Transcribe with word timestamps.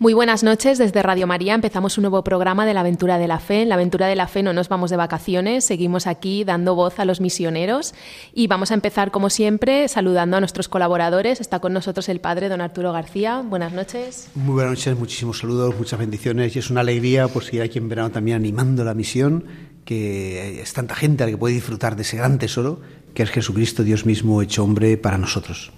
Muy 0.00 0.14
buenas 0.14 0.44
noches, 0.44 0.78
desde 0.78 1.02
Radio 1.02 1.26
María 1.26 1.56
empezamos 1.56 1.98
un 1.98 2.02
nuevo 2.02 2.22
programa 2.22 2.64
de 2.64 2.72
la 2.72 2.80
Aventura 2.80 3.18
de 3.18 3.26
la 3.26 3.40
Fe. 3.40 3.62
En 3.62 3.68
la 3.68 3.74
Aventura 3.74 4.06
de 4.06 4.14
la 4.14 4.28
Fe 4.28 4.44
no 4.44 4.52
nos 4.52 4.68
vamos 4.68 4.90
de 4.90 4.96
vacaciones, 4.96 5.64
seguimos 5.64 6.06
aquí 6.06 6.44
dando 6.44 6.76
voz 6.76 7.00
a 7.00 7.04
los 7.04 7.20
misioneros 7.20 7.94
y 8.32 8.46
vamos 8.46 8.70
a 8.70 8.74
empezar 8.74 9.10
como 9.10 9.28
siempre 9.28 9.88
saludando 9.88 10.36
a 10.36 10.40
nuestros 10.40 10.68
colaboradores. 10.68 11.40
Está 11.40 11.58
con 11.58 11.72
nosotros 11.72 12.08
el 12.08 12.20
padre 12.20 12.48
don 12.48 12.60
Arturo 12.60 12.92
García. 12.92 13.42
Buenas 13.44 13.72
noches. 13.72 14.28
Muy 14.36 14.54
buenas 14.54 14.74
noches, 14.74 14.96
muchísimos 14.96 15.40
saludos, 15.40 15.74
muchas 15.76 15.98
bendiciones 15.98 16.54
y 16.54 16.60
es 16.60 16.70
una 16.70 16.82
alegría 16.82 17.26
por 17.26 17.42
seguir 17.42 17.62
aquí 17.62 17.78
en 17.78 17.88
verano 17.88 18.12
también 18.12 18.36
animando 18.36 18.84
la 18.84 18.94
misión, 18.94 19.46
que 19.84 20.62
es 20.62 20.72
tanta 20.74 20.94
gente 20.94 21.24
a 21.24 21.26
la 21.26 21.32
que 21.32 21.38
puede 21.38 21.54
disfrutar 21.54 21.96
de 21.96 22.02
ese 22.02 22.18
gran 22.18 22.38
tesoro 22.38 22.80
que 23.14 23.24
es 23.24 23.30
Jesucristo, 23.30 23.82
Dios 23.82 24.06
mismo 24.06 24.42
hecho 24.42 24.62
hombre 24.62 24.96
para 24.96 25.18
nosotros. 25.18 25.72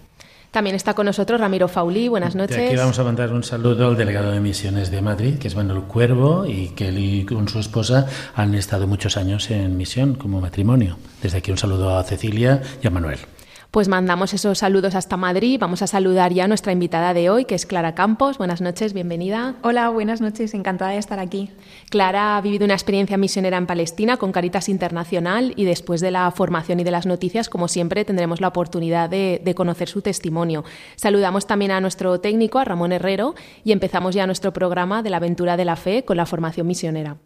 También 0.50 0.74
está 0.74 0.94
con 0.94 1.06
nosotros 1.06 1.40
Ramiro 1.40 1.68
Faulí. 1.68 2.08
Buenas 2.08 2.34
noches. 2.34 2.56
De 2.56 2.66
aquí 2.66 2.76
vamos 2.76 2.98
a 2.98 3.04
mandar 3.04 3.32
un 3.32 3.44
saludo 3.44 3.86
al 3.86 3.96
delegado 3.96 4.32
de 4.32 4.40
misiones 4.40 4.90
de 4.90 5.00
Madrid, 5.00 5.38
que 5.38 5.46
es 5.46 5.54
Manuel 5.54 5.82
Cuervo, 5.82 6.44
y 6.44 6.70
que 6.70 6.88
él 6.88 6.98
y 6.98 7.24
con 7.24 7.48
su 7.48 7.60
esposa 7.60 8.06
han 8.34 8.54
estado 8.56 8.88
muchos 8.88 9.16
años 9.16 9.48
en 9.50 9.76
misión 9.76 10.16
como 10.16 10.40
matrimonio. 10.40 10.96
Desde 11.22 11.38
aquí 11.38 11.52
un 11.52 11.58
saludo 11.58 11.96
a 11.96 12.02
Cecilia 12.02 12.62
y 12.82 12.86
a 12.86 12.90
Manuel. 12.90 13.20
Pues 13.70 13.86
mandamos 13.86 14.34
esos 14.34 14.58
saludos 14.58 14.96
hasta 14.96 15.16
Madrid. 15.16 15.56
Vamos 15.60 15.80
a 15.82 15.86
saludar 15.86 16.32
ya 16.32 16.46
a 16.46 16.48
nuestra 16.48 16.72
invitada 16.72 17.14
de 17.14 17.30
hoy, 17.30 17.44
que 17.44 17.54
es 17.54 17.66
Clara 17.66 17.94
Campos. 17.94 18.36
Buenas 18.36 18.60
noches, 18.60 18.92
bienvenida. 18.94 19.54
Hola, 19.62 19.90
buenas 19.90 20.20
noches, 20.20 20.54
encantada 20.54 20.90
de 20.90 20.98
estar 20.98 21.20
aquí. 21.20 21.50
Clara 21.88 22.36
ha 22.36 22.40
vivido 22.40 22.64
una 22.64 22.74
experiencia 22.74 23.16
misionera 23.16 23.58
en 23.58 23.68
Palestina 23.68 24.16
con 24.16 24.32
Caritas 24.32 24.68
Internacional 24.68 25.52
y 25.54 25.66
después 25.66 26.00
de 26.00 26.10
la 26.10 26.28
formación 26.32 26.80
y 26.80 26.84
de 26.84 26.90
las 26.90 27.06
noticias, 27.06 27.48
como 27.48 27.68
siempre, 27.68 28.04
tendremos 28.04 28.40
la 28.40 28.48
oportunidad 28.48 29.08
de, 29.08 29.40
de 29.44 29.54
conocer 29.54 29.88
su 29.88 30.02
testimonio. 30.02 30.64
Saludamos 30.96 31.46
también 31.46 31.70
a 31.70 31.80
nuestro 31.80 32.18
técnico, 32.18 32.58
a 32.58 32.64
Ramón 32.64 32.90
Herrero, 32.90 33.36
y 33.62 33.70
empezamos 33.70 34.16
ya 34.16 34.26
nuestro 34.26 34.52
programa 34.52 35.04
de 35.04 35.10
la 35.10 35.18
aventura 35.18 35.56
de 35.56 35.64
la 35.64 35.76
fe 35.76 36.04
con 36.04 36.16
la 36.16 36.26
formación 36.26 36.66
misionera. 36.66 37.18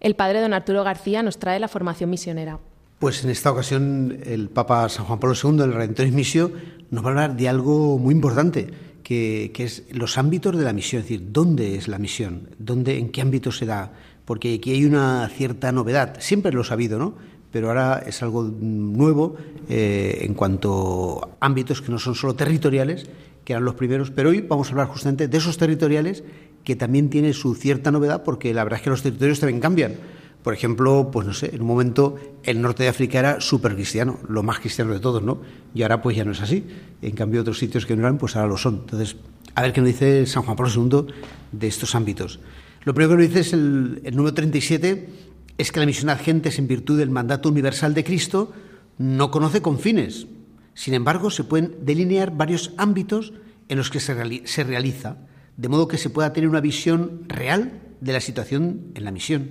El 0.00 0.14
padre 0.14 0.40
don 0.40 0.52
Arturo 0.52 0.84
García 0.84 1.22
nos 1.22 1.38
trae 1.38 1.58
la 1.58 1.68
formación 1.68 2.10
misionera. 2.10 2.60
Pues 2.98 3.24
en 3.24 3.30
esta 3.30 3.50
ocasión 3.50 4.18
el 4.24 4.48
Papa 4.48 4.88
San 4.88 5.04
Juan 5.06 5.18
Pablo 5.18 5.36
II, 5.42 5.62
el 5.62 5.72
Redentor 5.72 6.08
Misio, 6.08 6.52
nos 6.90 7.04
va 7.04 7.08
a 7.08 7.10
hablar 7.10 7.36
de 7.36 7.48
algo 7.48 7.98
muy 7.98 8.14
importante, 8.14 8.68
que, 9.02 9.50
que, 9.54 9.64
es 9.64 9.84
los 9.92 10.18
ámbitos 10.18 10.56
de 10.56 10.64
la 10.64 10.72
misión, 10.72 11.00
es 11.00 11.08
decir, 11.08 11.28
dónde 11.32 11.76
es 11.76 11.88
la 11.88 11.98
misión, 11.98 12.50
dónde, 12.58 12.98
en 12.98 13.10
qué 13.10 13.22
ámbito 13.22 13.52
se 13.52 13.66
da, 13.66 13.92
porque 14.24 14.54
aquí 14.54 14.72
hay 14.72 14.84
una 14.84 15.28
cierta 15.28 15.72
novedad, 15.72 16.16
siempre 16.20 16.52
lo 16.52 16.60
he 16.60 16.64
sabido, 16.64 16.98
¿no? 16.98 17.14
Pero 17.50 17.68
ahora 17.68 18.02
es 18.06 18.22
algo 18.22 18.42
nuevo 18.42 19.36
eh, 19.68 20.18
en 20.22 20.34
cuanto 20.34 21.36
a 21.40 21.46
ámbitos 21.46 21.80
que 21.80 21.90
no 21.90 21.98
son 21.98 22.14
solo 22.14 22.34
territoriales, 22.34 23.06
que 23.44 23.54
eran 23.54 23.64
los 23.64 23.74
primeros, 23.74 24.10
pero 24.10 24.28
hoy 24.28 24.42
vamos 24.42 24.68
a 24.68 24.72
hablar 24.72 24.88
justamente 24.88 25.28
de 25.28 25.38
esos 25.38 25.56
territoriales 25.56 26.22
que 26.68 26.76
también 26.76 27.08
tiene 27.08 27.32
su 27.32 27.54
cierta 27.54 27.90
novedad 27.90 28.24
porque 28.24 28.52
la 28.52 28.62
verdad 28.62 28.80
es 28.80 28.84
que 28.84 28.90
los 28.90 29.02
territorios 29.02 29.40
también 29.40 29.58
cambian. 29.58 29.94
Por 30.42 30.52
ejemplo, 30.52 31.08
pues 31.10 31.26
no 31.26 31.32
sé, 31.32 31.54
en 31.54 31.62
un 31.62 31.66
momento 31.66 32.16
el 32.42 32.60
norte 32.60 32.82
de 32.82 32.90
África 32.90 33.18
era 33.18 33.40
súper 33.40 33.74
cristiano, 33.74 34.18
lo 34.28 34.42
más 34.42 34.58
cristiano 34.58 34.92
de 34.92 35.00
todos, 35.00 35.22
¿no? 35.22 35.40
Y 35.74 35.80
ahora 35.80 36.02
pues 36.02 36.14
ya 36.14 36.26
no 36.26 36.32
es 36.32 36.42
así. 36.42 36.66
En 37.00 37.12
cambio, 37.12 37.40
otros 37.40 37.58
sitios 37.58 37.86
que 37.86 37.96
no 37.96 38.02
eran, 38.02 38.18
pues 38.18 38.36
ahora 38.36 38.48
lo 38.48 38.58
son. 38.58 38.80
Entonces, 38.80 39.16
a 39.54 39.62
ver 39.62 39.72
qué 39.72 39.80
nos 39.80 39.88
dice 39.88 40.26
San 40.26 40.42
Juan 40.42 40.58
Pablo 40.58 40.70
II 40.74 41.14
de 41.52 41.66
estos 41.66 41.94
ámbitos. 41.94 42.38
Lo 42.84 42.92
primero 42.92 43.16
que 43.16 43.22
nos 43.22 43.28
dice 43.28 43.40
es 43.40 43.52
el, 43.54 44.02
número 44.12 44.34
37, 44.34 45.08
es 45.56 45.72
que 45.72 45.80
la 45.80 45.86
misión 45.86 46.10
a 46.10 46.16
gentes 46.16 46.58
en 46.58 46.68
virtud 46.68 46.98
del 46.98 47.08
mandato 47.08 47.48
universal 47.48 47.94
de 47.94 48.04
Cristo 48.04 48.52
no 48.98 49.30
conoce 49.30 49.62
confines. 49.62 50.26
Sin 50.74 50.92
embargo, 50.92 51.30
se 51.30 51.44
pueden 51.44 51.76
delinear 51.86 52.36
varios 52.36 52.74
ámbitos 52.76 53.32
en 53.70 53.78
los 53.78 53.88
que 53.88 54.00
se 54.00 54.64
realiza 54.64 55.16
de 55.58 55.68
modo 55.68 55.88
que 55.88 55.98
se 55.98 56.08
pueda 56.08 56.32
tener 56.32 56.48
una 56.48 56.62
visión 56.62 57.24
real 57.26 57.82
de 58.00 58.12
la 58.12 58.20
situación 58.20 58.92
en 58.94 59.04
la 59.04 59.10
misión. 59.10 59.50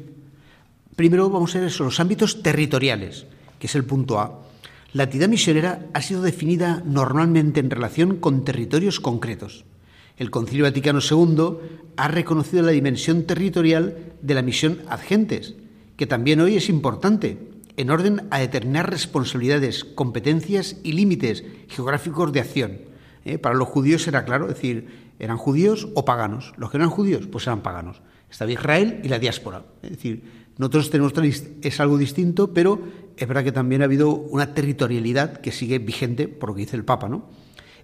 Primero 0.96 1.30
vamos 1.30 1.54
a 1.56 1.60
ver 1.60 1.68
eso, 1.68 1.84
los 1.84 2.00
ámbitos 2.00 2.42
territoriales, 2.42 3.28
que 3.60 3.68
es 3.68 3.76
el 3.76 3.84
punto 3.84 4.20
A. 4.20 4.42
La 4.94 5.04
actividad 5.04 5.28
misionera 5.28 5.86
ha 5.94 6.02
sido 6.02 6.22
definida 6.22 6.82
normalmente 6.86 7.60
en 7.60 7.70
relación 7.70 8.18
con 8.18 8.46
territorios 8.46 9.02
concretos. 9.02 9.66
El 10.16 10.32
Concilio 10.32 10.64
Vaticano 10.64 11.00
II 11.00 11.58
ha 11.98 12.08
reconocido 12.08 12.64
la 12.64 12.72
dimensión 12.72 13.24
territorial 13.24 14.14
de 14.22 14.34
la 14.34 14.42
misión 14.42 14.80
ad 14.88 15.02
gentes, 15.02 15.56
que 15.98 16.08
también 16.08 16.40
hoy 16.40 16.56
es 16.56 16.70
importante, 16.70 17.38
en 17.76 17.92
orden 17.92 18.28
a 18.32 18.40
determinar 18.40 18.90
responsabilidades, 18.90 19.84
competencias 19.84 20.78
y 20.84 20.94
límites 20.94 21.44
geográficos 21.68 22.32
de 22.32 22.40
acción. 22.40 22.78
¿Eh? 23.26 23.38
Para 23.38 23.56
los 23.56 23.68
judíos 23.68 24.08
era 24.08 24.24
claro, 24.24 24.48
es 24.48 24.56
decir, 24.56 25.07
eran 25.20 25.38
judíos 25.38 25.88
o 25.96 26.06
paganos. 26.06 26.54
Los 26.58 26.72
que 26.72 26.78
no 26.78 26.86
eran 26.86 26.96
judíos, 26.96 27.28
pues 27.28 27.48
eran 27.48 27.62
paganos. 27.62 28.02
Estaba 28.30 28.52
Israel 28.52 29.02
y 29.04 29.08
la 29.08 29.20
diáspora. 29.20 29.64
Es 29.82 29.92
decir, 29.92 30.24
nosotros 30.58 30.90
tenemos 30.90 31.14
es 31.62 31.80
algo 31.80 31.98
distinto, 31.98 32.54
pero 32.54 32.82
es 33.16 33.28
verdad 33.28 33.44
que 33.44 33.52
también 33.52 33.82
ha 33.82 33.86
habido 33.86 34.10
una 34.10 34.54
territorialidad 34.54 35.42
que 35.42 35.52
sigue 35.52 35.80
vigente 35.80 36.28
por 36.28 36.50
lo 36.50 36.56
que 36.56 36.62
dice 36.62 36.76
el 36.76 36.86
Papa, 36.86 37.08
¿no? 37.08 37.30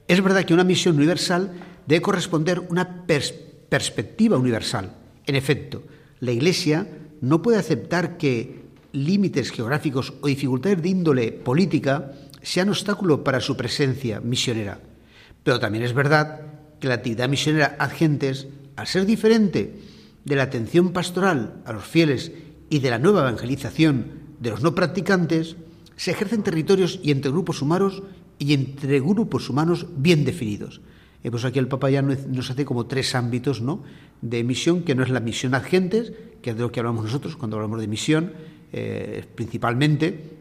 Es 0.07 0.21
verdad 0.21 0.43
que 0.43 0.53
una 0.53 0.63
misión 0.63 0.95
universal 0.97 1.53
debe 1.87 2.01
corresponder 2.01 2.59
una 2.59 3.05
pers 3.05 3.33
perspectiva 3.69 4.37
universal. 4.37 4.93
En 5.25 5.35
efecto, 5.35 5.83
la 6.19 6.31
Iglesia 6.31 6.87
no 7.21 7.41
puede 7.41 7.57
aceptar 7.57 8.17
que 8.17 8.63
límites 8.91 9.51
geográficos 9.51 10.13
o 10.21 10.27
dificultades 10.27 10.81
de 10.81 10.89
índole 10.89 11.31
política 11.31 12.11
sean 12.41 12.69
obstáculo 12.69 13.23
para 13.23 13.39
su 13.39 13.57
presencia 13.57 14.19
misionera. 14.19 14.79
Pero 15.43 15.59
también 15.59 15.83
es 15.83 15.93
verdad 15.93 16.52
que 16.83 16.89
la 16.89 16.95
actividad 16.95 17.29
misionera 17.29 17.77
ad 17.79 17.91
gentes, 17.91 18.47
al 18.75 18.87
ser 18.87 19.05
diferente 19.05 19.79
de 20.25 20.35
la 20.35 20.43
atención 20.43 20.91
pastoral 20.91 21.63
a 21.63 21.71
los 21.71 21.85
fieles 21.85 22.33
y 22.69 22.79
de 22.79 22.89
la 22.89 22.99
nueva 22.99 23.21
evangelización 23.21 24.35
de 24.41 24.49
los 24.49 24.61
no 24.63 24.75
practicantes, 24.75 25.55
se 25.95 26.11
ejerce 26.11 26.35
en 26.35 26.43
territorios 26.43 26.99
y 27.01 27.11
entre 27.11 27.31
grupos 27.31 27.61
humanos 27.61 28.03
y 28.37 28.53
entre 28.53 28.99
grupos 28.99 29.49
humanos 29.49 29.87
bien 29.95 30.25
definidos. 30.25 30.81
Eh, 31.23 31.31
pues 31.31 31.45
aquí 31.45 31.57
el 31.57 31.69
Papa 31.69 31.89
ya 31.89 32.01
nos 32.01 32.51
hace 32.51 32.65
como 32.65 32.85
tres 32.85 33.15
ámbitos 33.15 33.61
¿no? 33.61 33.81
de 34.21 34.43
misión, 34.43 34.83
que 34.83 34.93
no 34.93 35.03
es 35.03 35.09
la 35.09 35.21
misión 35.21 35.55
ad 35.55 35.63
gentes, 35.63 36.11
que 36.41 36.49
es 36.49 36.57
de 36.57 36.63
lo 36.63 36.73
que 36.73 36.81
hablamos 36.81 37.05
nosotros 37.05 37.37
cuando 37.37 37.55
hablamos 37.55 37.79
de 37.79 37.87
misión, 37.87 38.33
eh, 38.73 39.23
principalmente, 39.35 40.31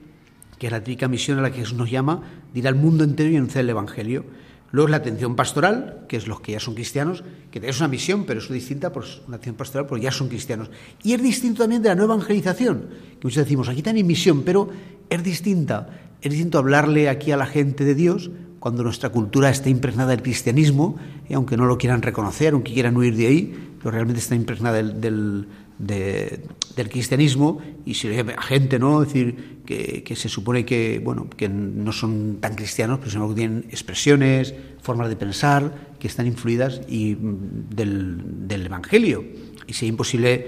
que 0.58 0.66
es 0.66 0.72
la 0.72 0.82
típica 0.82 1.06
misión 1.06 1.38
a 1.38 1.42
la 1.42 1.52
que 1.52 1.60
Jesús 1.60 1.78
nos 1.78 1.88
llama, 1.88 2.20
de 2.52 2.58
ir 2.58 2.66
al 2.66 2.74
mundo 2.74 3.04
entero 3.04 3.30
y 3.30 3.36
anunciar 3.36 3.62
el 3.62 3.70
Evangelio. 3.70 4.24
Luego 4.72 4.88
es 4.88 4.90
la 4.90 4.96
atención 4.96 5.36
pastoral, 5.36 6.06
que 6.08 6.16
es 6.16 6.26
los 6.26 6.40
que 6.40 6.52
ya 6.52 6.60
son 6.60 6.74
cristianos, 6.74 7.22
que 7.50 7.60
es 7.62 7.78
una 7.78 7.88
misión, 7.88 8.24
pero 8.24 8.40
es 8.40 8.48
distinta, 8.48 8.90
pues 8.90 9.20
una 9.28 9.36
atención 9.36 9.56
pastoral, 9.56 9.86
porque 9.86 10.04
ya 10.04 10.10
son 10.10 10.28
cristianos. 10.28 10.70
Y 11.02 11.12
es 11.12 11.22
distinto 11.22 11.62
también 11.62 11.82
de 11.82 11.90
la 11.90 11.94
nueva 11.94 12.14
evangelización, 12.14 12.88
que 13.20 13.26
muchos 13.26 13.44
decimos, 13.44 13.68
aquí 13.68 13.82
también 13.82 14.06
misión, 14.06 14.42
pero 14.42 14.70
es 15.10 15.22
distinta. 15.22 15.88
Es 16.22 16.30
distinto 16.32 16.58
hablarle 16.58 17.10
aquí 17.10 17.32
a 17.32 17.36
la 17.36 17.46
gente 17.46 17.84
de 17.84 17.94
Dios 17.94 18.30
cuando 18.60 18.82
nuestra 18.82 19.10
cultura 19.10 19.50
está 19.50 19.68
impregnada 19.68 20.10
del 20.10 20.22
cristianismo, 20.22 20.96
y 21.28 21.34
aunque 21.34 21.58
no 21.58 21.66
lo 21.66 21.76
quieran 21.76 22.00
reconocer, 22.00 22.54
aunque 22.54 22.72
quieran 22.72 22.96
huir 22.96 23.14
de 23.16 23.26
ahí, 23.26 23.74
pero 23.78 23.90
realmente 23.90 24.20
está 24.20 24.36
impregnada 24.36 24.76
del, 24.76 25.00
del, 25.00 25.48
de, 25.78 26.44
del 26.76 26.88
cristianismo 26.88 27.60
y 27.84 27.94
si 27.94 28.08
a 28.08 28.42
gente, 28.42 28.78
¿no? 28.78 29.02
Es 29.02 29.08
decir, 29.08 29.62
que, 29.64 30.14
se 30.16 30.28
supone 30.28 30.64
que, 30.64 31.00
bueno, 31.02 31.28
que 31.28 31.48
no 31.48 31.92
son 31.92 32.38
tan 32.40 32.54
cristianos, 32.54 32.98
pero 32.98 33.10
sino 33.10 33.28
que 33.28 33.34
tienen 33.34 33.64
expresiones, 33.70 34.54
formas 34.80 35.08
de 35.08 35.16
pensar 35.16 35.94
que 35.98 36.08
están 36.08 36.26
influidas 36.26 36.80
y, 36.88 37.16
del, 37.18 38.48
del 38.48 38.66
Evangelio. 38.66 39.24
Y 39.66 39.72
sería 39.74 39.90
imposible 39.90 40.46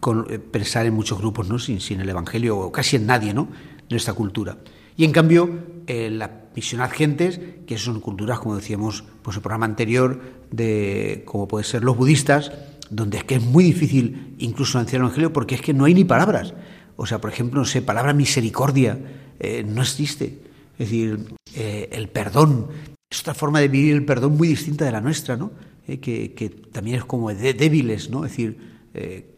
con, 0.00 0.26
pensar 0.50 0.86
en 0.86 0.94
muchos 0.94 1.18
grupos, 1.18 1.48
¿no? 1.48 1.58
Sin, 1.58 1.80
sin 1.80 2.00
el 2.00 2.08
Evangelio, 2.08 2.58
o 2.58 2.72
casi 2.72 2.96
en 2.96 3.06
nadie, 3.06 3.34
¿no? 3.34 3.44
De 3.88 3.94
nuestra 3.94 4.14
cultura. 4.14 4.58
Y 4.96 5.04
en 5.04 5.12
cambio, 5.12 5.48
eh, 5.86 6.10
la 6.10 6.30
misión 6.54 6.86
gentes, 6.90 7.40
que 7.66 7.78
son 7.78 8.00
culturas, 8.00 8.38
como 8.38 8.56
decíamos, 8.56 9.04
pues 9.22 9.36
el 9.36 9.42
programa 9.42 9.66
anterior, 9.66 10.20
de 10.50 11.22
como 11.24 11.48
puede 11.48 11.64
ser 11.64 11.84
los 11.84 11.96
budistas, 11.96 12.52
donde 12.90 13.18
es 13.18 13.24
que 13.24 13.36
es 13.36 13.42
muy 13.42 13.64
difícil 13.64 14.34
incluso 14.38 14.78
anunciar 14.78 15.00
el 15.00 15.06
Evangelio 15.06 15.32
porque 15.32 15.54
es 15.54 15.62
que 15.62 15.72
no 15.72 15.84
hay 15.84 15.94
ni 15.94 16.04
palabras. 16.04 16.54
O 16.96 17.06
sea, 17.06 17.20
por 17.20 17.30
ejemplo, 17.30 17.60
no 17.60 17.64
sé, 17.64 17.80
palabra 17.80 18.12
misericordia 18.12 18.98
eh, 19.38 19.64
no 19.66 19.80
existe. 19.80 20.40
Es 20.78 20.90
decir, 20.90 21.34
eh, 21.54 21.88
el 21.92 22.08
perdón 22.08 22.68
es 23.08 23.20
otra 23.20 23.34
forma 23.34 23.60
de 23.60 23.68
vivir 23.68 23.94
el 23.94 24.04
perdón 24.04 24.36
muy 24.36 24.48
distinta 24.48 24.84
de 24.84 24.92
la 24.92 25.00
nuestra, 25.00 25.36
¿no? 25.36 25.52
Eh, 25.88 25.98
que, 25.98 26.50
también 26.72 26.96
es 26.96 27.04
como 27.04 27.32
débiles, 27.32 28.10
¿no? 28.10 28.24
Es 28.24 28.32
decir, 28.32 28.58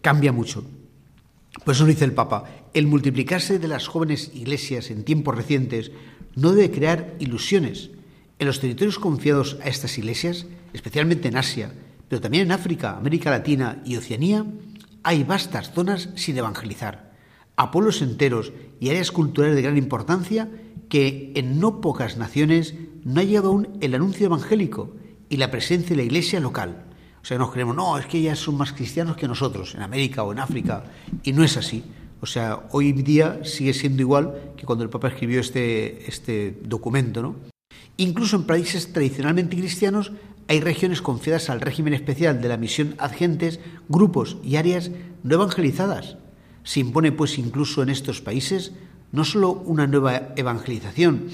cambia 0.01 0.33
mucho. 0.33 0.65
Por 1.65 1.75
eso 1.75 1.85
dice 1.85 2.05
el 2.05 2.13
Papa, 2.13 2.45
el 2.73 2.87
multiplicarse 2.87 3.59
de 3.59 3.69
las 3.69 3.87
jóvenes 3.87 4.33
iglesias 4.35 4.91
en 4.91 5.05
tiempos 5.05 5.37
recientes 5.37 5.93
no 6.35 6.53
debe 6.53 6.71
crear 6.71 7.15
ilusiones. 7.19 7.91
En 8.39 8.47
los 8.47 8.61
territorios 8.61 8.99
confiados 8.99 9.59
a 9.63 9.69
estas 9.69 9.99
iglesias, 9.99 10.47
especialmente 10.73 11.29
en 11.29 11.37
Asia, 11.37 11.73
pero 12.13 12.21
también 12.21 12.45
en 12.45 12.53
África, 12.53 12.99
América 12.99 13.31
Latina 13.31 13.81
y 13.87 13.97
Oceanía, 13.97 14.45
hay 15.03 15.25
vastas 15.25 15.73
zonas 15.73 16.11
sin 16.15 16.37
evangelizar, 16.37 17.11
a 17.57 17.71
pueblos 17.71 18.03
enteros 18.03 18.53
y 18.81 18.91
áreas 18.91 19.11
culturales 19.11 19.57
de 19.57 19.63
gran 19.63 19.79
importancia 19.79 20.51
que 20.91 21.33
en 21.37 21.59
no 21.59 21.81
pocas 21.81 22.19
naciones 22.19 22.75
no 23.03 23.19
ha 23.19 23.25
llegado 23.25 23.49
aún 23.49 23.79
el 23.81 23.95
anuncio 23.95 24.27
evangélico 24.27 24.95
y 25.31 25.39
la 25.39 25.51
presencia 25.51 25.89
de 25.89 25.97
la 25.97 26.03
iglesia 26.03 26.39
local. 26.39 26.85
O 27.23 27.25
sea, 27.25 27.39
nos 27.39 27.51
creemos, 27.51 27.75
no, 27.75 27.97
es 27.97 28.05
que 28.05 28.19
ellas 28.19 28.39
son 28.39 28.59
más 28.59 28.75
cristianos 28.75 29.17
que 29.17 29.27
nosotros, 29.27 29.75
en 29.75 29.81
América 29.81 30.23
o 30.23 30.33
en 30.33 30.41
África, 30.41 30.85
y 31.23 31.33
no 31.33 31.43
es 31.43 31.57
así. 31.57 31.83
O 32.21 32.27
sea, 32.27 32.65
hoy 32.73 32.93
día 32.93 33.41
sigue 33.43 33.73
siendo 33.73 34.03
igual 34.03 34.53
que 34.55 34.67
cuando 34.67 34.85
el 34.85 34.91
Papa 34.91 35.09
escribió 35.09 35.41
este, 35.41 36.07
este 36.11 36.61
documento, 36.63 37.23
¿no? 37.23 37.37
Incluso 37.97 38.37
en 38.37 38.45
países 38.45 38.93
tradicionalmente 38.93 39.57
cristianos 39.57 40.13
hay 40.53 40.61
regiones 40.61 41.01
confiadas 41.01 41.49
al 41.49 41.63
régimen 41.63 41.95
especial 41.95 42.43
de 42.43 42.49
la 42.51 42.59
misión 42.59 42.95
agentes, 42.99 43.59
grupos 43.89 44.37
y 44.45 44.57
áreas 44.57 44.91
no 45.23 45.37
evangelizadas. 45.37 46.19
Se 46.63 46.81
impone, 46.81 47.11
pues, 47.11 47.39
incluso 47.39 47.83
en 47.83 47.89
estos 47.89 48.21
países 48.21 48.73
no 49.13 49.25
solo 49.25 49.53
una 49.53 49.87
nueva 49.87 50.35
evangelización, 50.37 51.29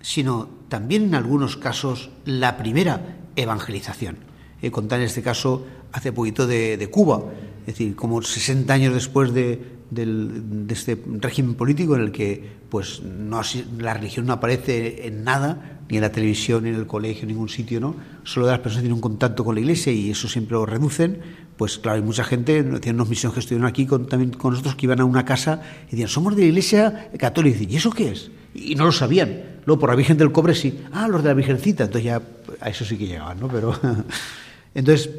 sino 0.00 0.48
también 0.68 1.04
en 1.04 1.14
algunos 1.14 1.56
casos 1.56 2.10
la 2.24 2.56
primera 2.56 3.16
evangelización. 3.36 4.16
He 4.60 4.72
contado 4.72 5.02
en 5.02 5.06
este 5.06 5.22
caso 5.22 5.64
hace 5.92 6.10
poquito 6.10 6.48
de, 6.48 6.88
Cuba, 6.90 7.22
es 7.66 7.74
decir, 7.74 7.96
como 7.96 8.22
60 8.22 8.72
años 8.72 8.94
después 8.94 9.34
de, 9.34 9.76
este 10.68 11.00
régimen 11.20 11.54
político 11.54 11.96
en 11.96 12.02
el 12.02 12.12
que 12.12 12.56
pues 12.68 13.02
no, 13.02 13.40
la 13.78 13.94
religión 13.94 14.26
no 14.26 14.34
aparece 14.34 15.06
en 15.06 15.24
nada, 15.24 15.80
ni 15.88 15.96
en 15.96 16.02
la 16.02 16.12
televisión, 16.12 16.62
ni 16.62 16.70
en 16.70 16.76
el 16.76 16.86
colegio, 16.86 17.22
en 17.22 17.28
ningún 17.28 17.48
sitio, 17.48 17.80
¿no? 17.80 17.96
Solo 18.22 18.46
las 18.46 18.60
personas 18.60 18.82
tienen 18.82 18.94
un 18.94 19.00
contacto 19.00 19.44
con 19.44 19.56
la 19.56 19.60
iglesia 19.60 19.92
y 19.92 20.10
eso 20.10 20.28
siempre 20.28 20.54
lo 20.54 20.64
reducen. 20.64 21.18
Pues 21.56 21.78
claro, 21.78 21.96
hay 21.96 22.02
mucha 22.02 22.22
gente, 22.22 22.62
tienen 22.62 22.96
unos 22.96 23.08
misiones 23.08 23.34
que 23.34 23.40
estuvieron 23.40 23.66
aquí 23.66 23.86
con, 23.86 24.06
también 24.06 24.30
con 24.32 24.52
nosotros 24.52 24.76
que 24.76 24.86
iban 24.86 25.00
a 25.00 25.04
una 25.04 25.24
casa 25.24 25.62
y 25.88 25.92
decían, 25.92 26.08
somos 26.08 26.36
de 26.36 26.42
la 26.42 26.48
iglesia 26.48 27.10
católica. 27.18 27.58
¿Y 27.68 27.76
eso 27.76 27.90
qué 27.90 28.10
es? 28.10 28.30
Y 28.54 28.76
no 28.76 28.84
lo 28.84 28.92
sabían. 28.92 29.60
Luego 29.64 29.80
por 29.80 29.90
la 29.90 29.96
Virgen 29.96 30.16
del 30.16 30.30
Cobre 30.30 30.54
sí. 30.54 30.82
Ah, 30.92 31.08
los 31.08 31.22
de 31.22 31.28
la 31.28 31.34
Virgencita. 31.34 31.84
Entonces 31.84 32.04
ya 32.04 32.22
a 32.60 32.68
eso 32.68 32.84
sí 32.84 32.96
que 32.96 33.06
llegaban, 33.06 33.40
¿no? 33.40 33.48
Pero 33.48 33.74
entonces 34.74 35.10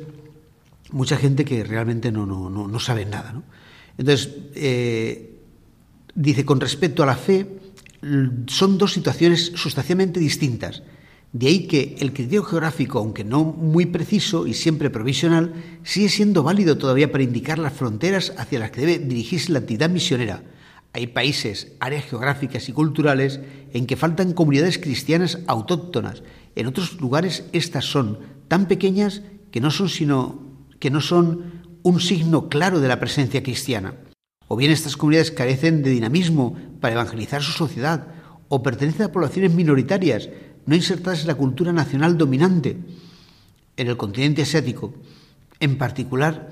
mucha 0.92 1.18
gente 1.18 1.45
que 1.45 1.63
realmente 1.63 2.12
no, 2.12 2.25
no, 2.25 2.50
no, 2.50 2.68
no 2.68 2.80
sabe 2.80 3.06
nada, 3.06 3.34
¿no? 3.34 3.44
Entonces, 3.98 4.30
eh, 4.56 5.39
dice, 6.13 6.45
con 6.45 6.60
respecto 6.60 7.04
a 7.04 7.06
la 7.06 7.16
fe, 7.16 7.48
son 8.48 8.78
dos 8.78 8.94
situaciones 8.94 9.51
sustancialmente 9.56 10.19
distintas. 10.19 10.84
De 11.34 11.48
ahí 11.48 11.68
que 11.68 11.95
el 12.00 12.13
criterio 12.13 12.44
geográfico, 12.44 13.00
aunque 13.00 13.24
no 13.24 13.44
muy 13.44 13.86
preciso 13.86 14.48
y 14.48 14.54
siempre 14.54 14.89
provisional, 14.89 15.54
sigue 15.84 16.10
siendo 16.10 16.42
válido 16.44 16.78
todavía 16.78 17.12
para 17.12 17.24
indicar 17.24 17.60
las 17.60 17.74
fronteras 17.74 18.33
hacia 18.38 18.60
las 18.60 18.72
que 18.72 18.81
debe 18.81 19.00
dirigirse 19.00 19.51
la 19.51 19.60
actividad 19.60 19.90
misionera. 19.90 20.44
Hay 20.94 21.07
países, 21.07 21.74
áreas 21.80 22.06
geográficas 22.06 22.69
y 22.69 22.74
culturales 22.74 23.40
en 23.74 23.86
que 23.86 23.98
faltan 23.98 24.33
comunidades 24.33 24.78
cristianas 24.78 25.40
autóctonas. 25.48 26.24
En 26.56 26.66
otros 26.66 27.00
lugares 27.01 27.44
estas 27.51 27.86
son 27.86 28.19
tan 28.48 28.68
pequeñas 28.68 29.22
que 29.51 29.60
no 29.60 29.69
son 29.69 29.90
sino 29.90 30.46
que 30.79 30.89
no 30.89 31.01
son 31.01 31.79
un 31.83 32.00
signo 32.00 32.50
claro 32.50 32.79
de 32.79 32.88
la 32.88 33.00
presencia 33.00 33.44
cristiana. 33.44 33.95
O 34.47 34.56
bien 34.56 34.71
estas 34.71 34.97
comunidades 34.97 35.31
carecen 35.31 35.83
de 35.83 35.89
dinamismo 35.89 36.56
para 36.79 36.94
evangelizar 36.95 37.44
su 37.44 37.51
sociedad, 37.51 38.07
o 38.50 38.63
pertenecen 38.63 39.03
a 39.03 39.12
poblaciones 39.12 39.53
minoritarias, 39.53 40.29
no 40.65 40.75
insertadas 40.75 41.21
en 41.21 41.27
la 41.27 41.35
cultura 41.35 41.74
nacional 41.74 42.18
dominante 42.18 42.77
en 43.77 43.88
el 43.88 43.95
continente 43.95 44.41
asiático, 44.41 44.94
en 45.59 45.77
particular, 45.77 46.51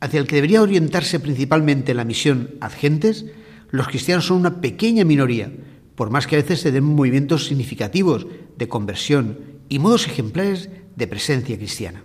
hacia 0.00 0.20
el 0.20 0.26
que 0.26 0.36
debería 0.36 0.60
orientarse 0.60 1.20
principalmente 1.20 1.94
la 1.94 2.04
misión 2.04 2.56
Adgentes, 2.60 3.26
los 3.70 3.88
cristianos 3.88 4.26
son 4.26 4.38
una 4.38 4.60
pequeña 4.60 5.04
minoría, 5.04 5.52
por 5.94 6.10
más 6.10 6.26
que 6.26 6.36
a 6.36 6.42
veces 6.42 6.60
se 6.60 6.72
den 6.72 6.84
movimientos 6.84 7.46
significativos 7.46 8.26
de 8.58 8.68
conversión 8.68 9.38
y 9.68 9.78
modos 9.78 10.06
ejemplares 10.06 10.68
de 10.96 11.06
presencia 11.06 11.56
cristiana. 11.56 12.02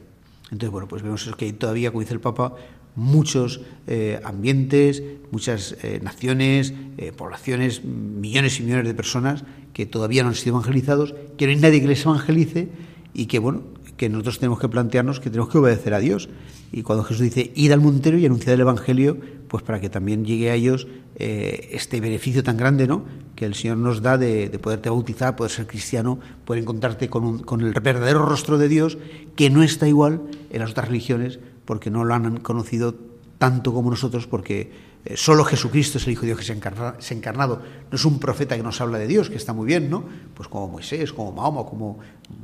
Entonces, 0.52 0.72
bueno, 0.72 0.88
pues 0.88 1.04
vemos 1.04 1.30
que 1.38 1.46
hay 1.46 1.54
todavía, 1.54 1.92
como 1.92 2.02
dice 2.02 2.14
el 2.14 2.20
Papa, 2.20 2.56
muchos 2.96 3.62
eh, 3.88 4.20
ambientes, 4.24 5.04
muchas 5.32 5.76
eh, 5.84 6.00
naciones, 6.04 6.74
eh, 6.98 7.12
poblaciones, 7.12 7.84
millones 7.84 8.60
y 8.60 8.64
millones 8.64 8.86
de 8.86 8.94
personas 8.94 9.44
que 9.74 9.86
todavía 9.86 10.24
no 10.24 10.30
han 10.30 10.36
sido 10.36 10.56
evangelizados, 10.56 11.14
que 11.38 11.46
no 11.46 11.52
hay 11.52 11.58
nadie 11.58 11.82
que 11.82 11.88
les 11.88 12.04
evangelice 12.04 12.70
y 13.14 13.28
que, 13.28 13.40
bueno, 13.40 13.64
que 13.96 14.10
nosotros 14.10 14.40
tenemos 14.40 14.60
que 14.60 14.70
plantearnos 14.70 15.20
que 15.20 15.30
tenemos 15.30 15.52
que 15.52 15.60
obedecer 15.60 15.94
a 15.94 16.00
Dios. 16.00 16.30
Y 16.72 16.84
cuando 16.84 17.04
Jesús 17.04 17.24
dice, 17.24 17.52
ir 17.56 17.74
al 17.74 17.82
montero 17.82 18.18
y 18.18 18.26
anunciar 18.26 18.56
el 18.56 18.62
Evangelio, 18.62 19.18
pues 19.48 19.64
para 19.64 19.80
que 19.80 19.90
también 19.90 20.26
llegue 20.26 20.52
a 20.52 20.56
ellos 20.56 20.88
este 21.16 22.00
beneficio 22.00 22.44
tan 22.44 22.56
grande, 22.56 22.88
¿no?, 22.88 23.04
que 23.36 23.46
el 23.46 23.56
Señor 23.56 23.78
nos 23.78 24.02
da 24.02 24.18
de, 24.18 24.50
poderte 24.62 24.90
bautizar, 24.90 25.38
poder 25.38 25.52
ser 25.52 25.66
cristiano, 25.66 26.20
poder 26.44 26.62
encontrarte 26.62 27.10
con, 27.10 27.40
con 27.40 27.62
el 27.62 27.72
verdadero 27.72 28.26
rostro 28.26 28.58
de 28.58 28.68
Dios, 28.68 28.98
que 29.38 29.50
no 29.50 29.64
está 29.64 29.88
igual 29.88 30.22
en 30.50 30.60
las 30.60 30.72
otras 30.72 30.90
religiones, 30.90 31.40
porque 31.64 31.90
no 31.90 32.04
lo 32.04 32.14
han 32.14 32.42
conocido 32.42 32.96
tanto 33.38 33.74
como 33.74 33.90
nosotros, 33.90 34.28
porque 34.28 34.72
eh, 35.06 35.16
solo 35.16 35.46
Jesucristo 35.46 35.98
es 35.98 36.06
el 36.06 36.14
Hijo 36.14 36.22
de 36.22 36.28
Dios 36.28 36.40
que 36.40 36.46
se 36.46 36.52
ha, 36.52 37.16
encarnado. 37.16 37.62
No 37.90 37.96
es 37.96 38.04
un 38.04 38.20
profeta 38.20 38.58
que 38.58 38.64
nos 38.64 38.82
habla 38.82 38.98
de 38.98 39.08
Dios, 39.08 39.30
que 39.30 39.38
está 39.38 39.54
muy 39.54 39.66
bien, 39.66 39.90
¿no? 39.90 40.04
Pues 40.34 40.50
como 40.50 40.68
Moisés, 40.68 41.14
como 41.14 41.32
Mahoma, 41.32 41.64
como 41.64 42.00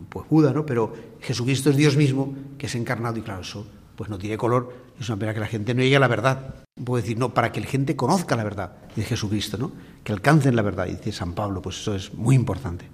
pues 0.10 0.26
Buda, 0.30 0.54
¿no? 0.54 0.66
Pero 0.66 0.94
Jesucristo 1.20 1.70
es 1.70 1.76
Dios 1.76 1.98
mismo 1.98 2.34
que 2.58 2.70
se 2.70 2.78
ha 2.78 2.82
encarnado 2.82 3.18
y 3.20 3.22
claro, 3.22 3.42
eso 3.42 3.68
pues 3.96 4.10
no 4.10 4.18
tiene 4.18 4.38
color. 4.38 4.74
Es 5.00 5.10
una 5.10 5.18
pena 5.18 5.34
que 5.34 5.40
la 5.40 5.48
gente 5.48 5.74
no 5.74 5.82
llegue 5.82 5.96
a 5.96 6.00
la 6.00 6.08
verdad. 6.08 6.56
Puedo 6.84 7.02
decir, 7.02 7.18
no, 7.18 7.34
para 7.34 7.52
que 7.52 7.62
la 7.62 7.68
gente 7.68 7.96
conozca 7.96 8.36
la 8.36 8.44
verdad 8.44 8.74
de 8.96 9.04
Jesucristo, 9.04 9.58
¿no? 9.58 9.72
Que 10.04 10.12
alcancen 10.12 10.56
la 10.56 10.62
verdad, 10.62 10.86
dice 10.86 11.12
San 11.12 11.34
Pablo, 11.34 11.62
pues 11.62 11.80
eso 11.80 11.96
es 11.96 12.14
muy 12.14 12.36
importante. 12.36 12.90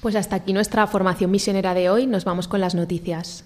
Pues 0.00 0.14
hasta 0.16 0.36
aquí 0.36 0.52
nuestra 0.52 0.86
formación 0.86 1.30
misionera 1.30 1.74
de 1.74 1.90
hoy. 1.90 2.06
Nos 2.06 2.24
vamos 2.24 2.48
con 2.48 2.60
las 2.60 2.74
noticias. 2.74 3.44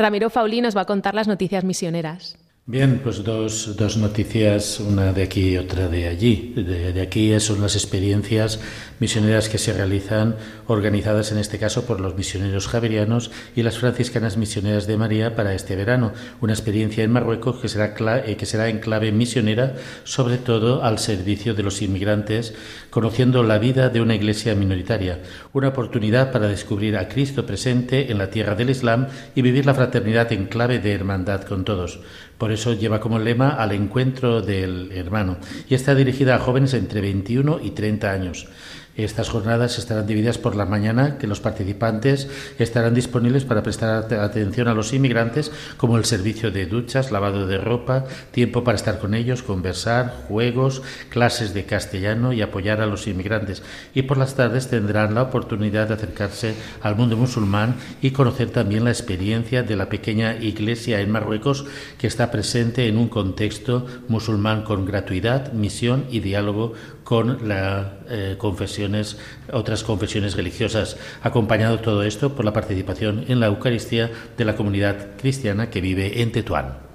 Ramiro 0.00 0.30
Fauli 0.30 0.62
nos 0.62 0.74
va 0.74 0.80
a 0.80 0.86
contar 0.86 1.14
las 1.14 1.28
noticias 1.28 1.62
misioneras. 1.62 2.38
Bien, 2.70 3.00
pues 3.02 3.24
dos, 3.24 3.74
dos, 3.76 3.96
noticias, 3.96 4.78
una 4.78 5.12
de 5.12 5.24
aquí 5.24 5.54
y 5.54 5.56
otra 5.56 5.88
de 5.88 6.06
allí. 6.06 6.54
De, 6.54 7.00
aquí 7.00 7.40
son 7.40 7.60
las 7.60 7.74
experiencias 7.74 8.60
misioneras 9.00 9.48
que 9.48 9.58
se 9.58 9.72
realizan, 9.72 10.36
organizadas 10.68 11.32
en 11.32 11.38
este 11.38 11.58
caso 11.58 11.84
por 11.84 11.98
los 12.00 12.14
misioneros 12.14 12.68
javerianos 12.68 13.32
y 13.56 13.64
las 13.64 13.78
franciscanas 13.78 14.36
misioneras 14.36 14.86
de 14.86 14.96
María 14.96 15.34
para 15.34 15.52
este 15.52 15.74
verano. 15.74 16.12
Una 16.40 16.52
experiencia 16.52 17.02
en 17.02 17.10
Marruecos 17.10 17.58
que 17.58 17.66
será, 17.66 17.92
eh, 18.24 18.36
que 18.36 18.46
será 18.46 18.68
en 18.68 18.78
clave 18.78 19.10
misionera, 19.10 19.74
sobre 20.04 20.38
todo 20.38 20.84
al 20.84 21.00
servicio 21.00 21.54
de 21.54 21.64
los 21.64 21.82
inmigrantes, 21.82 22.54
conociendo 22.90 23.42
la 23.42 23.58
vida 23.58 23.88
de 23.88 24.00
una 24.00 24.14
iglesia 24.14 24.54
minoritaria. 24.54 25.18
Una 25.52 25.70
oportunidad 25.70 26.30
para 26.30 26.46
descubrir 26.46 26.96
a 26.96 27.08
Cristo 27.08 27.44
presente 27.44 28.12
en 28.12 28.18
la 28.18 28.30
tierra 28.30 28.54
del 28.54 28.70
Islam 28.70 29.08
y 29.34 29.42
vivir 29.42 29.66
la 29.66 29.74
fraternidad 29.74 30.32
en 30.32 30.46
clave 30.46 30.78
de 30.78 30.92
hermandad 30.92 31.42
con 31.42 31.64
todos. 31.64 31.98
Por 32.40 32.52
eso 32.52 32.72
lleva 32.72 33.00
como 33.00 33.18
lema 33.18 33.50
al 33.50 33.72
encuentro 33.72 34.40
del 34.40 34.92
hermano 34.92 35.36
y 35.68 35.74
está 35.74 35.94
dirigida 35.94 36.36
a 36.36 36.38
jóvenes 36.38 36.72
entre 36.72 37.02
21 37.02 37.60
y 37.62 37.72
30 37.72 38.10
años. 38.10 38.48
Estas 38.96 39.28
jornadas 39.28 39.78
estarán 39.78 40.06
divididas 40.06 40.38
por 40.38 40.56
la 40.56 40.66
mañana, 40.66 41.16
que 41.16 41.26
los 41.26 41.40
participantes 41.40 42.28
estarán 42.58 42.92
disponibles 42.92 43.44
para 43.44 43.62
prestar 43.62 44.12
atención 44.12 44.68
a 44.68 44.74
los 44.74 44.92
inmigrantes, 44.92 45.52
como 45.76 45.96
el 45.96 46.04
servicio 46.04 46.50
de 46.50 46.66
duchas, 46.66 47.12
lavado 47.12 47.46
de 47.46 47.58
ropa, 47.58 48.04
tiempo 48.32 48.64
para 48.64 48.76
estar 48.76 48.98
con 48.98 49.14
ellos, 49.14 49.42
conversar, 49.42 50.24
juegos, 50.28 50.82
clases 51.08 51.54
de 51.54 51.64
castellano 51.64 52.32
y 52.32 52.42
apoyar 52.42 52.80
a 52.80 52.86
los 52.86 53.06
inmigrantes. 53.06 53.62
Y 53.94 54.02
por 54.02 54.18
las 54.18 54.34
tardes 54.34 54.68
tendrán 54.68 55.14
la 55.14 55.22
oportunidad 55.22 55.88
de 55.88 55.94
acercarse 55.94 56.54
al 56.82 56.96
mundo 56.96 57.16
musulmán 57.16 57.76
y 58.02 58.10
conocer 58.10 58.50
también 58.50 58.84
la 58.84 58.90
experiencia 58.90 59.62
de 59.62 59.76
la 59.76 59.88
pequeña 59.88 60.36
iglesia 60.36 61.00
en 61.00 61.10
Marruecos 61.10 61.64
que 61.98 62.06
está 62.06 62.30
presente 62.30 62.88
en 62.88 62.96
un 62.96 63.08
contexto 63.08 63.86
musulmán 64.08 64.62
con 64.62 64.84
gratuidad, 64.84 65.52
misión 65.52 66.06
y 66.10 66.20
diálogo 66.20 66.74
con 67.10 67.48
las 67.48 67.88
eh, 68.08 68.36
confesiones, 68.38 69.18
otras 69.52 69.82
confesiones 69.82 70.36
religiosas, 70.36 70.96
acompañado 71.24 71.80
todo 71.80 72.04
esto 72.04 72.36
por 72.36 72.44
la 72.44 72.52
participación 72.52 73.24
en 73.26 73.40
la 73.40 73.46
Eucaristía 73.46 74.08
de 74.38 74.44
la 74.44 74.54
comunidad 74.54 75.16
cristiana 75.18 75.70
que 75.70 75.80
vive 75.80 76.22
en 76.22 76.30
Tetuán. 76.30 76.89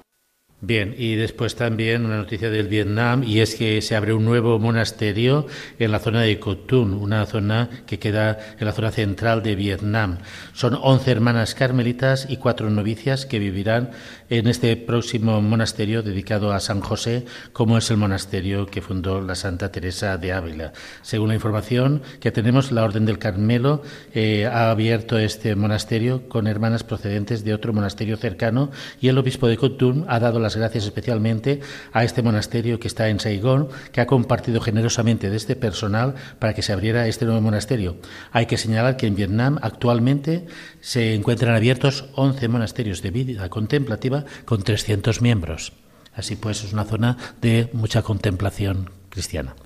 Bien, 0.62 0.94
y 0.96 1.16
después 1.16 1.54
también 1.54 2.06
una 2.06 2.16
noticia 2.16 2.48
del 2.48 2.68
Vietnam 2.68 3.22
y 3.22 3.40
es 3.40 3.56
que 3.56 3.82
se 3.82 3.94
abre 3.94 4.14
un 4.14 4.24
nuevo 4.24 4.58
monasterio 4.58 5.46
en 5.78 5.92
la 5.92 5.98
zona 5.98 6.22
de 6.22 6.40
Cotun, 6.40 6.94
una 6.94 7.26
zona 7.26 7.68
que 7.86 7.98
queda 7.98 8.38
en 8.58 8.64
la 8.64 8.72
zona 8.72 8.90
central 8.90 9.42
de 9.42 9.54
Vietnam. 9.54 10.16
Son 10.54 10.78
11 10.80 11.10
hermanas 11.10 11.54
carmelitas 11.54 12.26
y 12.30 12.38
cuatro 12.38 12.70
novicias 12.70 13.26
que 13.26 13.38
vivirán 13.38 13.90
en 14.30 14.48
este 14.48 14.74
próximo 14.78 15.42
monasterio 15.42 16.02
dedicado 16.02 16.50
a 16.52 16.60
San 16.60 16.80
José, 16.80 17.26
como 17.52 17.76
es 17.76 17.90
el 17.90 17.98
monasterio 17.98 18.64
que 18.66 18.80
fundó 18.80 19.20
la 19.20 19.34
Santa 19.34 19.70
Teresa 19.70 20.16
de 20.16 20.32
Ávila. 20.32 20.72
Según 21.02 21.28
la 21.28 21.34
información 21.34 22.02
que 22.18 22.32
tenemos, 22.32 22.72
la 22.72 22.82
Orden 22.82 23.04
del 23.04 23.18
Carmelo 23.18 23.82
eh, 24.14 24.46
ha 24.46 24.70
abierto 24.70 25.18
este 25.18 25.54
monasterio 25.54 26.30
con 26.30 26.46
hermanas 26.46 26.82
procedentes 26.82 27.44
de 27.44 27.52
otro 27.52 27.74
monasterio 27.74 28.16
cercano 28.16 28.70
y 29.02 29.08
el 29.08 29.18
obispo 29.18 29.48
de 29.48 29.58
Cotun 29.58 30.06
ha 30.08 30.18
dado 30.18 30.45
las 30.46 30.56
gracias 30.56 30.84
especialmente 30.84 31.60
a 31.92 32.04
este 32.04 32.22
monasterio 32.22 32.78
que 32.78 32.86
está 32.86 33.08
en 33.08 33.18
Saigón, 33.18 33.68
que 33.90 34.00
ha 34.00 34.06
compartido 34.06 34.60
generosamente 34.60 35.28
de 35.28 35.36
este 35.36 35.56
personal 35.56 36.14
para 36.38 36.54
que 36.54 36.62
se 36.62 36.72
abriera 36.72 37.08
este 37.08 37.24
nuevo 37.24 37.40
monasterio. 37.40 37.96
Hay 38.30 38.46
que 38.46 38.56
señalar 38.56 38.96
que 38.96 39.08
en 39.08 39.16
Vietnam 39.16 39.58
actualmente 39.60 40.46
se 40.80 41.14
encuentran 41.14 41.54
abiertos 41.54 42.06
11 42.14 42.48
monasterios 42.48 43.02
de 43.02 43.10
vida 43.10 43.48
contemplativa 43.48 44.24
con 44.44 44.62
300 44.62 45.20
miembros. 45.20 45.72
Así 46.14 46.36
pues, 46.36 46.62
es 46.62 46.72
una 46.72 46.84
zona 46.84 47.16
de 47.40 47.68
mucha 47.72 48.02
contemplación 48.02 48.90
cristiana. 49.10 49.56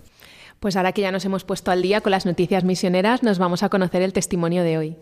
Pues 0.60 0.76
ahora 0.76 0.92
que 0.92 1.02
ya 1.02 1.12
nos 1.12 1.24
hemos 1.24 1.44
puesto 1.44 1.70
al 1.70 1.82
día 1.82 2.00
con 2.00 2.10
las 2.10 2.26
noticias 2.26 2.64
misioneras, 2.64 3.22
nos 3.22 3.38
vamos 3.38 3.62
a 3.62 3.68
conocer 3.68 4.02
el 4.02 4.12
testimonio 4.12 4.62
de 4.62 4.78
hoy. 4.78 4.96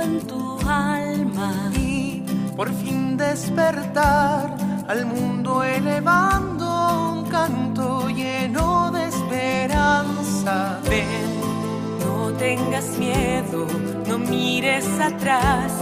En 0.00 0.26
tu 0.26 0.58
alma 0.66 1.70
y 1.76 2.22
por 2.56 2.72
fin 2.74 3.16
despertar 3.16 4.56
al 4.88 5.06
mundo 5.06 5.62
elevando 5.62 7.12
un 7.12 7.24
canto 7.30 8.08
lleno 8.08 8.90
de 8.90 9.06
esperanza. 9.06 10.80
Ven, 10.88 11.40
no 12.00 12.32
tengas 12.38 12.86
miedo, 12.98 13.66
no 14.06 14.18
mires 14.18 14.86
atrás. 15.00 15.72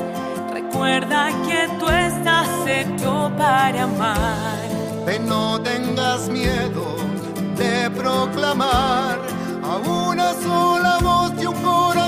Recuerda 0.53 1.29
que 1.47 1.69
tú 1.79 1.89
estás 1.89 2.49
hecho 2.67 3.31
para 3.39 3.85
amar. 3.85 4.59
Ven, 5.07 5.27
no 5.27 5.61
tengas 5.61 6.29
miedo 6.29 6.97
de 7.57 7.91
proclamar 7.91 9.19
a 9.63 9.77
una 9.77 10.33
sola 10.35 10.99
voz 11.01 11.33
y 11.41 11.47
un 11.47 11.55
corazón 11.63 12.06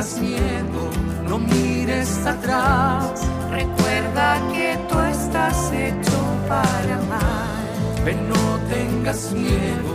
tengas 0.00 0.18
miedo 0.20 0.90
no 1.28 1.38
mires 1.38 2.26
atrás. 2.26 3.20
Recuerda 3.50 4.40
que 4.52 4.78
tú 4.88 4.98
estás 5.00 5.70
hecho 5.72 6.18
para 6.48 6.94
amar. 6.94 8.04
Ven, 8.04 8.28
no 8.28 8.58
tengas 8.70 9.30
miedo 9.32 9.92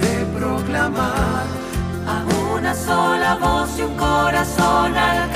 de 0.00 0.38
proclamar 0.38 1.46
a 2.06 2.54
una 2.54 2.74
sola 2.74 3.36
voz 3.36 3.78
y 3.78 3.82
un 3.82 3.96
corazón 3.96 4.94
al 4.96 5.30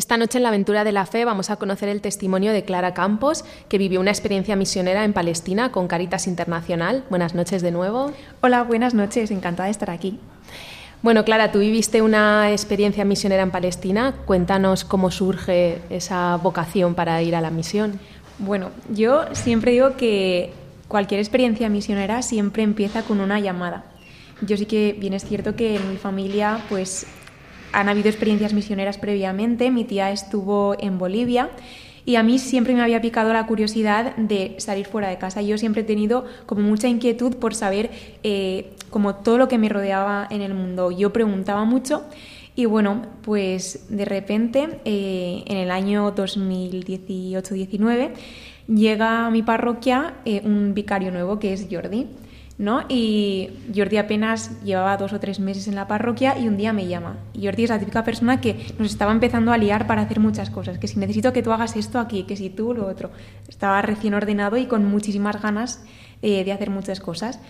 Esta 0.00 0.16
noche 0.16 0.38
en 0.38 0.44
la 0.44 0.48
aventura 0.48 0.82
de 0.82 0.92
la 0.92 1.04
fe 1.04 1.26
vamos 1.26 1.50
a 1.50 1.56
conocer 1.56 1.90
el 1.90 2.00
testimonio 2.00 2.54
de 2.54 2.64
Clara 2.64 2.94
Campos, 2.94 3.44
que 3.68 3.76
vivió 3.76 4.00
una 4.00 4.10
experiencia 4.10 4.56
misionera 4.56 5.04
en 5.04 5.12
Palestina 5.12 5.72
con 5.72 5.88
Caritas 5.88 6.26
Internacional. 6.26 7.04
Buenas 7.10 7.34
noches 7.34 7.60
de 7.60 7.70
nuevo. 7.70 8.10
Hola, 8.40 8.62
buenas 8.62 8.94
noches, 8.94 9.30
encantada 9.30 9.66
de 9.66 9.72
estar 9.72 9.90
aquí. 9.90 10.18
Bueno, 11.02 11.22
Clara, 11.26 11.52
tú 11.52 11.58
viviste 11.58 12.00
una 12.00 12.50
experiencia 12.50 13.04
misionera 13.04 13.42
en 13.42 13.50
Palestina. 13.50 14.14
Cuéntanos 14.24 14.86
cómo 14.86 15.10
surge 15.10 15.82
esa 15.90 16.36
vocación 16.36 16.94
para 16.94 17.20
ir 17.20 17.36
a 17.36 17.42
la 17.42 17.50
misión. 17.50 18.00
Bueno, 18.38 18.70
yo 18.88 19.26
siempre 19.34 19.72
digo 19.72 19.98
que 19.98 20.54
cualquier 20.88 21.20
experiencia 21.20 21.68
misionera 21.68 22.22
siempre 22.22 22.62
empieza 22.62 23.02
con 23.02 23.20
una 23.20 23.38
llamada. 23.38 23.84
Yo 24.40 24.56
sí 24.56 24.64
que 24.64 24.96
bien 24.98 25.12
es 25.12 25.26
cierto 25.26 25.56
que 25.56 25.76
en 25.76 25.90
mi 25.90 25.98
familia 25.98 26.64
pues 26.70 27.06
han 27.72 27.88
habido 27.88 28.08
experiencias 28.08 28.52
misioneras 28.52 28.98
previamente, 28.98 29.70
mi 29.70 29.84
tía 29.84 30.10
estuvo 30.10 30.76
en 30.78 30.98
Bolivia 30.98 31.50
y 32.04 32.16
a 32.16 32.22
mí 32.22 32.38
siempre 32.38 32.74
me 32.74 32.82
había 32.82 33.00
picado 33.00 33.32
la 33.32 33.46
curiosidad 33.46 34.16
de 34.16 34.54
salir 34.58 34.86
fuera 34.86 35.08
de 35.08 35.18
casa. 35.18 35.42
Yo 35.42 35.58
siempre 35.58 35.82
he 35.82 35.84
tenido 35.84 36.24
como 36.46 36.62
mucha 36.62 36.88
inquietud 36.88 37.36
por 37.36 37.54
saber 37.54 37.90
eh, 38.22 38.72
como 38.90 39.14
todo 39.16 39.38
lo 39.38 39.48
que 39.48 39.58
me 39.58 39.68
rodeaba 39.68 40.26
en 40.30 40.40
el 40.40 40.54
mundo. 40.54 40.90
Yo 40.90 41.12
preguntaba 41.12 41.64
mucho 41.64 42.04
y 42.56 42.64
bueno, 42.64 43.02
pues 43.22 43.86
de 43.88 44.04
repente 44.04 44.80
eh, 44.84 45.44
en 45.46 45.56
el 45.56 45.70
año 45.70 46.14
2018-19 46.14 48.10
llega 48.66 49.26
a 49.26 49.30
mi 49.30 49.42
parroquia 49.42 50.14
eh, 50.24 50.42
un 50.44 50.74
vicario 50.74 51.10
nuevo 51.10 51.38
que 51.38 51.52
es 51.52 51.68
Jordi. 51.70 52.06
¿No? 52.60 52.82
Y 52.90 53.48
Jordi 53.74 53.96
apenas 53.96 54.62
llevaba 54.62 54.98
dos 54.98 55.14
o 55.14 55.18
tres 55.18 55.40
meses 55.40 55.66
en 55.66 55.74
la 55.74 55.88
parroquia 55.88 56.38
y 56.38 56.46
un 56.46 56.58
día 56.58 56.74
me 56.74 56.86
llama. 56.86 57.16
Y 57.32 57.46
Jordi 57.46 57.64
es 57.64 57.70
la 57.70 57.78
típica 57.78 58.04
persona 58.04 58.42
que 58.42 58.74
nos 58.78 58.90
estaba 58.92 59.12
empezando 59.12 59.50
a 59.50 59.56
liar 59.56 59.86
para 59.86 60.02
hacer 60.02 60.20
muchas 60.20 60.50
cosas, 60.50 60.78
que 60.78 60.86
si 60.86 60.98
necesito 60.98 61.32
que 61.32 61.42
tú 61.42 61.52
hagas 61.52 61.74
esto 61.76 61.98
aquí, 61.98 62.24
que 62.24 62.36
si 62.36 62.50
tú 62.50 62.74
lo 62.74 62.86
otro. 62.86 63.10
Estaba 63.48 63.80
recién 63.80 64.12
ordenado 64.12 64.58
y 64.58 64.66
con 64.66 64.84
muchísimas 64.84 65.40
ganas 65.40 65.82
eh, 66.20 66.44
de 66.44 66.52
hacer 66.52 66.68
muchas 66.68 67.00
cosas. 67.00 67.40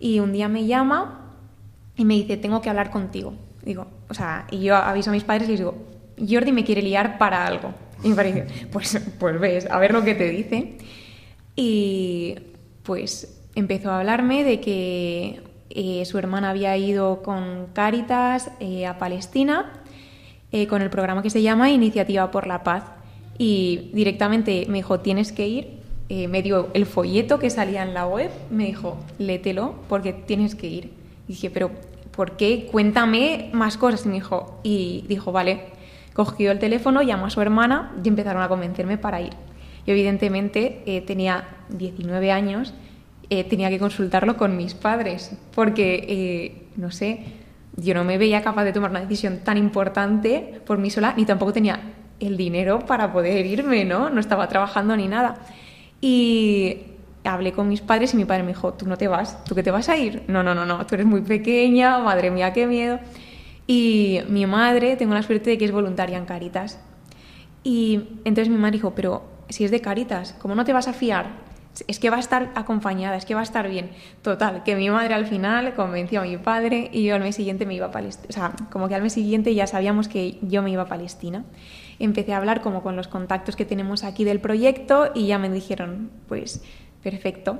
Y 0.00 0.18
un 0.18 0.32
día 0.32 0.48
me 0.48 0.66
llama 0.66 1.32
y 1.94 2.04
me 2.04 2.14
dice, 2.14 2.36
tengo 2.36 2.60
que 2.60 2.68
hablar 2.68 2.90
contigo. 2.90 3.34
Digo, 3.62 3.86
o 4.08 4.14
sea, 4.14 4.48
y 4.50 4.64
yo 4.64 4.74
aviso 4.74 5.10
a 5.10 5.12
mis 5.12 5.22
padres 5.22 5.46
y 5.46 5.52
les 5.52 5.60
digo, 5.60 5.76
Jordi 6.18 6.50
me 6.50 6.64
quiere 6.64 6.82
liar 6.82 7.18
para 7.18 7.46
algo. 7.46 7.72
Y 8.02 8.08
me 8.08 8.16
parece, 8.16 8.66
pues, 8.72 9.00
pues 9.20 9.38
ves, 9.38 9.70
a 9.70 9.78
ver 9.78 9.92
lo 9.92 10.02
que 10.02 10.16
te 10.16 10.28
dice. 10.28 10.76
Y 11.54 12.34
pues 12.82 13.35
empezó 13.56 13.90
a 13.90 13.98
hablarme 13.98 14.44
de 14.44 14.60
que 14.60 15.40
eh, 15.70 16.04
su 16.04 16.18
hermana 16.18 16.50
había 16.50 16.76
ido 16.76 17.22
con 17.22 17.66
Cáritas 17.72 18.50
eh, 18.60 18.86
a 18.86 18.98
Palestina 18.98 19.72
eh, 20.52 20.68
con 20.68 20.82
el 20.82 20.90
programa 20.90 21.22
que 21.22 21.30
se 21.30 21.42
llama 21.42 21.70
Iniciativa 21.70 22.30
por 22.30 22.46
la 22.46 22.62
Paz. 22.62 22.84
Y 23.38 23.90
directamente 23.92 24.66
me 24.68 24.78
dijo, 24.78 25.00
tienes 25.00 25.32
que 25.32 25.48
ir. 25.48 25.68
me 26.08 26.40
dio 26.42 26.68
el 26.72 26.86
folleto 26.86 27.38
que 27.38 27.50
salía 27.50 27.82
en 27.82 27.92
la 27.92 28.06
web, 28.06 28.30
me 28.50 28.66
dijo, 28.66 28.96
lételo 29.18 29.74
porque 29.88 30.12
tienes 30.12 30.54
que 30.54 30.68
ir. 30.68 30.84
Y 31.26 31.32
dije, 31.32 31.50
pero 31.50 31.70
¿por 32.14 32.36
qué? 32.36 32.68
Cuéntame 32.70 33.50
más 33.52 33.76
cosas. 33.76 34.06
Y 34.06 34.08
me 34.08 34.14
dijo, 34.14 34.60
y 34.62 35.04
dijo, 35.08 35.32
vale. 35.32 35.74
Cogió 36.14 36.50
el 36.50 36.58
teléfono, 36.58 37.02
llamó 37.02 37.26
a 37.26 37.30
su 37.30 37.42
hermana 37.42 37.92
y 38.02 38.08
empezaron 38.08 38.42
a 38.42 38.48
convencerme 38.48 38.96
para 38.96 39.20
ir. 39.20 39.34
Yo 39.86 39.92
evidentemente 39.92 41.02
tenía 41.06 41.44
19 41.68 42.32
años 42.32 42.72
eh, 43.30 43.44
tenía 43.44 43.70
que 43.70 43.78
consultarlo 43.78 44.36
con 44.36 44.56
mis 44.56 44.74
padres, 44.74 45.32
porque, 45.54 46.04
eh, 46.08 46.68
no 46.76 46.90
sé, 46.90 47.24
yo 47.76 47.94
no 47.94 48.04
me 48.04 48.18
veía 48.18 48.42
capaz 48.42 48.64
de 48.64 48.72
tomar 48.72 48.90
una 48.90 49.00
decisión 49.00 49.40
tan 49.44 49.58
importante 49.58 50.60
por 50.64 50.78
mí 50.78 50.90
sola, 50.90 51.14
ni 51.16 51.24
tampoco 51.24 51.52
tenía 51.52 51.80
el 52.20 52.36
dinero 52.36 52.80
para 52.80 53.12
poder 53.12 53.44
irme, 53.44 53.84
¿no? 53.84 54.10
No 54.10 54.20
estaba 54.20 54.48
trabajando 54.48 54.96
ni 54.96 55.08
nada. 55.08 55.36
Y 56.00 56.78
hablé 57.24 57.52
con 57.52 57.68
mis 57.68 57.80
padres 57.80 58.14
y 58.14 58.16
mi 58.16 58.24
padre 58.24 58.42
me 58.42 58.50
dijo, 58.50 58.74
tú 58.74 58.86
no 58.86 58.96
te 58.96 59.08
vas, 59.08 59.42
tú 59.44 59.54
que 59.54 59.62
te 59.62 59.70
vas 59.70 59.88
a 59.88 59.96
ir. 59.96 60.22
No, 60.28 60.42
no, 60.42 60.54
no, 60.54 60.64
no, 60.64 60.86
tú 60.86 60.94
eres 60.94 61.06
muy 61.06 61.20
pequeña, 61.20 61.98
madre 61.98 62.30
mía, 62.30 62.52
qué 62.52 62.66
miedo. 62.66 62.98
Y 63.66 64.20
mi 64.28 64.46
madre, 64.46 64.96
tengo 64.96 65.14
la 65.14 65.22
suerte 65.22 65.50
de 65.50 65.58
que 65.58 65.64
es 65.64 65.72
voluntaria 65.72 66.16
en 66.16 66.24
Caritas. 66.24 66.78
Y 67.64 68.20
entonces 68.24 68.48
mi 68.48 68.58
madre 68.58 68.74
dijo, 68.74 68.94
pero 68.94 69.24
si 69.48 69.64
es 69.64 69.70
de 69.70 69.80
Caritas, 69.80 70.34
¿cómo 70.38 70.54
no 70.54 70.64
te 70.64 70.72
vas 70.72 70.88
a 70.88 70.92
fiar? 70.92 71.45
Es 71.86 71.98
que 71.98 72.10
va 72.10 72.16
a 72.16 72.20
estar 72.20 72.52
acompañada, 72.54 73.16
es 73.16 73.24
que 73.24 73.34
va 73.34 73.40
a 73.40 73.44
estar 73.44 73.68
bien. 73.68 73.90
Total, 74.22 74.62
que 74.62 74.76
mi 74.76 74.90
madre 74.90 75.14
al 75.14 75.26
final 75.26 75.74
convenció 75.74 76.20
a 76.20 76.24
mi 76.24 76.36
padre 76.36 76.90
y 76.92 77.04
yo 77.04 77.14
al 77.14 77.22
mes 77.22 77.36
siguiente 77.36 77.66
me 77.66 77.74
iba 77.74 77.86
a 77.86 77.90
Palestina. 77.90 78.26
O 78.28 78.32
sea, 78.32 78.52
como 78.70 78.88
que 78.88 78.94
al 78.94 79.02
mes 79.02 79.12
siguiente 79.12 79.54
ya 79.54 79.66
sabíamos 79.66 80.08
que 80.08 80.38
yo 80.42 80.62
me 80.62 80.70
iba 80.70 80.82
a 80.82 80.86
Palestina. 80.86 81.44
Empecé 81.98 82.34
a 82.34 82.38
hablar 82.38 82.60
como 82.60 82.82
con 82.82 82.96
los 82.96 83.08
contactos 83.08 83.56
que 83.56 83.64
tenemos 83.64 84.04
aquí 84.04 84.24
del 84.24 84.40
proyecto 84.40 85.10
y 85.14 85.26
ya 85.26 85.38
me 85.38 85.48
dijeron, 85.50 86.10
pues, 86.28 86.62
perfecto. 87.02 87.58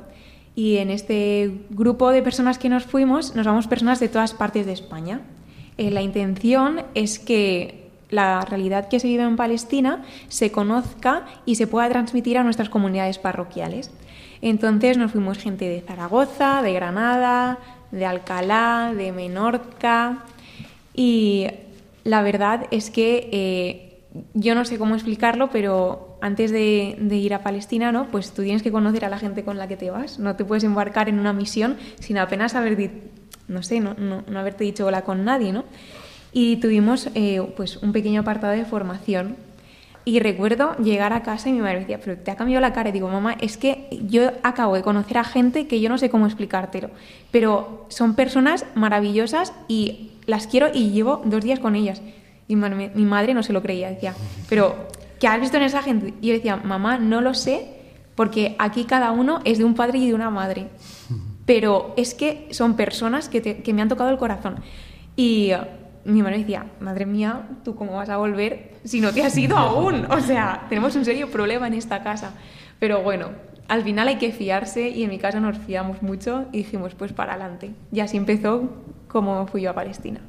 Y 0.54 0.78
en 0.78 0.90
este 0.90 1.52
grupo 1.70 2.11
de 2.11 2.23
personas 2.23 2.58
que 2.58 2.68
nos 2.68 2.85
fuimos, 2.85 3.35
nos 3.35 3.46
vamos 3.46 3.66
personas 3.66 4.00
de 4.00 4.08
todas 4.08 4.32
partes 4.32 4.66
de 4.66 4.73
España. 4.73 5.20
Eh, 5.76 5.90
la 5.90 6.00
intención 6.00 6.82
es 6.94 7.18
que 7.18 7.87
la 8.08 8.40
realidad 8.42 8.88
que 8.88 9.00
se 9.00 9.08
vive 9.08 9.25
en 9.25 9.37
Palestina 9.37 10.04
se 10.28 10.50
conozca 10.52 11.26
y 11.44 11.56
se 11.56 11.66
pueda 11.66 11.88
transmitir 11.88 12.38
a 12.38 12.44
nuestras 12.44 12.68
comunidades 12.68 13.18
parroquiales. 13.18 13.90
Entonces 14.43 14.99
nos 14.99 15.12
fuimos 15.12 15.38
gente 15.38 15.69
de 15.69 15.81
Zaragoza, 15.81 16.62
de 16.62 16.73
Granada, 16.73 17.59
de 17.90 18.07
Alcalá, 18.07 18.93
de 18.97 19.12
Menorca 19.12 20.25
y 20.95 21.47
la 22.05 22.23
verdad 22.23 22.66
es 22.71 22.90
que 22.90 23.28
eh, 23.33 23.87
yo 24.35 24.55
no 24.55 24.64
sé 24.64 24.78
cómo 24.78 24.95
explicarlo, 24.95 25.50
pero 25.50 26.16
antes 26.21 26.50
de, 26.50 26.97
ir 27.11 27.35
a 27.35 27.43
Palestina, 27.43 27.93
¿no? 27.93 28.07
Pues 28.07 28.33
tú 28.33 28.43
tienes 28.43 28.62
que 28.62 28.73
conocer 28.73 29.05
a 29.05 29.09
la 29.09 29.19
gente 29.19 29.45
con 29.45 29.59
la 29.59 29.69
que 29.69 29.76
te 29.76 29.90
vas. 29.90 30.19
No 30.19 30.37
te 30.37 30.45
puedes 30.45 30.64
embarcar 30.64 31.09
en 31.09 31.18
una 31.18 31.33
misión 31.33 31.77
sin 32.01 32.18
apenas 32.18 32.55
haber, 32.55 32.90
no 33.49 33.62
sé, 33.62 33.81
no, 33.81 33.94
no, 33.94 34.38
haberte 34.38 34.64
dicho 34.64 34.87
hola 34.87 35.03
con 35.03 35.25
nadie, 35.25 35.53
¿no? 35.53 35.64
Y 36.33 36.57
tuvimos 36.57 37.09
eh, 37.14 37.42
pues 37.57 37.77
un 37.79 37.92
pequeño 37.92 38.22
apartado 38.22 38.53
de 38.53 38.64
formación 38.64 39.37
y 40.09 40.21
recuerdo 40.21 40.77
llegar 40.77 41.12
a 41.12 41.25
casa 41.25 41.49
y 41.49 41.53
mi 41.53 41.59
madre 41.59 41.75
me 41.75 41.81
decía, 41.81 41.99
pero 41.99 42.16
te 42.16 42.31
ha 42.31 42.37
cambiado 42.37 42.61
la 42.61 42.73
cara. 42.73 42.90
Y 42.90 42.92
digo, 42.92 43.09
mamá, 43.09 43.37
es 43.40 43.57
que 43.57 43.88
yo 44.07 44.31
acabo 44.45 44.77
de 44.77 44.83
conocer 44.83 45.19
a 45.19 45.25
gente 45.25 45.66
que 45.66 45.81
yo 45.81 45.88
no 45.88 45.99
sé 45.99 46.11
cómo 46.11 46.27
explicártelo, 46.27 46.90
pero 47.33 47.87
son 47.88 48.14
personas 48.14 48.64
maravillosas 48.77 49.53
y 49.66 50.12
las 50.27 50.47
quiero 50.47 50.69
y 50.73 50.90
llevo 50.92 51.23
dos 51.25 51.42
días 51.42 51.59
con 51.59 51.75
ellas. 51.75 52.03
Y 52.47 52.55
mi 52.55 53.05
madre 53.05 53.35
no 53.35 53.42
se 53.42 53.53
lo 53.53 53.62
creía, 53.62 53.90
decía, 53.90 54.14
pero 54.49 54.77
¿qué 55.19 55.27
has 55.27 55.40
visto 55.40 55.57
en 55.57 55.64
esa 55.64 55.83
gente? 55.83 56.14
Y 56.21 56.29
yo 56.29 56.35
decía, 56.35 56.57
mamá, 56.57 56.99
no 56.99 57.21
lo 57.21 57.35
sé, 57.35 57.66
porque 58.14 58.55
aquí 58.61 58.85
cada 58.85 59.11
uno 59.11 59.40
es 59.45 59.59
de 59.59 59.64
un 59.64 59.75
padre 59.75 59.99
y 59.99 60.07
de 60.07 60.14
una 60.14 60.31
madre. 60.31 60.69
Pero 61.47 61.95
es 61.97 62.14
que 62.14 62.49
son 62.51 62.75
personas 62.75 63.29
que, 63.29 63.40
que 63.40 63.73
me 63.73 63.81
han 63.81 63.88
tocado 63.88 64.11
el 64.11 64.19
corazón. 64.19 64.57
Y 65.14 65.53
mi 66.07 66.23
madre 66.23 66.38
decía, 66.38 66.66
madre 66.81 67.05
mía, 67.05 67.49
¿tú 67.64 67.75
cómo 67.75 67.97
vas 67.97 68.09
a 68.09 68.16
volver 68.16 68.75
si 68.85 69.01
no 69.01 69.12
te 69.12 69.23
has 69.23 69.37
ido 69.37 69.57
aún? 69.57 70.07
O 70.11 70.21
sea, 70.21 70.66
tenemos 70.69 70.95
un 70.97 71.05
serio 71.05 71.31
problema 71.31 71.66
en 71.66 71.75
esta 71.75 72.03
casa. 72.03 72.33
Pero 72.79 73.03
bueno, 73.03 73.31
al 73.69 73.83
final 73.83 74.09
hay 74.09 74.16
que 74.16 74.33
fiarse 74.33 74.88
y 74.88 75.03
en 75.03 75.11
mi 75.11 75.19
casa 75.19 75.40
nos 75.40 75.59
fiamos 75.59 76.03
mucho 76.03 76.47
y 76.53 76.59
dijimos, 76.59 76.95
pues 76.95 77.12
para 77.12 77.33
adelante. 77.35 77.73
Y 77.92 78.01
así 78.01 78.16
empezó 78.16 78.71
como 79.09 79.47
fui 79.47 79.62
yo 79.62 79.71
a 79.71 79.75
Palestina. 79.75 80.21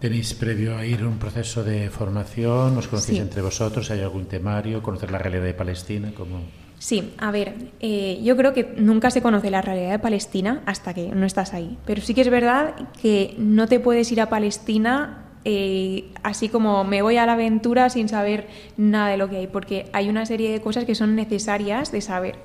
¿Tenéis 0.00 0.34
previo 0.34 0.76
a 0.76 0.84
ir 0.84 1.04
un 1.04 1.18
proceso 1.18 1.64
de 1.64 1.90
formación? 1.90 2.76
¿Os 2.76 2.86
conocéis 2.86 3.18
entre 3.18 3.42
vosotros? 3.42 3.90
¿Hay 3.90 4.00
algún 4.00 4.26
temario? 4.26 4.82
¿Conocer 4.82 5.10
la 5.10 5.18
realidad 5.18 5.44
de 5.44 5.54
Palestina? 5.54 6.12
¿Cómo? 6.16 6.42
Sí, 6.78 7.12
a 7.18 7.30
ver, 7.30 7.54
eh, 7.80 8.20
yo 8.22 8.36
creo 8.36 8.52
que 8.52 8.74
nunca 8.76 9.10
se 9.10 9.20
conoce 9.20 9.50
la 9.50 9.62
realidad 9.62 9.90
de 9.90 9.98
Palestina 9.98 10.62
hasta 10.64 10.94
que 10.94 11.08
no 11.08 11.26
estás 11.26 11.52
ahí. 11.52 11.76
Pero 11.84 12.02
sí 12.02 12.14
que 12.14 12.20
es 12.20 12.30
verdad 12.30 12.74
que 13.00 13.34
no 13.38 13.66
te 13.66 13.80
puedes 13.80 14.10
ir 14.12 14.20
a 14.20 14.28
Palestina 14.28 15.24
eh, 15.44 16.10
así 16.24 16.48
como 16.48 16.84
me 16.84 17.00
voy 17.00 17.16
a 17.16 17.24
la 17.24 17.32
aventura 17.32 17.88
sin 17.88 18.08
saber 18.08 18.48
nada 18.76 19.08
de 19.08 19.16
lo 19.16 19.30
que 19.30 19.38
hay, 19.38 19.46
porque 19.46 19.88
hay 19.92 20.08
una 20.08 20.26
serie 20.26 20.52
de 20.52 20.60
cosas 20.60 20.84
que 20.84 20.94
son 20.94 21.16
necesarias 21.16 21.90
de 21.90 22.00
saber. 22.00 22.36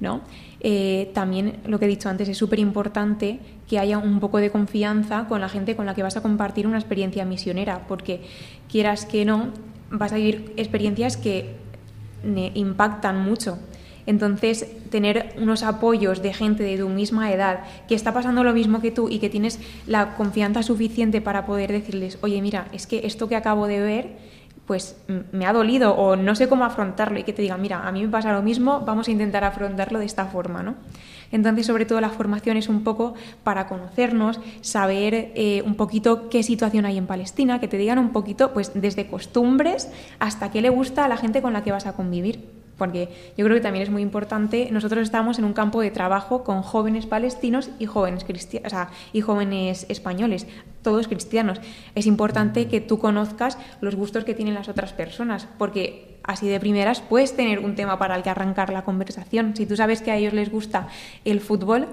¿no? 0.00 0.22
Eh, 0.60 1.10
también 1.14 1.58
lo 1.66 1.78
que 1.78 1.84
he 1.84 1.88
dicho 1.88 2.08
antes 2.08 2.28
es 2.28 2.36
súper 2.36 2.58
importante 2.58 3.40
que 3.68 3.78
haya 3.78 3.98
un 3.98 4.20
poco 4.20 4.38
de 4.38 4.50
confianza 4.50 5.26
con 5.28 5.40
la 5.40 5.48
gente 5.48 5.76
con 5.76 5.86
la 5.86 5.94
que 5.94 6.02
vas 6.02 6.16
a 6.16 6.22
compartir 6.22 6.66
una 6.66 6.78
experiencia 6.78 7.24
misionera, 7.24 7.86
porque 7.86 8.22
quieras 8.68 9.06
que 9.06 9.24
no, 9.24 9.48
vas 9.90 10.12
a 10.12 10.16
vivir 10.16 10.52
experiencias 10.56 11.16
que 11.16 11.56
impactan 12.54 13.22
mucho. 13.22 13.58
Entonces, 14.08 14.66
tener 14.88 15.34
unos 15.36 15.62
apoyos 15.62 16.22
de 16.22 16.32
gente 16.32 16.62
de 16.62 16.78
tu 16.78 16.88
misma 16.88 17.30
edad 17.30 17.60
que 17.86 17.94
está 17.94 18.14
pasando 18.14 18.42
lo 18.42 18.54
mismo 18.54 18.80
que 18.80 18.90
tú 18.90 19.10
y 19.10 19.18
que 19.18 19.28
tienes 19.28 19.60
la 19.86 20.16
confianza 20.16 20.62
suficiente 20.62 21.20
para 21.20 21.44
poder 21.44 21.70
decirles, 21.72 22.16
oye, 22.22 22.40
mira, 22.40 22.68
es 22.72 22.86
que 22.86 23.04
esto 23.04 23.28
que 23.28 23.36
acabo 23.36 23.66
de 23.66 23.80
ver, 23.80 24.16
pues 24.66 24.96
me 25.32 25.44
ha 25.44 25.52
dolido 25.52 25.94
o 25.94 26.16
no 26.16 26.34
sé 26.34 26.48
cómo 26.48 26.64
afrontarlo 26.64 27.18
y 27.18 27.22
que 27.22 27.34
te 27.34 27.42
digan, 27.42 27.60
mira, 27.60 27.86
a 27.86 27.92
mí 27.92 28.00
me 28.00 28.08
pasa 28.08 28.32
lo 28.32 28.40
mismo, 28.40 28.80
vamos 28.80 29.08
a 29.08 29.10
intentar 29.10 29.44
afrontarlo 29.44 29.98
de 29.98 30.06
esta 30.06 30.24
forma, 30.24 30.62
¿no? 30.62 30.76
Entonces, 31.30 31.66
sobre 31.66 31.84
todo, 31.84 32.00
la 32.00 32.08
formación 32.08 32.56
es 32.56 32.70
un 32.70 32.84
poco 32.84 33.12
para 33.44 33.68
conocernos, 33.68 34.40
saber 34.62 35.32
eh, 35.34 35.62
un 35.66 35.74
poquito 35.74 36.30
qué 36.30 36.42
situación 36.42 36.86
hay 36.86 36.96
en 36.96 37.06
Palestina, 37.06 37.60
que 37.60 37.68
te 37.68 37.76
digan 37.76 37.98
un 37.98 38.12
poquito, 38.12 38.54
pues 38.54 38.72
desde 38.74 39.06
costumbres 39.06 39.90
hasta 40.18 40.50
qué 40.50 40.62
le 40.62 40.70
gusta 40.70 41.04
a 41.04 41.08
la 41.08 41.18
gente 41.18 41.42
con 41.42 41.52
la 41.52 41.62
que 41.62 41.72
vas 41.72 41.84
a 41.84 41.92
convivir 41.92 42.57
porque 42.78 43.08
yo 43.36 43.44
creo 43.44 43.56
que 43.56 43.62
también 43.62 43.82
es 43.82 43.90
muy 43.90 44.00
importante. 44.00 44.68
Nosotros 44.70 45.02
estamos 45.02 45.38
en 45.38 45.44
un 45.44 45.52
campo 45.52 45.80
de 45.80 45.90
trabajo 45.90 46.44
con 46.44 46.62
jóvenes 46.62 47.06
palestinos 47.06 47.70
y 47.78 47.86
jóvenes, 47.86 48.24
o 48.24 48.70
sea, 48.70 48.90
y 49.12 49.20
jóvenes 49.20 49.84
españoles, 49.88 50.46
todos 50.82 51.08
cristianos. 51.08 51.60
Es 51.94 52.06
importante 52.06 52.68
que 52.68 52.80
tú 52.80 52.98
conozcas 52.98 53.58
los 53.80 53.96
gustos 53.96 54.24
que 54.24 54.34
tienen 54.34 54.54
las 54.54 54.68
otras 54.68 54.92
personas, 54.92 55.48
porque 55.58 56.18
así 56.22 56.48
de 56.48 56.60
primeras 56.60 57.00
puedes 57.00 57.36
tener 57.36 57.58
un 57.58 57.74
tema 57.74 57.98
para 57.98 58.14
el 58.14 58.22
que 58.22 58.30
arrancar 58.30 58.72
la 58.72 58.84
conversación. 58.84 59.56
Si 59.56 59.66
tú 59.66 59.76
sabes 59.76 60.00
que 60.00 60.10
a 60.10 60.16
ellos 60.16 60.32
les 60.32 60.50
gusta 60.50 60.88
el 61.24 61.40
fútbol, 61.40 61.88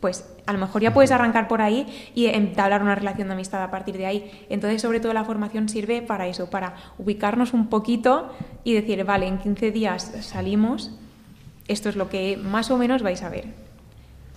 pues 0.00 0.24
a 0.46 0.52
lo 0.52 0.58
mejor 0.58 0.82
ya 0.82 0.94
puedes 0.94 1.10
arrancar 1.10 1.48
por 1.48 1.60
ahí 1.60 1.86
y 2.14 2.26
entablar 2.26 2.82
una 2.82 2.94
relación 2.94 3.28
de 3.28 3.34
amistad 3.34 3.62
a 3.62 3.70
partir 3.70 3.96
de 3.96 4.06
ahí. 4.06 4.30
Entonces, 4.48 4.82
sobre 4.82 5.00
todo 5.00 5.12
la 5.12 5.24
formación 5.24 5.68
sirve 5.68 6.02
para 6.02 6.26
eso, 6.26 6.50
para 6.50 6.74
ubicarnos 6.98 7.52
un 7.52 7.68
poquito 7.68 8.30
y 8.64 8.74
decir, 8.74 9.04
vale, 9.04 9.26
en 9.26 9.38
15 9.38 9.70
días 9.70 10.12
salimos, 10.20 10.92
esto 11.68 11.88
es 11.88 11.96
lo 11.96 12.08
que 12.08 12.36
más 12.36 12.70
o 12.70 12.78
menos 12.78 13.02
vais 13.02 13.22
a 13.22 13.28
ver. 13.28 13.66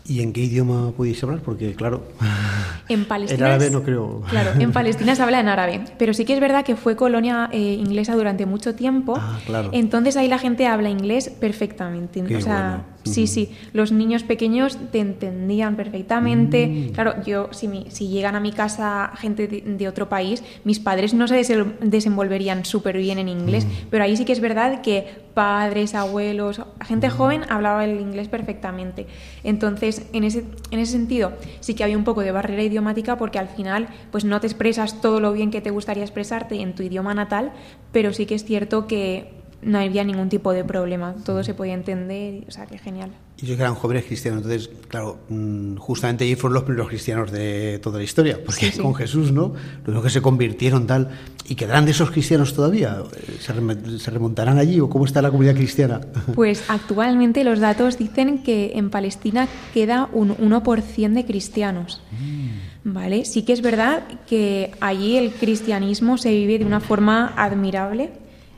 ¿Y 0.10 0.22
en 0.22 0.34
qué 0.34 0.41
idioma 0.41 0.91
podéis 0.91 1.24
hablar? 1.24 1.39
Porque, 1.41 1.76
claro, 1.76 2.04
en 2.89 3.06
Palestina. 3.06 3.45
árabe 3.45 3.69
no 3.69 3.84
creo. 3.84 4.24
Claro, 4.28 4.60
en 4.60 4.72
Palestina 4.72 5.13
se 5.15 5.22
habla 5.22 5.39
en 5.39 5.48
árabe. 5.48 5.82
Pero 6.00 6.15
sí 6.15 6.26
que 6.26 6.34
es 6.34 6.39
verdad 6.39 6.65
que 6.65 6.76
fue 6.76 6.95
colonia 6.95 7.48
eh, 7.52 7.60
inglesa 7.60 8.15
durante 8.15 8.48
mucho 8.48 8.74
tiempo. 8.74 9.15
Ah, 9.19 9.39
claro. 9.45 9.69
Entonces 9.72 10.17
ahí 10.17 10.28
la 10.28 10.39
gente 10.39 10.65
habla 10.65 10.89
inglés 10.89 11.30
perfectamente. 11.30 12.36
o 12.36 12.41
sea, 12.41 12.86
sí, 13.03 13.27
sí. 13.27 13.51
Los 13.73 13.91
niños 13.91 14.23
pequeños 14.23 14.77
te 14.91 14.99
entendían 14.99 15.75
perfectamente. 15.75 16.67
Mm. 16.67 16.89
Claro, 16.93 17.15
yo, 17.25 17.49
si, 17.51 17.69
si 17.89 18.07
llegan 18.07 18.35
a 18.35 18.39
mi 18.39 18.51
casa 18.51 19.12
gente 19.17 19.47
de, 19.47 19.88
otro 19.88 20.09
país, 20.09 20.43
mis 20.63 20.79
padres 20.79 21.13
no 21.13 21.27
se 21.27 21.43
desenvolverían 21.81 22.65
súper 22.65 22.97
bien 22.97 23.19
en 23.19 23.29
inglés. 23.29 23.65
Mm. 23.65 23.88
Pero 23.89 24.03
ahí 24.03 24.15
sí 24.17 24.25
que 24.25 24.33
es 24.33 24.39
verdad 24.39 24.81
que 24.81 25.07
padres, 25.33 25.95
abuelos, 25.95 26.62
gente 26.85 27.09
joven 27.09 27.43
hablaba 27.49 27.85
el 27.85 27.99
inglés 27.99 28.27
perfectamente. 28.27 29.07
Entonces, 29.43 30.05
en 30.13 30.23
ese, 30.23 30.43
en 30.71 30.79
ese 30.79 30.91
sentido, 30.91 31.33
sí 31.62 31.75
que 31.75 31.83
había 31.83 31.97
un 31.97 32.03
poco 32.03 32.21
de 32.21 32.31
barrera 32.31 32.63
idiomática 32.63 33.17
porque 33.17 33.39
al 33.39 33.47
final 33.47 33.88
pues 34.12 34.25
no 34.25 34.39
te 34.39 34.47
expresas 34.47 35.01
todo 35.01 35.19
lo 35.19 35.31
bien 35.33 35.51
que 35.51 35.62
te 35.62 35.69
gustaría 35.69 36.03
expresarte 36.03 36.62
en 36.62 36.75
tu 36.75 36.83
idioma 36.83 37.13
natal, 37.13 37.53
pero 37.91 38.13
sí 38.13 38.25
que 38.25 38.35
es 38.35 38.43
cierto 38.43 38.88
que 38.88 39.38
no 39.62 39.80
había 39.80 40.04
ningún 40.04 40.30
tipo 40.30 40.54
de 40.54 40.63
problema, 40.63 41.15
todo 41.26 41.43
se 41.43 41.54
podía 41.54 41.74
entender, 41.74 42.43
o 42.48 42.52
sea, 42.52 42.65
que 42.65 42.78
genial. 42.78 43.12
Y 43.38 43.45
ellos 43.45 43.60
eran 43.60 43.76
jóvenes 43.76 44.06
cristianos, 44.06 44.43
entonces, 44.43 44.69
claro, 44.88 45.19
mm, 45.30 45.76
justamente 45.78 46.26
ellos 46.26 46.39
fueron 46.39 46.56
los 46.56 46.63
primeros 46.63 46.89
cristianos 46.89 47.32
de 47.32 47.80
toda 47.82 47.98
la 47.98 48.04
historia, 48.04 48.39
porque 48.43 48.72
con 48.74 48.95
Jesús, 48.95 49.32
¿no? 49.32 49.54
Luego 49.86 50.02
que 50.02 50.10
se 50.10 50.22
convirtieron 50.22 50.88
tal, 50.88 51.10
y 51.48 51.56
quedarán 51.56 51.86
de 51.86 51.91
esos 51.91 52.12
cristianos 52.12 52.54
todavía, 52.54 53.02
¿Se, 53.39 54.12
remontarán 54.12 54.58
allí 54.58 54.80
o 54.80 54.89
cómo 54.89 55.06
está 55.06 55.22
la 55.22 55.32
comunidad 55.32 55.56
cristiana? 55.56 56.02
Pues 56.36 56.63
actualmente 56.69 57.43
los 57.43 57.60
datos 57.60 57.98
dicen 57.98 58.43
que 58.43 58.74
en 58.76 58.89
Palestina 58.89 59.48
queda 59.74 60.10
un 60.13 60.36
1% 60.38 61.13
de 61.13 61.26
cristianos. 61.26 62.02
Mm. 62.12 62.93
¿Vale? 62.93 63.26
Sí 63.26 63.43
que 63.43 63.54
es 63.54 63.62
verdad 63.62 64.04
que 64.28 64.72
allí 64.80 65.17
el 65.17 65.32
cristianismo 65.32 66.17
se 66.17 66.32
vive 66.32 66.60
de 66.60 66.65
una 66.65 66.80
forma 66.80 67.34
admirable 67.36 68.10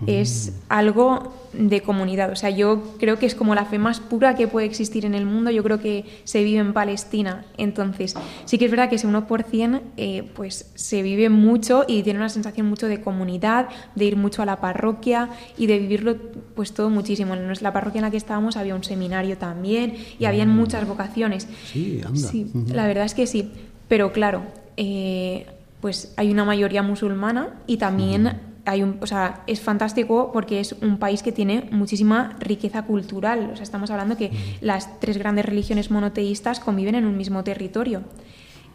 es 0.07 0.53
algo 0.69 1.33
de 1.53 1.81
comunidad. 1.81 2.31
O 2.31 2.35
sea, 2.35 2.49
yo 2.49 2.95
creo 2.97 3.19
que 3.19 3.25
es 3.25 3.35
como 3.35 3.55
la 3.55 3.65
fe 3.65 3.77
más 3.77 3.99
pura 3.99 4.35
que 4.35 4.47
puede 4.47 4.65
existir 4.65 5.05
en 5.05 5.13
el 5.13 5.25
mundo. 5.25 5.51
Yo 5.51 5.63
creo 5.63 5.79
que 5.79 6.05
se 6.23 6.43
vive 6.43 6.59
en 6.59 6.73
Palestina. 6.73 7.45
Entonces, 7.57 8.15
sí 8.45 8.57
que 8.57 8.65
es 8.65 8.71
verdad 8.71 8.89
que 8.89 8.95
ese 8.95 9.07
1% 9.07 9.81
eh, 9.97 10.23
pues 10.33 10.71
se 10.75 11.01
vive 11.01 11.29
mucho 11.29 11.83
y 11.87 12.03
tiene 12.03 12.19
una 12.19 12.29
sensación 12.29 12.67
mucho 12.67 12.87
de 12.87 13.01
comunidad, 13.01 13.69
de 13.95 14.05
ir 14.05 14.17
mucho 14.17 14.41
a 14.41 14.45
la 14.45 14.61
parroquia 14.61 15.29
y 15.57 15.67
de 15.67 15.79
vivirlo 15.79 16.15
pues 16.55 16.73
todo 16.73 16.89
muchísimo. 16.89 17.33
En 17.33 17.51
la 17.61 17.73
parroquia 17.73 17.99
en 17.99 18.05
la 18.05 18.11
que 18.11 18.17
estábamos 18.17 18.57
había 18.57 18.75
un 18.75 18.83
seminario 18.83 19.37
también 19.37 19.95
y 20.19 20.25
habían 20.25 20.49
mm. 20.49 20.55
muchas 20.55 20.87
vocaciones. 20.87 21.47
Sí, 21.71 22.01
anda. 22.05 22.27
Sí, 22.27 22.49
la 22.67 22.87
verdad 22.87 23.05
es 23.05 23.13
que 23.13 23.27
sí. 23.27 23.51
Pero 23.87 24.13
claro, 24.13 24.43
eh, 24.77 25.47
pues 25.81 26.13
hay 26.15 26.31
una 26.31 26.45
mayoría 26.45 26.83
musulmana 26.83 27.49
y 27.67 27.77
también 27.77 28.50
hay 28.65 28.83
un, 28.83 28.97
o 29.01 29.07
sea, 29.07 29.43
es 29.47 29.61
fantástico 29.61 30.31
porque 30.31 30.59
es 30.59 30.73
un 30.81 30.97
país 30.97 31.23
que 31.23 31.31
tiene 31.31 31.67
muchísima 31.71 32.35
riqueza 32.39 32.83
cultural. 32.83 33.49
O 33.51 33.55
sea, 33.55 33.63
estamos 33.63 33.89
hablando 33.91 34.17
que 34.17 34.31
las 34.61 34.99
tres 34.99 35.17
grandes 35.17 35.45
religiones 35.45 35.91
monoteístas 35.91 36.59
conviven 36.59 36.95
en 36.95 37.05
un 37.05 37.17
mismo 37.17 37.43
territorio. 37.43 38.03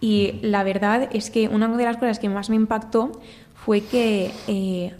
Y 0.00 0.38
la 0.42 0.62
verdad 0.62 1.08
es 1.12 1.30
que 1.30 1.48
una 1.48 1.68
de 1.68 1.84
las 1.84 1.96
cosas 1.96 2.18
que 2.18 2.28
más 2.28 2.50
me 2.50 2.56
impactó 2.56 3.12
fue 3.54 3.80
que 3.80 4.30
eh, 4.46 4.94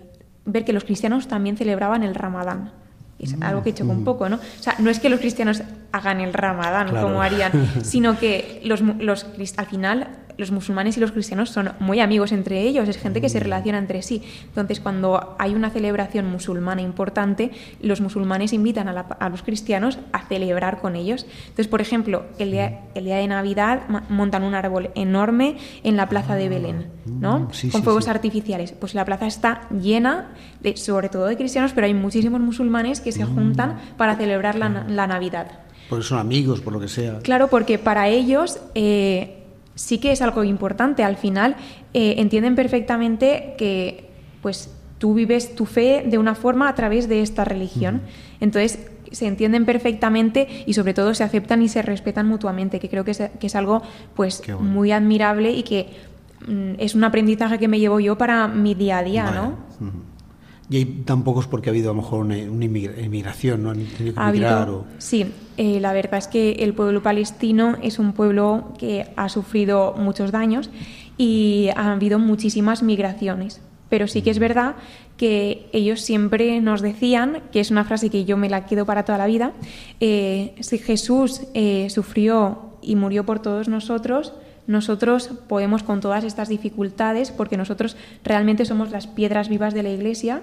ver 0.44 0.64
que 0.64 0.72
los 0.72 0.84
cristianos 0.84 1.28
también 1.28 1.56
celebraban 1.56 2.02
el 2.02 2.14
Ramadán. 2.14 2.72
Es 3.18 3.34
algo 3.40 3.62
que 3.62 3.72
chocó 3.72 3.92
un 3.92 4.04
poco, 4.04 4.28
¿no? 4.28 4.36
O 4.36 4.62
sea, 4.62 4.74
no 4.78 4.90
es 4.90 5.00
que 5.00 5.08
los 5.08 5.20
cristianos 5.20 5.62
hagan 5.90 6.20
el 6.20 6.34
Ramadán 6.34 6.88
como 6.90 7.22
harían, 7.22 7.50
sino 7.82 8.18
que 8.18 8.60
los, 8.62 8.82
los, 8.82 9.26
al 9.56 9.66
final 9.66 10.08
los 10.38 10.50
musulmanes 10.50 10.96
y 10.96 11.00
los 11.00 11.12
cristianos 11.12 11.50
son 11.50 11.72
muy 11.78 12.00
amigos 12.00 12.32
entre 12.32 12.62
ellos, 12.62 12.88
es 12.88 12.98
gente 12.98 13.20
que 13.20 13.28
se 13.28 13.40
relaciona 13.40 13.78
entre 13.78 14.02
sí. 14.02 14.22
Entonces, 14.44 14.80
cuando 14.80 15.36
hay 15.38 15.54
una 15.54 15.70
celebración 15.70 16.26
musulmana 16.26 16.82
importante, 16.82 17.50
los 17.80 18.00
musulmanes 18.00 18.52
invitan 18.52 18.88
a, 18.88 19.28
los 19.28 19.42
cristianos 19.42 19.98
a 20.12 20.26
celebrar 20.26 20.80
con 20.80 20.96
ellos. 20.96 21.26
Entonces, 21.40 21.68
por 21.68 21.80
ejemplo, 21.80 22.24
el 22.38 22.50
día, 22.50 22.82
el 22.94 23.04
día 23.04 23.16
de 23.16 23.26
Navidad 23.28 23.82
montan 24.08 24.42
un 24.42 24.54
árbol 24.54 24.90
enorme 24.94 25.56
en 25.82 25.96
la 25.96 26.08
plaza 26.08 26.34
de 26.36 26.48
Belén, 26.48 26.86
¿no? 27.06 27.40
Mm, 27.40 27.70
con 27.70 27.82
fuegos 27.82 28.08
artificiales. 28.08 28.72
Pues 28.72 28.94
la 28.94 29.04
plaza 29.04 29.26
está 29.26 29.68
llena, 29.70 30.32
de, 30.60 30.76
sobre 30.76 31.08
todo 31.08 31.26
de 31.26 31.36
cristianos, 31.36 31.72
pero 31.72 31.86
hay 31.86 31.94
muchísimos 31.94 32.40
musulmanes 32.40 33.00
que 33.00 33.12
se 33.12 33.24
mm. 33.24 33.34
juntan 33.34 33.78
para 33.96 34.16
celebrar 34.16 34.56
la, 34.56 34.84
la 34.88 35.06
Navidad. 35.06 35.66
Porque 35.88 36.04
son 36.04 36.18
amigos, 36.18 36.60
por 36.60 36.72
lo 36.72 36.80
que 36.80 36.88
sea. 36.88 37.20
Claro, 37.20 37.48
porque 37.48 37.78
para 37.78 38.08
ellos 38.08 38.58
eh, 38.74 39.45
sí 39.76 39.98
que 39.98 40.10
es 40.10 40.20
algo 40.20 40.42
importante. 40.42 41.04
Al 41.04 41.16
final 41.16 41.54
eh, 41.94 42.16
entienden 42.18 42.56
perfectamente 42.56 43.54
que 43.56 44.10
pues 44.42 44.70
tú 44.98 45.14
vives 45.14 45.54
tu 45.54 45.66
fe 45.66 46.04
de 46.04 46.18
una 46.18 46.34
forma 46.34 46.68
a 46.68 46.74
través 46.74 47.08
de 47.08 47.22
esta 47.22 47.44
religión. 47.44 48.02
Entonces 48.40 48.80
se 49.12 49.26
entienden 49.26 49.64
perfectamente 49.64 50.64
y 50.66 50.74
sobre 50.74 50.94
todo 50.94 51.14
se 51.14 51.22
aceptan 51.22 51.62
y 51.62 51.68
se 51.68 51.82
respetan 51.82 52.26
mutuamente, 52.26 52.80
que 52.80 52.88
creo 52.88 53.04
que 53.04 53.12
es, 53.12 53.54
algo 53.54 53.82
pues 54.14 54.42
muy 54.58 54.90
admirable 54.90 55.52
y 55.52 55.62
que 55.62 55.90
mm, 56.46 56.74
es 56.78 56.94
un 56.94 57.04
aprendizaje 57.04 57.58
que 57.58 57.68
me 57.68 57.78
llevo 57.78 58.00
yo 58.00 58.18
para 58.18 58.48
mi 58.48 58.74
día 58.74 58.98
a 58.98 59.02
día, 59.02 59.30
¿no? 59.30 59.54
Y 60.68 60.76
hay 60.78 60.84
tan 61.04 61.22
pocos 61.22 61.46
porque 61.46 61.70
ha 61.70 61.72
habido 61.72 61.90
a 61.90 61.94
lo 61.94 62.02
mejor 62.02 62.24
una, 62.24 62.36
inmigración, 62.36 63.62
¿no? 63.62 63.70
Han 63.70 63.84
tenido 63.86 64.14
que 64.14 64.20
emigrar 64.20 64.68
Sí, 64.98 65.26
eh, 65.56 65.78
la 65.80 65.92
verdad 65.92 66.18
es 66.18 66.26
que 66.26 66.52
el 66.52 66.74
pueblo 66.74 67.02
palestino 67.02 67.76
es 67.82 67.98
un 67.98 68.12
pueblo 68.12 68.72
que 68.78 69.06
ha 69.16 69.28
sufrido 69.28 69.94
muchos 69.96 70.32
daños 70.32 70.70
y 71.16 71.68
ha 71.76 71.92
habido 71.92 72.18
muchísimas 72.18 72.82
migraciones. 72.82 73.60
Pero 73.88 74.08
sí 74.08 74.22
que 74.22 74.30
es 74.30 74.40
verdad 74.40 74.74
que 75.16 75.68
ellos 75.72 76.00
siempre 76.00 76.60
nos 76.60 76.82
decían, 76.82 77.42
que 77.52 77.60
es 77.60 77.70
una 77.70 77.84
frase 77.84 78.10
que 78.10 78.24
yo 78.24 78.36
me 78.36 78.50
la 78.50 78.66
quedo 78.66 78.84
para 78.84 79.04
toda 79.04 79.18
la 79.18 79.26
vida, 79.26 79.52
eh, 80.00 80.54
si 80.60 80.78
Jesús 80.78 81.42
eh, 81.54 81.88
sufrió 81.90 82.72
y 82.82 82.96
murió 82.96 83.24
por 83.24 83.40
todos 83.40 83.68
nosotros, 83.68 84.32
nosotros 84.66 85.30
podemos 85.48 85.82
con 85.82 86.00
todas 86.00 86.24
estas 86.24 86.48
dificultades, 86.48 87.30
porque 87.30 87.56
nosotros 87.56 87.96
realmente 88.24 88.64
somos 88.64 88.90
las 88.90 89.06
piedras 89.06 89.48
vivas 89.48 89.74
de 89.74 89.82
la 89.82 89.90
Iglesia, 89.90 90.42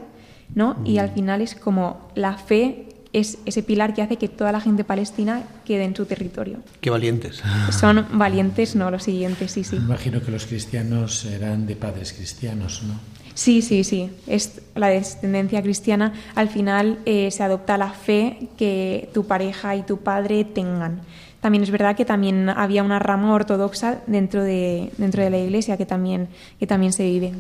¿no? 0.56 0.78
Y 0.86 0.98
al 0.98 1.12
final 1.12 1.42
es 1.42 1.56
como 1.56 2.10
la 2.16 2.38
fe 2.38 2.88
es 3.14 3.38
ese 3.46 3.62
pilar 3.62 3.94
que 3.94 4.02
hace 4.02 4.18
que 4.18 4.28
toda 4.28 4.52
la 4.52 4.60
gente 4.60 4.84
palestina 4.84 5.44
quede 5.66 5.84
en 5.84 5.96
su 5.96 6.06
territorio. 6.06 6.58
Qué 6.82 6.90
valientes. 6.90 7.44
Son 7.70 8.06
valientes, 8.14 8.76
no, 8.76 8.90
los 8.90 9.04
siguientes, 9.04 9.52
sí, 9.52 9.64
sí. 9.64 9.76
imagino 9.76 10.22
que 10.22 10.32
los 10.32 10.48
cristianos 10.48 11.24
eran 11.26 11.68
de 11.68 11.76
padres 11.76 12.12
cristianos, 12.12 12.82
¿no? 12.84 13.00
Sí, 13.36 13.62
sí, 13.62 13.84
sí. 13.84 14.10
Es 14.28 14.62
la 14.76 14.88
descendencia 14.88 15.62
cristiana. 15.62 16.14
Al 16.36 16.50
final 16.50 17.00
eh, 17.06 17.32
se 17.32 17.44
adopta 17.44 17.78
la 17.78 17.90
fe 17.90 18.50
que 18.58 19.10
tu 19.14 19.26
pareja 19.26 19.76
y 19.76 19.84
tu 19.84 19.98
padre 19.98 20.44
tengan. 20.44 21.02
También 21.44 21.62
es 21.62 21.72
verdad 21.72 21.98
que 21.98 22.06
también 22.06 22.48
había 22.48 22.84
una 22.84 23.00
rama 23.00 23.34
ortodoxa 23.34 24.00
dentro 24.08 24.46
de, 24.46 24.94
dentro 24.98 25.22
de 25.22 25.30
la 25.30 25.40
iglesia 25.40 25.76
que 25.76 25.86
también, 25.86 26.30
que 26.58 26.68
también 26.68 26.94
se 26.94 27.04
vive. 27.04 27.34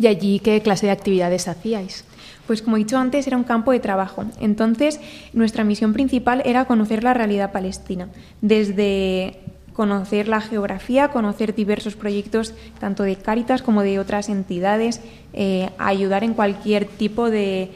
¿Y 0.00 0.08
allí 0.08 0.40
qué 0.40 0.60
clase 0.60 0.86
de 0.86 0.92
actividades 0.92 1.46
hacíais? 1.46 2.04
Pues 2.48 2.62
como 2.62 2.74
he 2.74 2.80
dicho 2.80 2.98
antes, 2.98 3.28
era 3.28 3.36
un 3.36 3.44
campo 3.44 3.70
de 3.70 3.78
trabajo. 3.78 4.24
Entonces, 4.40 4.98
nuestra 5.34 5.62
misión 5.62 5.92
principal 5.92 6.42
era 6.44 6.64
conocer 6.64 7.04
la 7.04 7.14
realidad 7.14 7.52
palestina, 7.52 8.08
desde 8.40 9.38
conocer 9.72 10.26
la 10.26 10.40
geografía, 10.40 11.12
conocer 11.12 11.54
diversos 11.54 11.94
proyectos 11.94 12.54
tanto 12.80 13.04
de 13.04 13.14
Cáritas 13.14 13.62
como 13.62 13.82
de 13.82 14.00
otras 14.00 14.28
entidades, 14.30 15.00
eh, 15.32 15.70
ayudar 15.78 16.24
en 16.24 16.34
cualquier 16.34 16.86
tipo 16.86 17.30
de 17.30 17.70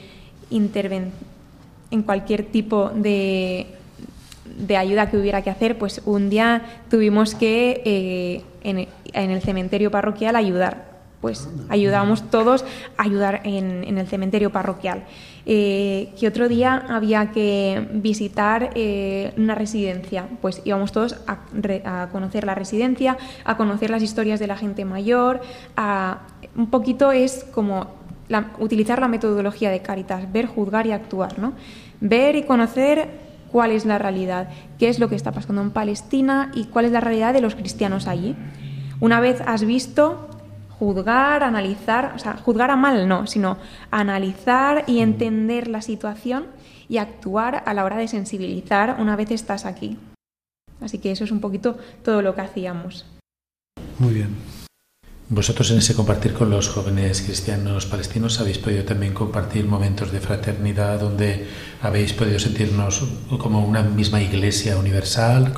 intervención, 0.50 1.14
en 1.92 2.02
cualquier 2.02 2.44
tipo 2.46 2.90
de 2.90 3.78
de 4.56 4.76
ayuda 4.76 5.10
que 5.10 5.16
hubiera 5.16 5.42
que 5.42 5.50
hacer, 5.50 5.78
pues 5.78 6.02
un 6.04 6.30
día 6.30 6.62
tuvimos 6.88 7.34
que 7.34 7.82
eh, 7.84 8.42
en, 8.62 8.88
el 9.30 9.40
cementerio 9.42 9.90
parroquial 9.90 10.36
ayudar. 10.36 10.90
Pues 11.20 11.50
ayudábamos 11.68 12.30
todos 12.30 12.64
a 12.96 13.02
ayudar 13.02 13.42
en, 13.44 13.98
el 13.98 14.06
cementerio 14.06 14.50
parroquial. 14.50 15.04
Eh, 15.44 16.14
que 16.18 16.26
otro 16.26 16.48
día 16.48 16.86
había 16.88 17.30
que 17.30 17.86
visitar 17.92 18.70
eh, 18.74 19.34
una 19.36 19.54
residencia. 19.54 20.28
Pues 20.40 20.62
íbamos 20.64 20.92
todos 20.92 21.16
a, 21.26 22.08
conocer 22.10 22.44
la 22.44 22.54
residencia, 22.54 23.18
a 23.44 23.58
conocer 23.58 23.90
las 23.90 24.02
historias 24.02 24.40
de 24.40 24.46
la 24.46 24.56
gente 24.56 24.86
mayor. 24.86 25.42
A, 25.76 26.20
un 26.56 26.70
poquito 26.70 27.12
es 27.12 27.44
como 27.52 28.00
utilizar 28.58 29.00
la 29.00 29.08
metodología 29.08 29.70
de 29.70 29.82
Caritas, 29.82 30.32
ver, 30.32 30.46
juzgar 30.46 30.86
y 30.86 30.92
actuar. 30.92 31.38
¿no? 31.38 31.52
Ver 32.00 32.34
y 32.36 32.44
conocer 32.44 33.29
cuál 33.50 33.70
es 33.70 33.84
la 33.84 33.98
realidad, 33.98 34.48
qué 34.78 34.88
es 34.88 34.98
lo 34.98 35.08
que 35.08 35.16
está 35.16 35.32
pasando 35.32 35.62
en 35.62 35.70
Palestina 35.70 36.50
y 36.54 36.64
cuál 36.64 36.84
es 36.84 36.92
la 36.92 37.00
realidad 37.00 37.32
de 37.32 37.40
los 37.40 37.54
cristianos 37.54 38.06
allí. 38.06 38.36
Una 39.00 39.20
vez 39.20 39.40
has 39.46 39.64
visto, 39.64 40.28
juzgar, 40.78 41.42
analizar, 41.42 42.12
o 42.14 42.18
sea, 42.18 42.36
juzgar 42.36 42.70
a 42.70 42.76
mal 42.76 43.08
no, 43.08 43.26
sino 43.26 43.58
analizar 43.90 44.84
y 44.86 45.00
entender 45.00 45.68
la 45.68 45.82
situación 45.82 46.46
y 46.88 46.98
actuar 46.98 47.62
a 47.66 47.74
la 47.74 47.84
hora 47.84 47.96
de 47.96 48.08
sensibilizar 48.08 48.96
una 48.98 49.16
vez 49.16 49.30
estás 49.30 49.64
aquí. 49.64 49.98
Así 50.80 50.98
que 50.98 51.12
eso 51.12 51.24
es 51.24 51.30
un 51.30 51.40
poquito 51.40 51.78
todo 52.02 52.22
lo 52.22 52.34
que 52.34 52.40
hacíamos. 52.40 53.06
Muy 53.98 54.14
bien. 54.14 54.49
Vosotros 55.32 55.70
en 55.70 55.78
ese 55.78 55.94
compartir 55.94 56.32
con 56.32 56.50
los 56.50 56.68
jóvenes 56.68 57.22
cristianos 57.22 57.86
palestinos 57.86 58.40
habéis 58.40 58.58
podido 58.58 58.82
también 58.82 59.14
compartir 59.14 59.64
momentos 59.64 60.10
de 60.10 60.18
fraternidad 60.18 60.98
donde 60.98 61.46
habéis 61.82 62.12
podido 62.12 62.40
sentirnos 62.40 63.04
como 63.38 63.64
una 63.64 63.80
misma 63.84 64.20
iglesia 64.20 64.76
universal. 64.76 65.52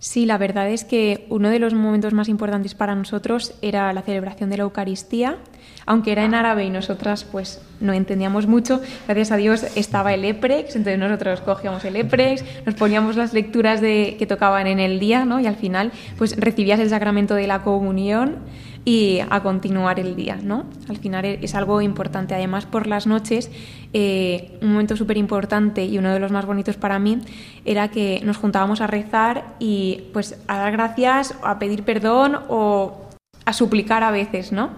Sí, 0.00 0.26
la 0.26 0.38
verdad 0.38 0.68
es 0.68 0.82
que 0.82 1.26
uno 1.28 1.50
de 1.50 1.60
los 1.60 1.72
momentos 1.72 2.12
más 2.12 2.28
importantes 2.28 2.74
para 2.74 2.96
nosotros 2.96 3.54
era 3.62 3.92
la 3.92 4.02
celebración 4.02 4.50
de 4.50 4.56
la 4.56 4.64
Eucaristía. 4.64 5.38
aunque 5.86 6.12
era 6.12 6.24
en 6.24 6.34
árabe 6.34 6.64
y 6.64 6.70
nosotras 6.70 7.24
pues 7.24 7.60
no 7.80 7.92
entendíamos 7.92 8.46
mucho, 8.46 8.80
gracias 9.06 9.32
a 9.32 9.36
Dios 9.36 9.64
estaba 9.76 10.14
el 10.14 10.24
EPREX, 10.24 10.76
entonces 10.76 10.98
nosotros 10.98 11.40
cogíamos 11.40 11.84
el 11.84 11.96
EPREX, 11.96 12.44
nos 12.66 12.74
poníamos 12.74 13.16
las 13.16 13.32
lecturas 13.32 13.80
de, 13.80 14.16
que 14.18 14.26
tocaban 14.26 14.66
en 14.66 14.80
el 14.80 14.98
día, 15.00 15.24
¿no? 15.24 15.40
Y 15.40 15.46
al 15.46 15.56
final 15.56 15.92
pues 16.18 16.36
recibías 16.36 16.80
el 16.80 16.88
sacramento 16.88 17.34
de 17.34 17.46
la 17.46 17.62
comunión 17.62 18.38
y 18.84 19.20
a 19.30 19.42
continuar 19.42 20.00
el 20.00 20.16
día, 20.16 20.38
¿no? 20.42 20.64
Al 20.88 20.96
final 20.96 21.24
es 21.24 21.54
algo 21.54 21.80
importante. 21.80 22.34
Además, 22.34 22.66
por 22.66 22.86
las 22.86 23.06
noches, 23.06 23.50
eh, 23.92 24.58
un 24.60 24.72
momento 24.72 24.96
súper 24.96 25.16
importante 25.16 25.84
y 25.84 25.98
uno 25.98 26.12
de 26.12 26.18
los 26.18 26.32
más 26.32 26.46
bonitos 26.46 26.76
para 26.76 26.98
mí 26.98 27.18
era 27.64 27.88
que 27.88 28.20
nos 28.24 28.36
juntábamos 28.36 28.80
a 28.80 28.86
rezar 28.86 29.54
y 29.60 30.04
pues 30.12 30.38
a 30.48 30.58
dar 30.58 30.72
gracias, 30.72 31.34
a 31.42 31.58
pedir 31.58 31.84
perdón 31.84 32.38
o 32.48 33.08
a 33.44 33.52
suplicar 33.52 34.02
a 34.02 34.10
veces, 34.10 34.52
¿no? 34.52 34.70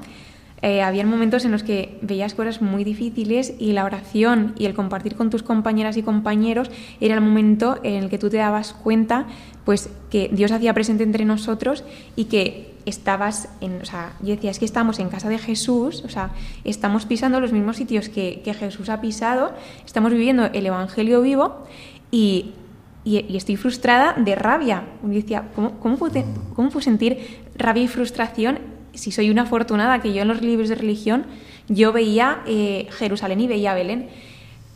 Eh, 0.67 1.05
momentos 1.05 1.45
en 1.45 1.53
los 1.53 1.62
que 1.62 1.99
veías 2.01 2.33
cosas 2.33 2.62
muy 2.62 2.85
difíciles 2.85 3.53
y 3.59 3.73
la 3.73 3.85
oración 3.85 4.55
y 4.59 4.64
el 4.64 4.73
compartir 4.73 5.14
con 5.14 5.29
tus 5.29 5.43
compañeras 5.43 5.99
y 5.99 6.03
compañeros 6.03 6.71
era 7.03 7.14
el 7.14 7.21
momento 7.21 7.79
en 7.83 8.05
el 8.05 8.09
que 8.09 8.17
tú 8.17 8.31
te 8.31 8.38
dabas 8.38 8.73
cuenta 8.73 9.27
pues 9.67 9.90
que 10.11 10.31
Dios 10.33 10.53
hacía 10.53 10.73
presente 10.73 11.03
entre 11.03 11.27
nosotros 11.27 11.85
y 12.17 12.25
que 12.25 12.74
estabas 12.87 13.49
en, 13.61 13.81
o 13.83 13.85
sea, 13.85 14.12
yo 14.20 14.35
decía, 14.35 14.51
es 14.51 14.59
que 14.59 14.64
estamos 14.64 14.99
en 14.99 15.09
casa 15.09 15.29
de 15.29 15.38
Jesús, 15.38 16.03
o 16.05 16.09
sea, 16.09 16.31
estamos 16.64 17.07
pisando 17.07 17.40
los 17.40 17.53
mismos 17.53 17.77
sitios 17.77 18.09
que, 18.09 18.42
Jesús 18.59 18.88
ha 18.88 19.01
pisado, 19.01 19.53
estamos 19.85 20.12
viviendo 20.12 20.47
el 20.47 20.66
Evangelio 20.66 21.23
vivo 21.23 21.64
y, 22.11 22.53
estoy 23.07 23.57
frustrada 23.57 24.14
de 24.14 24.35
rabia. 24.35 24.85
Y 25.07 25.09
decía, 25.09 25.44
¿cómo, 25.55 25.79
cómo, 25.79 25.99
¿cómo 25.99 26.68
puedo 26.70 26.81
sentir 26.81 27.42
rabia 27.55 27.83
y 27.83 27.88
frustración 27.88 28.61
si 28.94 29.11
soy 29.11 29.31
una 29.31 29.42
afortunada 29.42 30.01
que 30.01 30.12
yo 30.12 30.23
en 30.23 30.29
los 30.29 30.40
libros 30.40 30.68
de 30.68 30.77
religión 30.77 31.27
yo 31.68 31.92
veía 31.92 32.42
eh, 32.47 32.87
Jerusalén 32.90 33.40
y 33.40 33.47
veía 33.47 33.75
Belén, 33.75 34.09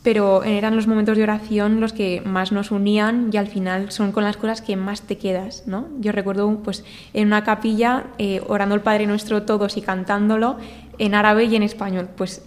pero 0.03 0.43
eran 0.43 0.75
los 0.75 0.87
momentos 0.87 1.17
de 1.17 1.23
oración 1.23 1.81
los 1.81 1.93
que 1.93 2.21
más 2.25 2.51
nos 2.51 2.71
unían 2.71 3.29
y 3.33 3.37
al 3.37 3.47
final 3.47 3.91
son 3.91 4.11
con 4.11 4.23
las 4.23 4.37
cosas 4.37 4.61
que 4.61 4.75
más 4.75 5.01
te 5.01 5.17
quedas, 5.17 5.63
¿no? 5.67 5.87
Yo 5.99 6.11
recuerdo 6.11 6.49
pues 6.63 6.85
en 7.13 7.27
una 7.27 7.43
capilla 7.43 8.05
eh, 8.17 8.41
orando 8.47 8.75
el 8.75 8.81
Padre 8.81 9.07
Nuestro 9.07 9.43
todos 9.43 9.77
y 9.77 9.81
cantándolo 9.81 10.57
en 10.97 11.15
árabe 11.15 11.45
y 11.45 11.55
en 11.55 11.63
español, 11.63 12.09
pues 12.15 12.43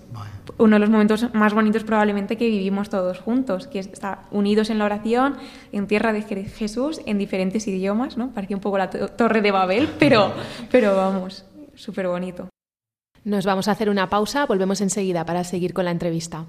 uno 0.59 0.77
de 0.77 0.81
los 0.81 0.91
momentos 0.91 1.33
más 1.35 1.55
bonitos 1.55 1.85
probablemente 1.85 2.37
que 2.37 2.47
vivimos 2.47 2.89
todos 2.91 3.19
juntos, 3.19 3.67
que 3.67 3.79
está 3.79 4.25
unidos 4.31 4.71
en 4.71 4.79
la 4.79 4.85
oración, 4.85 5.37
en 5.73 5.87
tierra 5.87 6.13
de 6.13 6.23
Jesús, 6.23 7.01
en 7.07 7.19
diferentes 7.19 7.67
idiomas, 7.67 8.17
¿no? 8.17 8.31
Parecía 8.31 8.57
un 8.57 8.63
poco 8.63 8.79
la 8.79 8.91
torre 8.91 9.41
de 9.41 9.51
Babel, 9.51 9.89
pero, 9.99 10.33
pero 10.71 10.97
vamos, 10.97 11.45
súper 11.75 12.09
bonito. 12.09 12.49
Nos 13.25 13.47
vamos 13.47 13.69
a 13.69 13.73
hacer 13.73 13.89
una 13.89 14.09
pausa, 14.09 14.47
volvemos 14.47 14.81
enseguida 14.81 15.25
para 15.25 15.45
seguir 15.45 15.73
con 15.73 15.85
la 15.85 15.93
entrevista. 15.93 16.47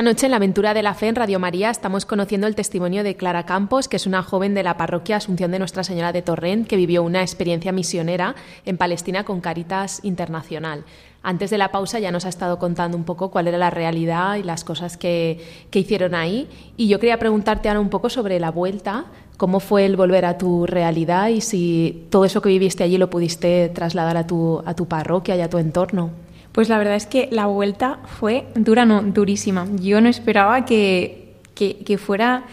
Esta 0.00 0.10
noche 0.10 0.26
en 0.28 0.30
la 0.30 0.38
aventura 0.38 0.72
de 0.72 0.82
la 0.82 0.94
fe 0.94 1.08
en 1.08 1.14
Radio 1.14 1.38
María 1.38 1.68
estamos 1.68 2.06
conociendo 2.06 2.46
el 2.46 2.54
testimonio 2.54 3.04
de 3.04 3.16
Clara 3.16 3.44
Campos, 3.44 3.86
que 3.86 3.96
es 3.96 4.06
una 4.06 4.22
joven 4.22 4.54
de 4.54 4.62
la 4.62 4.78
parroquia 4.78 5.16
Asunción 5.16 5.50
de 5.50 5.58
Nuestra 5.58 5.84
Señora 5.84 6.10
de 6.10 6.22
Torrent 6.22 6.66
que 6.66 6.76
vivió 6.76 7.02
una 7.02 7.20
experiencia 7.20 7.70
misionera 7.70 8.34
en 8.64 8.78
Palestina 8.78 9.24
con 9.24 9.42
Caritas 9.42 10.00
Internacional. 10.02 10.84
Antes 11.22 11.50
de 11.50 11.58
la 11.58 11.70
pausa 11.70 11.98
ya 11.98 12.12
nos 12.12 12.24
ha 12.24 12.30
estado 12.30 12.58
contando 12.58 12.96
un 12.96 13.04
poco 13.04 13.30
cuál 13.30 13.48
era 13.48 13.58
la 13.58 13.68
realidad 13.68 14.36
y 14.36 14.42
las 14.42 14.64
cosas 14.64 14.96
que, 14.96 15.38
hicieron 15.70 16.14
ahí. 16.14 16.48
Y 16.78 16.88
yo 16.88 16.98
quería 16.98 17.18
preguntarte 17.18 17.68
ahora 17.68 17.80
un 17.80 17.90
poco 17.90 18.08
sobre 18.08 18.40
la 18.40 18.50
vuelta, 18.50 19.04
cómo 19.36 19.60
fue 19.60 19.84
el 19.84 19.96
volver 19.96 20.24
a 20.24 20.38
tu 20.38 20.64
realidad 20.64 21.28
y 21.28 21.42
si 21.42 22.06
todo 22.08 22.24
eso 22.24 22.40
que 22.40 22.48
viviste 22.48 22.82
allí 22.82 22.96
lo 22.96 23.10
pudiste 23.10 23.68
trasladar 23.68 24.16
a 24.16 24.26
tu, 24.26 24.62
a 24.64 24.72
tu 24.72 24.88
parroquia 24.88 25.36
y 25.36 25.42
a 25.42 25.50
tu 25.50 25.58
entorno. 25.58 26.29
Pues 26.52 26.68
la 26.68 26.78
verdad 26.78 26.96
es 26.96 27.06
que 27.06 27.28
la 27.30 27.46
vuelta 27.46 28.00
fue 28.18 28.46
dura, 28.54 28.84
no, 28.84 29.02
durísima. 29.02 29.66
Yo 29.80 30.00
no 30.00 30.08
esperaba 30.08 30.64
que, 30.64 31.36
que, 31.54 31.98
fuera 31.98 32.44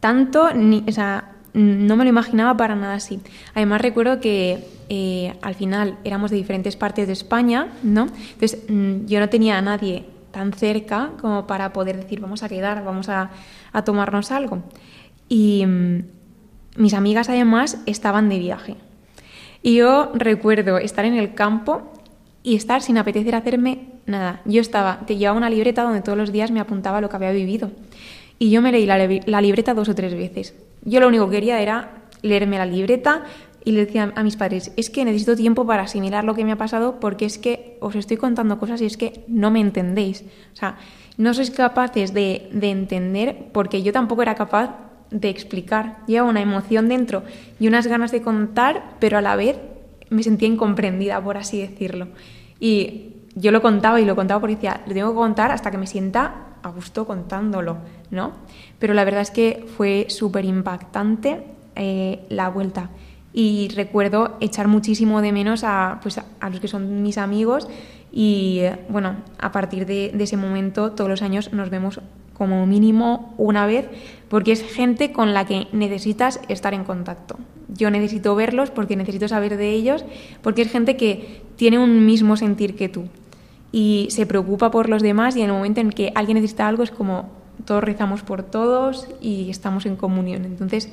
tanto, 0.00 0.52
ni, 0.54 0.84
o 0.88 0.92
sea, 0.92 1.32
no 1.52 1.96
me 1.96 2.04
lo 2.04 2.10
imaginaba 2.10 2.56
para 2.56 2.74
nada 2.74 2.94
así. 2.94 3.20
Además 3.54 3.80
recuerdo 3.80 4.20
que 4.20 4.64
eh, 4.88 5.34
al 5.40 5.54
final 5.54 5.98
éramos 6.04 6.30
de 6.30 6.36
diferentes 6.36 6.76
partes 6.76 7.06
de 7.06 7.12
España, 7.12 7.68
¿no? 7.82 8.08
Entonces 8.32 8.58
mm, 8.68 9.06
yo 9.06 9.20
no 9.20 9.28
tenía 9.28 9.58
a 9.58 9.62
nadie 9.62 10.04
tan 10.32 10.52
cerca 10.52 11.12
como 11.20 11.46
para 11.46 11.72
poder 11.72 11.96
decir 11.96 12.20
vamos 12.20 12.42
a 12.42 12.48
quedar, 12.48 12.84
vamos 12.84 13.08
a, 13.08 13.30
tomarnos 13.84 14.32
algo. 14.32 14.62
Y 15.28 15.64
mm, 15.64 16.04
mis 16.76 16.94
amigas 16.94 17.28
además 17.28 17.78
estaban 17.86 18.28
de 18.28 18.38
viaje. 18.40 18.76
Y 19.62 19.76
yo 19.76 20.10
recuerdo 20.14 20.78
estar 20.78 21.04
en 21.04 21.14
el 21.14 21.34
campo 21.34 21.92
y 22.44 22.54
estar 22.54 22.82
sin 22.82 22.98
apetecer 22.98 23.34
hacerme 23.34 23.88
nada. 24.06 24.42
Yo 24.44 24.60
estaba, 24.60 25.00
te 25.06 25.16
llevaba 25.16 25.38
una 25.38 25.50
libreta 25.50 25.82
donde 25.82 26.02
todos 26.02 26.16
los 26.16 26.30
días 26.30 26.50
me 26.50 26.60
apuntaba 26.60 27.00
lo 27.00 27.08
que 27.08 27.16
había 27.16 27.32
vivido. 27.32 27.72
Y 28.38 28.50
yo 28.50 28.60
me 28.60 28.70
leí 28.70 28.84
la, 28.84 29.40
libreta 29.40 29.72
dos 29.72 29.88
o 29.88 29.94
tres 29.94 30.14
veces. 30.14 30.54
Yo 30.82 31.00
lo 31.00 31.08
único 31.08 31.26
que 31.28 31.36
quería 31.36 31.60
era 31.62 32.02
leerme 32.20 32.58
la 32.58 32.66
libreta 32.66 33.24
y 33.64 33.72
le 33.72 33.86
decía 33.86 34.12
a 34.14 34.22
mis 34.22 34.36
padres, 34.36 34.72
es 34.76 34.90
que 34.90 35.06
necesito 35.06 35.36
tiempo 35.36 35.66
para 35.66 35.84
asimilar 35.84 36.24
lo 36.24 36.34
que 36.34 36.44
me 36.44 36.52
ha 36.52 36.58
pasado 36.58 37.00
porque 37.00 37.24
es 37.24 37.38
que 37.38 37.78
os 37.80 37.94
estoy 37.94 38.18
contando 38.18 38.58
cosas 38.58 38.82
y 38.82 38.84
es 38.84 38.98
que 38.98 39.24
no 39.26 39.50
me 39.50 39.60
entendéis. 39.60 40.22
O 40.52 40.56
sea, 40.56 40.76
no 41.16 41.32
sois 41.32 41.50
capaces 41.50 42.12
de, 42.12 42.50
de 42.52 42.70
entender 42.70 43.48
porque 43.52 43.82
yo 43.82 43.92
tampoco 43.92 44.20
era 44.20 44.34
capaz 44.34 44.76
de 45.10 45.30
explicar. 45.30 46.00
Llevaba 46.06 46.28
una 46.28 46.42
emoción 46.42 46.90
dentro 46.90 47.22
y 47.58 47.68
unas 47.68 47.86
ganas 47.86 48.12
de 48.12 48.20
contar, 48.20 48.96
pero 48.98 49.16
a 49.16 49.22
la 49.22 49.34
vez 49.36 49.56
me 50.10 50.22
sentía 50.22 50.48
incomprendida, 50.48 51.22
por 51.22 51.36
así 51.36 51.60
decirlo. 51.60 52.08
Y 52.60 53.14
yo 53.34 53.50
lo 53.50 53.62
contaba 53.62 54.00
y 54.00 54.04
lo 54.04 54.16
contaba 54.16 54.40
porque 54.40 54.56
decía, 54.56 54.82
lo 54.86 54.94
tengo 54.94 55.10
que 55.10 55.16
contar 55.16 55.50
hasta 55.50 55.70
que 55.70 55.78
me 55.78 55.86
sienta 55.86 56.58
a 56.62 56.68
gusto 56.70 57.06
contándolo, 57.06 57.78
¿no? 58.10 58.32
Pero 58.78 58.94
la 58.94 59.04
verdad 59.04 59.22
es 59.22 59.30
que 59.30 59.66
fue 59.76 60.06
súper 60.08 60.44
impactante 60.44 61.44
eh, 61.76 62.24
la 62.28 62.48
vuelta. 62.48 62.90
Y 63.34 63.68
recuerdo 63.74 64.36
echar 64.40 64.68
muchísimo 64.68 65.20
de 65.20 65.32
menos 65.32 65.64
a, 65.64 65.98
pues, 66.02 66.18
a 66.18 66.50
los 66.50 66.60
que 66.60 66.68
son 66.68 67.02
mis 67.02 67.18
amigos 67.18 67.68
y 68.12 68.60
bueno, 68.88 69.16
a 69.40 69.50
partir 69.50 69.86
de, 69.86 70.12
de 70.14 70.24
ese 70.24 70.36
momento 70.36 70.92
todos 70.92 71.10
los 71.10 71.20
años 71.20 71.52
nos 71.52 71.68
vemos 71.68 72.00
como 72.32 72.64
mínimo 72.64 73.34
una 73.38 73.66
vez 73.66 73.88
porque 74.28 74.52
es 74.52 74.62
gente 74.62 75.12
con 75.12 75.34
la 75.34 75.46
que 75.46 75.66
necesitas 75.72 76.40
estar 76.48 76.74
en 76.74 76.84
contacto. 76.84 77.36
Yo 77.68 77.90
necesito 77.90 78.36
verlos 78.36 78.70
porque 78.70 78.94
necesito 78.94 79.26
saber 79.26 79.56
de 79.56 79.70
ellos, 79.70 80.04
porque 80.42 80.62
es 80.62 80.70
gente 80.70 80.96
que 80.96 81.42
tiene 81.56 81.80
un 81.80 82.06
mismo 82.06 82.36
sentir 82.36 82.76
que 82.76 82.88
tú 82.88 83.08
y 83.72 84.06
se 84.10 84.26
preocupa 84.26 84.70
por 84.70 84.88
los 84.88 85.02
demás 85.02 85.34
y 85.34 85.42
en 85.42 85.50
el 85.50 85.56
momento 85.56 85.80
en 85.80 85.90
que 85.90 86.12
alguien 86.14 86.36
necesita 86.36 86.68
algo 86.68 86.84
es 86.84 86.92
como 86.92 87.30
todos 87.64 87.82
rezamos 87.82 88.22
por 88.22 88.44
todos 88.44 89.08
y 89.20 89.50
estamos 89.50 89.86
en 89.86 89.96
comunión. 89.96 90.44
Entonces 90.44 90.88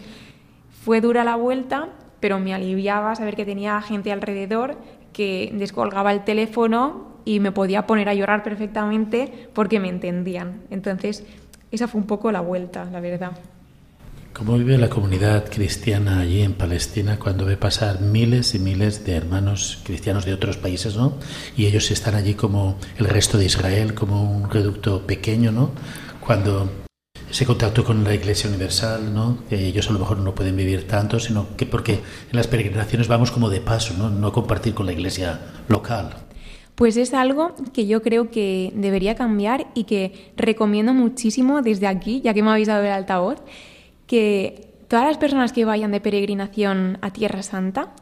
fue 0.84 1.02
dura 1.02 1.24
la 1.24 1.36
vuelta, 1.36 1.90
pero 2.22 2.40
me 2.40 2.54
aliviaba 2.54 3.14
saber 3.16 3.36
que 3.36 3.44
tenía 3.44 3.82
gente 3.82 4.14
alrededor 4.14 4.78
que 5.12 5.52
descolgaba 5.54 6.14
el 6.14 6.24
teléfono 6.24 7.12
y 7.26 7.42
me 7.42 7.52
podía 7.52 7.86
poner 7.86 8.08
a 8.08 8.14
llorar 8.14 8.44
perfectamente 8.44 9.50
porque 9.54 9.82
me 9.82 9.90
entendían. 9.90 10.62
Entonces 10.70 11.26
esa 11.72 11.88
fue 11.88 12.00
un 12.02 12.08
poco 12.08 12.32
la 12.32 12.42
vuelta, 12.42 12.86
la 12.86 13.00
verdad. 13.00 13.32
¿Cómo 14.34 14.58
vive 14.58 14.78
la 14.78 14.90
comunidad 14.90 15.50
cristiana 15.50 16.22
allí 16.22 16.42
en 16.42 16.54
Palestina 16.54 17.20
cuando 17.20 17.46
ve 17.46 17.58
pasar 17.58 18.00
miles 18.00 18.56
y 18.56 18.60
miles 18.60 19.06
de 19.06 19.16
hermanos 19.16 19.82
cristianos 19.84 20.26
de 20.26 20.34
otros 20.34 20.58
países, 20.58 20.96
¿no? 20.96 21.18
Y 21.58 21.66
ellos 21.66 21.92
están 21.92 22.16
allí 22.16 22.34
como 22.34 22.78
el 22.98 23.06
resto 23.06 23.38
de 23.38 23.46
Israel, 23.46 23.94
como 23.94 24.24
un 24.24 24.50
reducto 24.50 25.06
pequeño, 25.06 25.52
¿no? 25.52 25.72
Cuando 26.22 26.70
ese 27.32 27.46
contacto 27.46 27.86
con 27.86 28.04
la 28.04 28.14
Iglesia 28.14 28.50
Universal, 28.50 29.14
¿no? 29.14 29.38
ellos 29.50 29.90
a 29.90 29.94
lo 29.94 30.00
mejor 30.00 30.18
no 30.18 30.36
pueden 30.36 30.58
vivir 30.58 30.86
tanto, 30.86 31.18
sino 31.18 31.56
que 31.56 31.66
porque 31.66 31.94
en 31.94 32.36
las 32.36 32.48
peregrinaciones 32.48 33.08
vamos 33.08 33.32
como 33.32 33.50
de 33.50 33.62
paso, 33.62 33.94
¿no? 33.98 34.10
No 34.10 34.34
compartir 34.34 34.74
con 34.74 34.86
la 34.86 34.92
Iglesia 34.92 35.40
local. 35.70 36.14
Pues 36.76 36.98
es 36.98 37.14
algo 37.14 37.56
que 37.74 37.88
yo 37.88 38.02
creo 38.02 38.32
que 38.32 38.74
debería 38.76 39.16
cambiar 39.16 39.68
y 39.76 39.86
que 39.86 40.34
recomiendo 40.36 40.94
muchísimo 40.94 41.62
desde 41.62 41.88
aquí, 41.88 42.20
ya 42.22 42.34
que 42.34 42.44
me 42.44 42.50
habéis 42.50 42.68
dado 42.68 42.84
el 42.84 42.92
altavoz, 42.92 43.38
que 44.08 44.74
todas 44.90 45.06
las 45.06 45.18
personas 45.18 45.54
que 45.54 45.64
vayan 45.64 45.92
de 45.92 46.02
peregrinación 46.02 46.98
a 47.02 47.12
Tierra 47.12 47.44
Santa, 47.44 47.94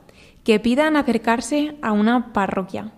que 0.44 0.60
pidan 0.60 0.96
acercarse 0.96 1.76
a 1.84 1.92
una 1.92 2.34
parroquia, 2.34 2.94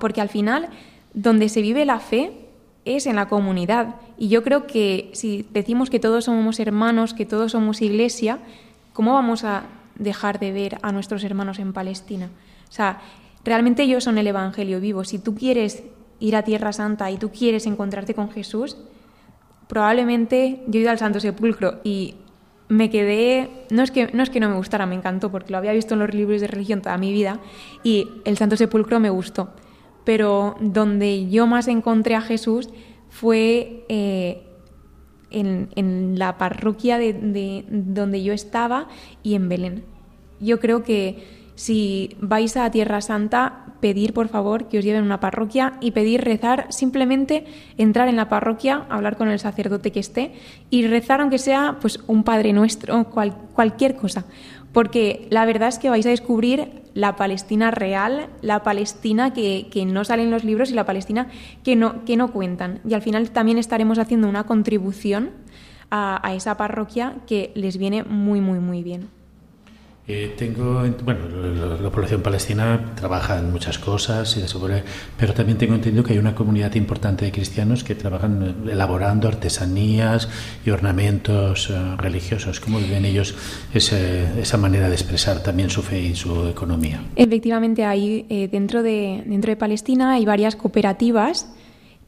porque 0.00 0.20
al 0.20 0.30
final 0.30 0.68
donde 1.12 1.48
se 1.48 1.62
vive 1.62 1.84
la 1.84 2.00
fe 2.00 2.43
es 2.84 3.06
en 3.06 3.16
la 3.16 3.28
comunidad. 3.28 3.96
Y 4.18 4.28
yo 4.28 4.42
creo 4.42 4.66
que 4.66 5.10
si 5.12 5.46
decimos 5.52 5.90
que 5.90 6.00
todos 6.00 6.24
somos 6.24 6.60
hermanos, 6.60 7.14
que 7.14 7.26
todos 7.26 7.52
somos 7.52 7.82
iglesia, 7.82 8.38
¿cómo 8.92 9.14
vamos 9.14 9.44
a 9.44 9.64
dejar 9.96 10.38
de 10.38 10.52
ver 10.52 10.78
a 10.82 10.92
nuestros 10.92 11.24
hermanos 11.24 11.58
en 11.58 11.72
Palestina? 11.72 12.30
O 12.68 12.72
sea, 12.72 13.00
realmente 13.44 13.82
ellos 13.82 14.04
son 14.04 14.18
el 14.18 14.26
Evangelio 14.26 14.80
vivo. 14.80 15.04
Si 15.04 15.18
tú 15.18 15.34
quieres 15.34 15.84
ir 16.20 16.36
a 16.36 16.42
Tierra 16.42 16.72
Santa 16.72 17.10
y 17.10 17.16
tú 17.16 17.30
quieres 17.30 17.66
encontrarte 17.66 18.14
con 18.14 18.30
Jesús, 18.30 18.76
probablemente 19.68 20.62
yo 20.66 20.78
he 20.78 20.82
ido 20.82 20.90
al 20.90 20.98
Santo 20.98 21.20
Sepulcro 21.20 21.80
y 21.84 22.16
me 22.68 22.90
quedé, 22.90 23.66
no 23.70 23.82
es, 23.82 23.90
que, 23.90 24.10
no 24.12 24.22
es 24.22 24.30
que 24.30 24.40
no 24.40 24.48
me 24.48 24.56
gustara, 24.56 24.86
me 24.86 24.94
encantó 24.94 25.30
porque 25.30 25.52
lo 25.52 25.58
había 25.58 25.72
visto 25.72 25.94
en 25.94 26.00
los 26.00 26.14
libros 26.14 26.40
de 26.40 26.46
religión 26.46 26.80
toda 26.80 26.96
mi 26.96 27.12
vida 27.12 27.40
y 27.82 28.08
el 28.24 28.36
Santo 28.36 28.56
Sepulcro 28.56 29.00
me 29.00 29.10
gustó. 29.10 29.50
Pero 30.04 30.56
donde 30.60 31.28
yo 31.28 31.46
más 31.46 31.68
encontré 31.68 32.14
a 32.14 32.20
Jesús 32.20 32.68
fue 33.08 33.84
eh, 33.88 34.42
en, 35.30 36.18
la 36.18 36.38
parroquia 36.38 36.98
de, 36.98 37.64
donde 37.68 38.22
yo 38.22 38.32
estaba 38.32 38.88
y 39.22 39.34
en 39.34 39.48
Belén. 39.48 39.84
Yo 40.40 40.60
creo 40.60 40.82
que 40.82 41.44
si 41.54 42.16
vais 42.20 42.56
a 42.56 42.70
Tierra 42.70 43.00
Santa, 43.00 43.64
pedir 43.80 44.12
por 44.12 44.28
favor 44.28 44.68
que 44.68 44.78
os 44.78 44.84
lleven 44.84 45.02
a 45.02 45.06
una 45.06 45.20
parroquia 45.20 45.74
y 45.80 45.92
pedir 45.92 46.24
rezar, 46.24 46.66
simplemente 46.70 47.44
entrar 47.76 48.08
en 48.08 48.16
la 48.16 48.28
parroquia, 48.28 48.86
hablar 48.88 49.16
con 49.16 49.28
el 49.28 49.38
sacerdote 49.38 49.92
que 49.92 50.00
esté 50.00 50.32
y 50.70 50.86
rezar 50.86 51.20
aunque 51.20 51.38
sea 51.38 51.78
pues 51.80 52.00
un 52.06 52.24
Padre 52.24 52.52
Nuestro, 52.52 53.04
cualquier 53.04 53.94
cosa. 53.94 54.24
Porque 54.74 55.26
la 55.30 55.46
verdad 55.46 55.68
es 55.68 55.78
que 55.78 55.88
vais 55.88 56.04
a 56.04 56.10
descubrir 56.10 56.82
la 56.92 57.16
Palestina 57.16 57.70
real, 57.70 58.28
la 58.42 58.62
Palestina 58.62 59.32
que, 59.32 59.86
no 59.86 60.04
sale 60.04 60.24
en 60.24 60.30
los 60.30 60.44
libros 60.44 60.70
y 60.70 60.74
la 60.74 60.84
Palestina 60.84 61.28
que 61.62 61.76
no, 61.76 62.04
que 62.04 62.16
no 62.16 62.32
cuentan. 62.32 62.80
Y 62.86 62.92
al 62.92 63.00
final 63.00 63.30
también 63.30 63.56
estaremos 63.56 63.98
haciendo 63.98 64.28
una 64.28 64.44
contribución 64.44 65.30
a 65.90 66.34
esa 66.34 66.56
parroquia 66.56 67.14
que 67.28 67.52
les 67.54 67.78
viene 67.78 68.02
muy, 68.02 68.40
muy, 68.40 68.58
muy 68.58 68.82
bien. 68.82 69.08
Eh, 70.06 70.34
tengo, 70.36 70.82
bueno, 71.02 71.28
la, 71.80 71.90
población 71.90 72.20
palestina 72.20 72.92
trabaja 72.94 73.38
en 73.38 73.50
muchas 73.50 73.78
cosas, 73.78 74.38
pero 75.18 75.32
también 75.32 75.56
tengo 75.56 75.74
entendido 75.74 76.04
que 76.04 76.12
hay 76.12 76.18
una 76.18 76.34
comunidad 76.34 76.74
importante 76.74 77.24
de 77.24 77.32
cristianos 77.32 77.84
que 77.84 77.94
trabajan 77.94 78.64
elaborando 78.70 79.28
artesanías 79.28 80.28
y 80.66 80.68
ornamentos 80.68 81.70
eh, 81.70 81.96
religiosos. 81.96 82.60
¿Cómo 82.60 82.80
viven 82.80 83.06
ellos 83.06 83.34
esa 83.72 84.58
manera 84.58 84.90
de 84.90 84.94
expresar 84.94 85.42
también 85.42 85.70
su 85.70 85.80
fe 85.80 86.02
y 86.02 86.14
su 86.14 86.48
economía? 86.48 87.00
Efectivamente, 87.16 87.86
hay 87.86 88.26
eh, 88.28 88.48
dentro, 88.52 88.82
de, 88.82 89.22
dentro 89.24 89.52
de 89.52 89.56
Palestina 89.56 90.12
hay 90.12 90.26
varias 90.26 90.54
cooperativas 90.54 91.48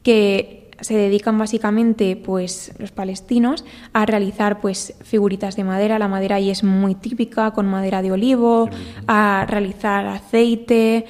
que 0.03 0.66
se 0.81 0.95
dedican 0.95 1.37
básicamente 1.37 2.15
pues 2.15 2.73
los 2.77 2.91
palestinos 2.91 3.65
a 3.93 4.05
realizar 4.05 4.59
pues 4.61 4.93
figuritas 5.01 5.55
de 5.55 5.63
madera. 5.63 5.99
La 5.99 6.07
madera 6.07 6.35
ahí 6.35 6.49
es 6.49 6.63
muy 6.63 6.95
típica 6.95 7.51
con 7.51 7.67
madera 7.67 8.01
de 8.01 8.11
olivo 8.11 8.69
a 9.07 9.45
realizar 9.47 10.05
aceite 10.07 11.05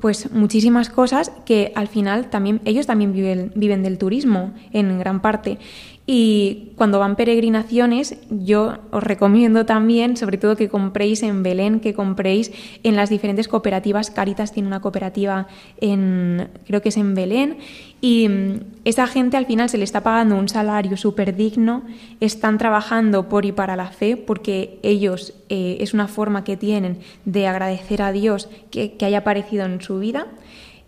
pues 0.00 0.32
muchísimas 0.32 0.88
cosas 0.88 1.30
que 1.44 1.72
al 1.74 1.86
final 1.86 2.30
también 2.30 2.60
ellos 2.64 2.86
también 2.86 3.12
viven, 3.12 3.52
viven 3.54 3.82
del 3.82 3.98
turismo 3.98 4.52
en 4.72 4.98
gran 4.98 5.20
parte. 5.20 5.58
Y 6.04 6.72
cuando 6.76 6.98
van 6.98 7.14
peregrinaciones, 7.14 8.16
yo 8.28 8.78
os 8.90 9.04
recomiendo 9.04 9.66
también, 9.66 10.16
sobre 10.16 10.36
todo 10.36 10.56
que 10.56 10.68
compréis 10.68 11.22
en 11.22 11.44
Belén, 11.44 11.78
que 11.78 11.94
compréis 11.94 12.50
en 12.82 12.96
las 12.96 13.08
diferentes 13.08 13.46
cooperativas. 13.46 14.10
Caritas 14.10 14.52
tiene 14.52 14.66
una 14.66 14.80
cooperativa 14.80 15.46
en, 15.80 16.48
creo 16.66 16.82
que 16.82 16.88
es 16.88 16.96
en 16.96 17.14
Belén, 17.14 17.58
y 18.02 18.28
mm, 18.28 18.60
esa 18.84 19.06
gente 19.06 19.36
al 19.36 19.46
final 19.46 19.70
se 19.70 19.78
le 19.78 19.84
está 19.84 20.02
pagando 20.02 20.34
un 20.34 20.48
salario 20.48 20.96
súper 20.96 21.36
digno, 21.36 21.84
están 22.20 22.58
trabajando 22.58 23.28
por 23.28 23.46
y 23.46 23.52
para 23.52 23.76
la 23.76 23.92
fe, 23.92 24.16
porque 24.16 24.80
ellos 24.82 25.34
eh, 25.48 25.78
es 25.80 25.94
una 25.94 26.08
forma 26.08 26.42
que 26.42 26.56
tienen 26.56 26.98
de 27.24 27.46
agradecer 27.46 28.02
a 28.02 28.10
Dios 28.10 28.50
que, 28.72 28.96
haya 29.02 29.18
aparecido 29.18 29.64
en 29.66 29.80
su 29.80 30.00
vida. 30.00 30.26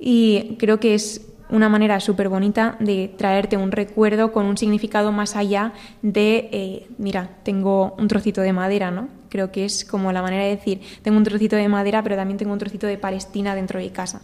Y 0.01 0.57
creo 0.59 0.81
que 0.81 0.95
es 0.95 1.29
una 1.51 1.69
manera 1.69 2.01
súper 2.01 2.29
bonita 2.29 2.77
de 2.81 3.15
traerte 3.17 3.57
un 3.57 3.71
recuerdo 3.71 4.33
con 4.33 4.47
un 4.47 4.59
significado 4.59 5.13
más 5.13 5.37
allá 5.37 5.73
de, 6.03 6.49
eh, 6.51 6.89
mira, 6.99 7.31
tengo 7.45 7.95
un 7.97 8.09
trocito 8.09 8.41
de 8.41 8.53
madera, 8.53 8.91
¿no? 8.91 9.09
Creo 9.29 9.53
que 9.53 9.65
es 9.65 9.85
como 9.85 10.11
la 10.11 10.21
manera 10.21 10.43
de 10.43 10.51
decir, 10.51 10.81
tengo 11.03 11.17
un 11.17 11.25
trocito 11.25 11.55
de 11.55 11.69
madera, 11.69 12.03
pero 12.03 12.17
también 12.17 12.39
tengo 12.39 12.53
un 12.53 12.59
trocito 12.59 12.89
de 12.89 12.99
Palestina 12.99 13.55
dentro 13.55 13.79
de 13.79 13.91
casa. 13.91 14.23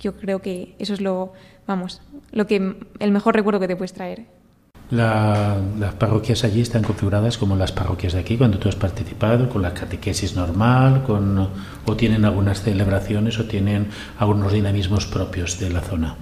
Yo 0.00 0.16
creo 0.16 0.40
que 0.40 0.74
eso 0.78 0.94
es 0.94 1.00
lo, 1.00 1.32
vamos, 1.66 2.00
lo 2.32 2.46
que 2.46 2.76
el 2.98 3.12
mejor 3.12 3.34
recuerdo 3.34 3.60
que 3.60 3.68
te 3.68 3.76
puedes 3.76 3.92
traer. 3.92 4.26
las 4.90 5.94
parroquias 5.98 6.42
allí 6.42 6.62
están 6.62 6.82
configuradas 6.82 7.38
como 7.38 7.54
las 7.54 7.70
parroquias 7.70 8.14
de 8.14 8.20
aquí, 8.20 8.36
cuando 8.36 8.58
tú 8.58 8.68
has 8.68 8.76
participado, 8.76 9.48
con 9.48 9.62
la 9.62 9.74
catequesis 9.74 10.34
normal, 10.34 11.04
con, 11.04 11.48
o 11.86 11.96
tienen 11.96 12.24
algunas 12.24 12.62
celebraciones 12.62 13.38
o 13.38 13.44
tienen 13.44 13.88
algunos 14.18 14.52
dinamismos 14.52 15.06
propios 15.06 15.60
de 15.60 15.70
la 15.70 15.80
zona. 15.80 16.16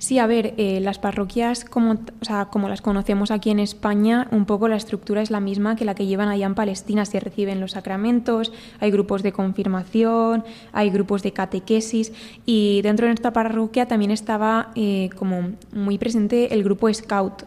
Sí, 0.00 0.18
a 0.18 0.26
ver, 0.26 0.54
eh, 0.56 0.80
las 0.80 0.98
parroquias 0.98 1.66
como, 1.66 1.92
o 1.92 2.24
sea, 2.24 2.46
como 2.46 2.70
las 2.70 2.80
conocemos 2.80 3.30
aquí 3.30 3.50
en 3.50 3.60
España, 3.60 4.28
un 4.30 4.46
poco 4.46 4.66
la 4.66 4.76
estructura 4.76 5.20
es 5.20 5.30
la 5.30 5.40
misma 5.40 5.76
que 5.76 5.84
la 5.84 5.94
que 5.94 6.06
llevan 6.06 6.30
allá 6.30 6.46
en 6.46 6.54
Palestina. 6.54 7.04
Se 7.04 7.20
reciben 7.20 7.60
los 7.60 7.72
sacramentos, 7.72 8.50
hay 8.80 8.90
grupos 8.90 9.22
de 9.22 9.32
confirmación, 9.32 10.42
hay 10.72 10.88
grupos 10.88 11.22
de 11.22 11.32
catequesis 11.32 12.14
y 12.46 12.80
dentro 12.80 13.04
de 13.04 13.10
nuestra 13.10 13.34
parroquia 13.34 13.88
también 13.88 14.10
estaba 14.10 14.70
eh, 14.74 15.10
como 15.16 15.50
muy 15.74 15.98
presente 15.98 16.54
el 16.54 16.64
grupo 16.64 16.90
Scout. 16.92 17.42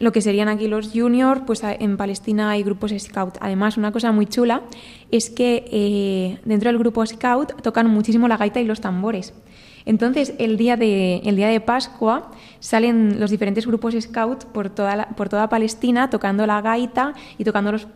Lo 0.00 0.10
que 0.10 0.22
serían 0.22 0.48
aquí 0.48 0.68
los 0.68 0.90
juniors, 0.90 1.42
pues 1.46 1.62
en 1.62 1.98
Palestina 1.98 2.48
hay 2.52 2.62
grupos 2.62 2.94
Scout. 2.98 3.36
Además, 3.40 3.76
una 3.76 3.92
cosa 3.92 4.10
muy 4.10 4.24
chula 4.24 4.62
es 5.10 5.28
que 5.28 5.66
eh, 5.70 6.38
dentro 6.46 6.70
del 6.70 6.78
grupo 6.78 7.04
Scout 7.04 7.60
tocan 7.60 7.90
muchísimo 7.90 8.26
la 8.26 8.38
gaita 8.38 8.58
y 8.58 8.64
los 8.64 8.80
tambores. 8.80 9.34
Entonces, 9.84 10.34
el 10.38 10.56
día 10.56 10.76
de, 10.76 11.18
el 11.24 11.36
día 11.36 11.48
de 11.48 11.60
Pascua 11.60 12.30
salen 12.60 13.18
los 13.20 13.30
diferentes 13.30 13.66
grupos 13.66 13.94
scout 14.00 14.44
por 14.46 14.70
toda, 14.70 15.08
por 15.16 15.28
toda 15.28 15.48
Palestina 15.48 16.10
tocando 16.10 16.46
la 16.46 16.60
gaita 16.60 17.14
y 17.38 17.44
tocando 17.44 17.72
los, 17.72 17.86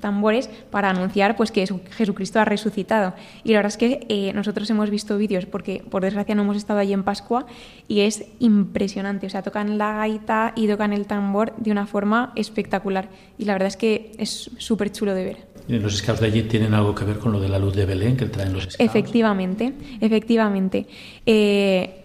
tambores 0.00 0.48
para 0.70 0.90
anunciar 0.90 1.36
pues, 1.36 1.52
que 1.52 1.64
Jesucristo 1.92 2.40
ha 2.40 2.44
resucitado. 2.44 3.14
Y 3.44 3.52
la 3.52 3.58
verdad 3.58 3.70
es 3.70 3.76
que 3.76 4.06
eh, 4.08 4.32
nosotros 4.32 4.68
hemos 4.70 4.90
visto 4.90 5.16
vídeos, 5.16 5.46
porque 5.46 5.84
por 5.88 6.02
desgracia 6.02 6.34
no 6.34 6.42
hemos 6.42 6.56
estado 6.56 6.80
allí 6.80 6.92
en 6.92 7.04
Pascua, 7.04 7.46
y 7.86 8.00
es 8.00 8.24
impresionante. 8.40 9.28
O 9.28 9.30
sea, 9.30 9.42
tocan 9.42 9.78
la 9.78 9.92
gaita 9.92 10.54
y 10.56 10.66
tocan 10.66 10.92
el 10.92 11.06
tambor 11.06 11.54
de 11.56 11.70
una 11.70 11.86
forma 11.86 12.32
espectacular. 12.34 13.10
Y 13.38 13.44
la 13.44 13.52
verdad 13.52 13.68
es 13.68 13.76
que 13.76 14.10
es 14.18 14.50
súper 14.58 14.90
chulo 14.90 15.14
de 15.14 15.24
ver. 15.24 15.49
¿Los 15.68 15.96
scouts 15.96 16.20
de 16.20 16.26
allí 16.26 16.42
tienen 16.42 16.74
algo 16.74 16.94
que 16.94 17.04
ver 17.04 17.18
con 17.18 17.32
lo 17.32 17.40
de 17.40 17.48
la 17.48 17.58
luz 17.58 17.74
de 17.74 17.86
Belén 17.86 18.16
que 18.16 18.26
traen 18.26 18.52
los 18.52 18.64
scouts? 18.64 18.80
Efectivamente, 18.80 19.72
efectivamente. 20.00 20.86
Eh, 21.24 21.96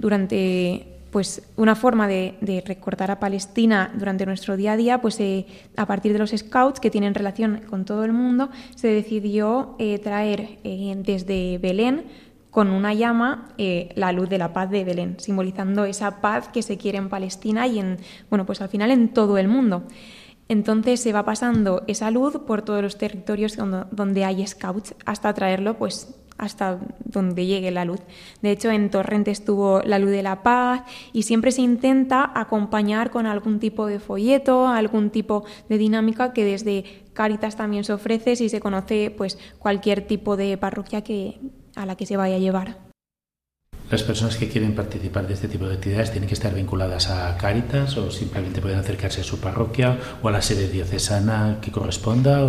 durante 0.00 0.86
pues 1.10 1.42
una 1.56 1.74
forma 1.74 2.06
de, 2.06 2.62
recordar 2.66 3.10
a 3.10 3.18
Palestina 3.18 3.90
durante 3.94 4.26
nuestro 4.26 4.56
día 4.56 4.72
a 4.72 4.76
día, 4.76 5.00
pues 5.00 5.18
eh, 5.20 5.46
a 5.76 5.86
partir 5.86 6.12
de 6.12 6.18
los 6.18 6.30
scouts 6.30 6.80
que 6.80 6.90
tienen 6.90 7.14
relación 7.14 7.62
con 7.68 7.84
todo 7.84 8.04
el 8.04 8.12
mundo, 8.12 8.50
se 8.74 8.88
decidió 8.88 9.74
eh, 9.78 9.98
traer 9.98 10.58
desde 10.62 11.58
Belén 11.58 12.04
con 12.50 12.70
una 12.70 12.92
llama 12.94 13.48
la 13.94 14.12
luz 14.12 14.28
de 14.28 14.38
la 14.38 14.52
paz 14.52 14.70
de 14.70 14.84
Belén, 14.84 15.16
simbolizando 15.18 15.84
esa 15.84 16.20
paz 16.20 16.48
que 16.48 16.62
se 16.62 16.76
quiere 16.76 16.98
en 16.98 17.08
Palestina 17.08 17.66
y 17.66 17.78
en 17.78 17.98
bueno 18.30 18.46
pues 18.46 18.60
al 18.60 18.68
final 18.68 18.90
en 18.90 19.08
todo 19.08 19.38
el 19.38 19.48
mundo. 19.48 19.84
Entonces 20.48 21.00
se 21.00 21.12
va 21.12 21.24
pasando 21.24 21.82
esa 21.86 22.10
luz 22.10 22.38
por 22.46 22.62
todos 22.62 22.82
los 22.82 22.96
territorios 22.96 23.56
donde 23.90 24.24
hay 24.24 24.46
scouts 24.46 24.94
hasta 25.04 25.34
traerlo 25.34 25.76
pues 25.76 26.14
hasta 26.38 26.78
donde 27.04 27.46
llegue 27.46 27.70
la 27.70 27.84
luz. 27.84 28.00
De 28.42 28.52
hecho, 28.52 28.70
en 28.70 28.90
Torrente 28.90 29.30
estuvo 29.30 29.82
la 29.82 29.98
luz 29.98 30.10
de 30.10 30.22
la 30.22 30.42
paz 30.42 30.82
y 31.12 31.24
siempre 31.24 31.50
se 31.50 31.62
intenta 31.62 32.30
acompañar 32.34 33.10
con 33.10 33.26
algún 33.26 33.58
tipo 33.58 33.86
de 33.86 33.98
folleto, 33.98 34.68
algún 34.68 35.10
tipo 35.10 35.44
de 35.68 35.78
dinámica 35.78 36.32
que 36.32 36.44
desde 36.44 36.84
Caritas 37.12 37.56
también 37.56 37.84
se 37.84 37.92
ofrece 37.92 38.36
si 38.36 38.48
se 38.48 38.60
conoce 38.60 39.12
pues 39.16 39.38
cualquier 39.58 40.06
tipo 40.06 40.36
de 40.36 40.56
parroquia 40.56 41.02
a 41.74 41.86
la 41.86 41.96
que 41.96 42.06
se 42.06 42.16
vaya 42.16 42.36
a 42.36 42.38
llevar. 42.38 42.87
¿Las 43.90 44.02
personas 44.02 44.36
que 44.36 44.48
quieren 44.48 44.74
participar 44.74 45.26
de 45.26 45.32
este 45.32 45.48
tipo 45.48 45.66
de 45.66 45.74
actividades 45.74 46.10
tienen 46.10 46.28
que 46.28 46.34
estar 46.34 46.54
vinculadas 46.54 47.08
a 47.08 47.36
Cáritas 47.38 47.96
o 47.96 48.10
simplemente 48.10 48.60
pueden 48.60 48.78
acercarse 48.78 49.22
a 49.22 49.24
su 49.24 49.40
parroquia 49.40 49.96
o 50.22 50.28
a 50.28 50.30
la 50.30 50.42
sede 50.42 50.68
diocesana 50.68 51.58
que 51.62 51.70
corresponda? 51.70 52.48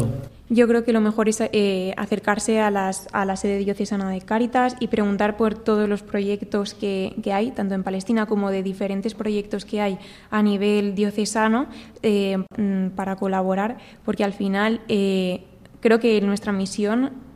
Yo 0.50 0.68
creo 0.68 0.84
que 0.84 0.92
lo 0.92 1.00
mejor 1.00 1.30
es 1.30 1.42
eh, 1.42 1.94
acercarse 1.96 2.60
a, 2.60 2.72
las, 2.72 3.08
a, 3.14 3.24
la 3.24 3.38
sede 3.38 3.60
diocesana 3.60 4.10
de 4.10 4.20
Cáritas 4.20 4.76
y 4.82 4.88
preguntar 4.88 5.38
por 5.38 5.54
todos 5.54 5.88
los 5.88 6.02
proyectos 6.02 6.74
que, 6.74 7.16
que, 7.24 7.32
hay, 7.32 7.52
tanto 7.52 7.76
en 7.76 7.84
Palestina 7.84 8.26
como 8.26 8.50
de 8.50 8.62
diferentes 8.62 9.14
proyectos 9.14 9.64
que 9.64 9.80
hay 9.80 10.00
a 10.32 10.42
nivel 10.42 10.94
diocesano, 10.94 11.68
eh, 12.02 12.38
mm, 12.58 12.90
para 12.96 13.16
colaborar, 13.16 13.78
porque 14.04 14.24
al 14.24 14.34
final 14.34 14.82
eh, 14.90 15.44
creo 15.80 16.00
que 16.00 16.20
nuestra 16.22 16.52
misión 16.52 17.29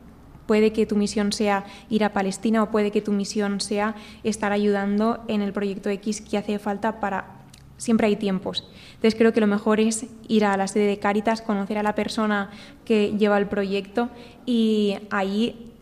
Puede 0.46 0.72
que 0.72 0.86
tu 0.86 0.96
misión 0.96 1.32
sea 1.32 1.64
ir 1.88 2.04
a 2.04 2.12
Palestina 2.12 2.62
o 2.62 2.70
puede 2.70 2.90
que 2.90 3.02
tu 3.02 3.12
misión 3.12 3.60
sea 3.60 3.94
estar 4.22 4.52
ayudando 4.52 5.24
en 5.28 5.42
el 5.42 5.52
proyecto 5.52 5.90
X 5.90 6.20
que 6.20 6.38
hace 6.38 6.58
falta 6.58 7.00
para... 7.00 7.40
Siempre 7.76 8.06
hay 8.06 8.16
tiempos. 8.16 8.70
Entonces 8.94 9.16
creo 9.16 9.32
que 9.32 9.40
lo 9.40 9.48
mejor 9.48 9.80
es 9.80 10.06
ir 10.28 10.44
a 10.44 10.56
la 10.56 10.68
sede 10.68 10.86
de 10.86 10.98
Cáritas, 10.98 11.42
conocer 11.42 11.76
a 11.76 11.82
la 11.82 11.94
persona 11.94 12.50
que 12.84 13.16
lleva 13.18 13.36
el 13.36 13.46
proyecto 13.46 14.10
y 14.46 14.96
ahí 15.10 15.72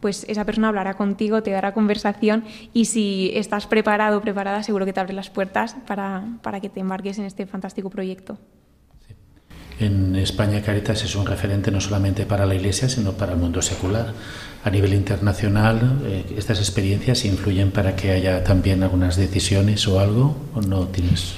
pues 0.00 0.24
esa 0.28 0.44
persona 0.44 0.68
hablará 0.68 0.94
contigo, 0.94 1.42
te 1.42 1.50
dará 1.50 1.74
conversación 1.74 2.44
y 2.72 2.86
si 2.86 3.32
estás 3.34 3.66
preparado 3.66 4.18
o 4.18 4.20
preparada 4.22 4.62
seguro 4.62 4.86
que 4.86 4.92
te 4.92 5.00
abre 5.00 5.12
las 5.12 5.30
puertas 5.30 5.76
para, 5.86 6.24
para 6.42 6.60
que 6.60 6.70
te 6.70 6.80
embarques 6.80 7.18
en 7.18 7.26
este 7.26 7.46
fantástico 7.46 7.90
proyecto. 7.90 8.38
En 9.80 10.14
España 10.14 10.60
Caritas 10.60 11.02
es 11.04 11.16
un 11.16 11.24
referente 11.24 11.70
no 11.70 11.80
solamente 11.80 12.26
para 12.26 12.44
la 12.44 12.54
Iglesia, 12.54 12.88
sino 12.90 13.12
para 13.12 13.32
el 13.32 13.38
mundo 13.38 13.62
secular. 13.62 14.12
A 14.62 14.68
nivel 14.68 14.92
internacional, 14.92 16.02
eh, 16.04 16.34
¿estas 16.36 16.58
experiencias 16.58 17.24
influyen 17.24 17.70
para 17.70 17.96
que 17.96 18.10
haya 18.10 18.44
también 18.44 18.82
algunas 18.82 19.16
decisiones 19.16 19.88
o 19.88 19.98
algo? 19.98 20.36
¿O 20.54 20.60
no 20.60 20.86
tienes? 20.88 21.34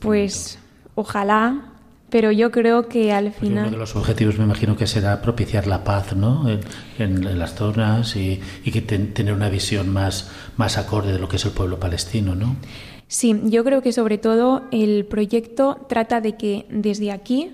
Pues 0.00 0.58
ojalá, 0.94 1.72
pero 2.08 2.32
yo 2.32 2.50
creo 2.50 2.88
que 2.88 3.12
al 3.12 3.30
final... 3.30 3.64
uno 3.64 3.72
de 3.72 3.76
los 3.76 3.94
objetivos 3.94 4.38
me 4.38 4.44
imagino 4.44 4.74
que 4.74 4.86
será 4.86 5.20
propiciar 5.20 5.66
la 5.66 5.84
paz 5.84 6.16
¿no? 6.16 6.46
en, 6.98 7.38
las 7.38 7.54
zonas 7.54 8.16
y, 8.16 8.40
que 8.64 8.80
tener 8.80 9.34
una 9.34 9.50
visión 9.50 9.90
más, 9.90 10.30
más 10.56 10.78
acorde 10.78 11.12
de 11.12 11.18
lo 11.18 11.28
que 11.28 11.36
es 11.36 11.44
el 11.44 11.52
pueblo 11.52 11.78
palestino, 11.78 12.34
¿no? 12.34 12.56
Sí, 13.06 13.38
yo 13.44 13.62
creo 13.64 13.82
que 13.82 13.92
sobre 13.92 14.16
todo 14.16 14.62
el 14.72 15.04
proyecto 15.04 15.84
trata 15.86 16.22
de 16.22 16.38
que 16.38 16.64
desde 16.70 17.12
aquí 17.12 17.50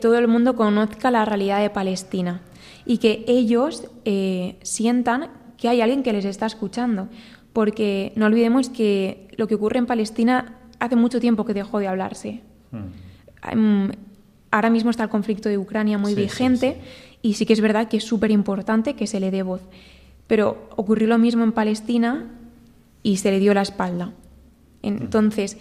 todo 0.00 0.18
el 0.18 0.28
mundo 0.28 0.56
conozca 0.56 1.10
la 1.10 1.24
realidad 1.24 1.60
de 1.60 1.70
Palestina 1.70 2.40
y 2.86 2.98
que 2.98 3.24
ellos 3.26 3.88
eh, 4.04 4.56
sientan 4.62 5.30
que 5.56 5.68
hay 5.68 5.80
alguien 5.80 6.02
que 6.02 6.12
les 6.12 6.24
está 6.24 6.46
escuchando. 6.46 7.08
Porque 7.52 8.12
no 8.16 8.26
olvidemos 8.26 8.68
que 8.68 9.28
lo 9.36 9.46
que 9.46 9.54
ocurre 9.54 9.78
en 9.78 9.86
Palestina 9.86 10.58
hace 10.80 10.96
mucho 10.96 11.20
tiempo 11.20 11.44
que 11.44 11.54
dejó 11.54 11.78
de 11.78 11.86
hablarse. 11.86 12.40
Hmm. 12.72 13.50
Em, 13.50 13.90
ahora 14.50 14.70
mismo 14.70 14.90
está 14.90 15.04
el 15.04 15.08
conflicto 15.08 15.48
de 15.48 15.58
Ucrania 15.58 15.98
muy 15.98 16.14
vigente 16.14 16.78
y 17.22 17.34
sí 17.34 17.46
que 17.46 17.52
es 17.52 17.60
verdad 17.60 17.88
que 17.88 17.98
es 17.98 18.04
súper 18.04 18.30
importante 18.30 18.94
que 18.94 19.06
se 19.06 19.20
le 19.20 19.30
dé 19.30 19.42
voz. 19.42 19.62
Pero 20.26 20.68
ocurrió 20.76 21.06
lo 21.08 21.18
mismo 21.18 21.44
en 21.44 21.52
Palestina 21.52 22.26
y 23.02 23.18
se 23.18 23.30
le 23.30 23.38
dio 23.38 23.54
la 23.54 23.62
espalda. 23.62 24.12
Entonces, 24.82 25.56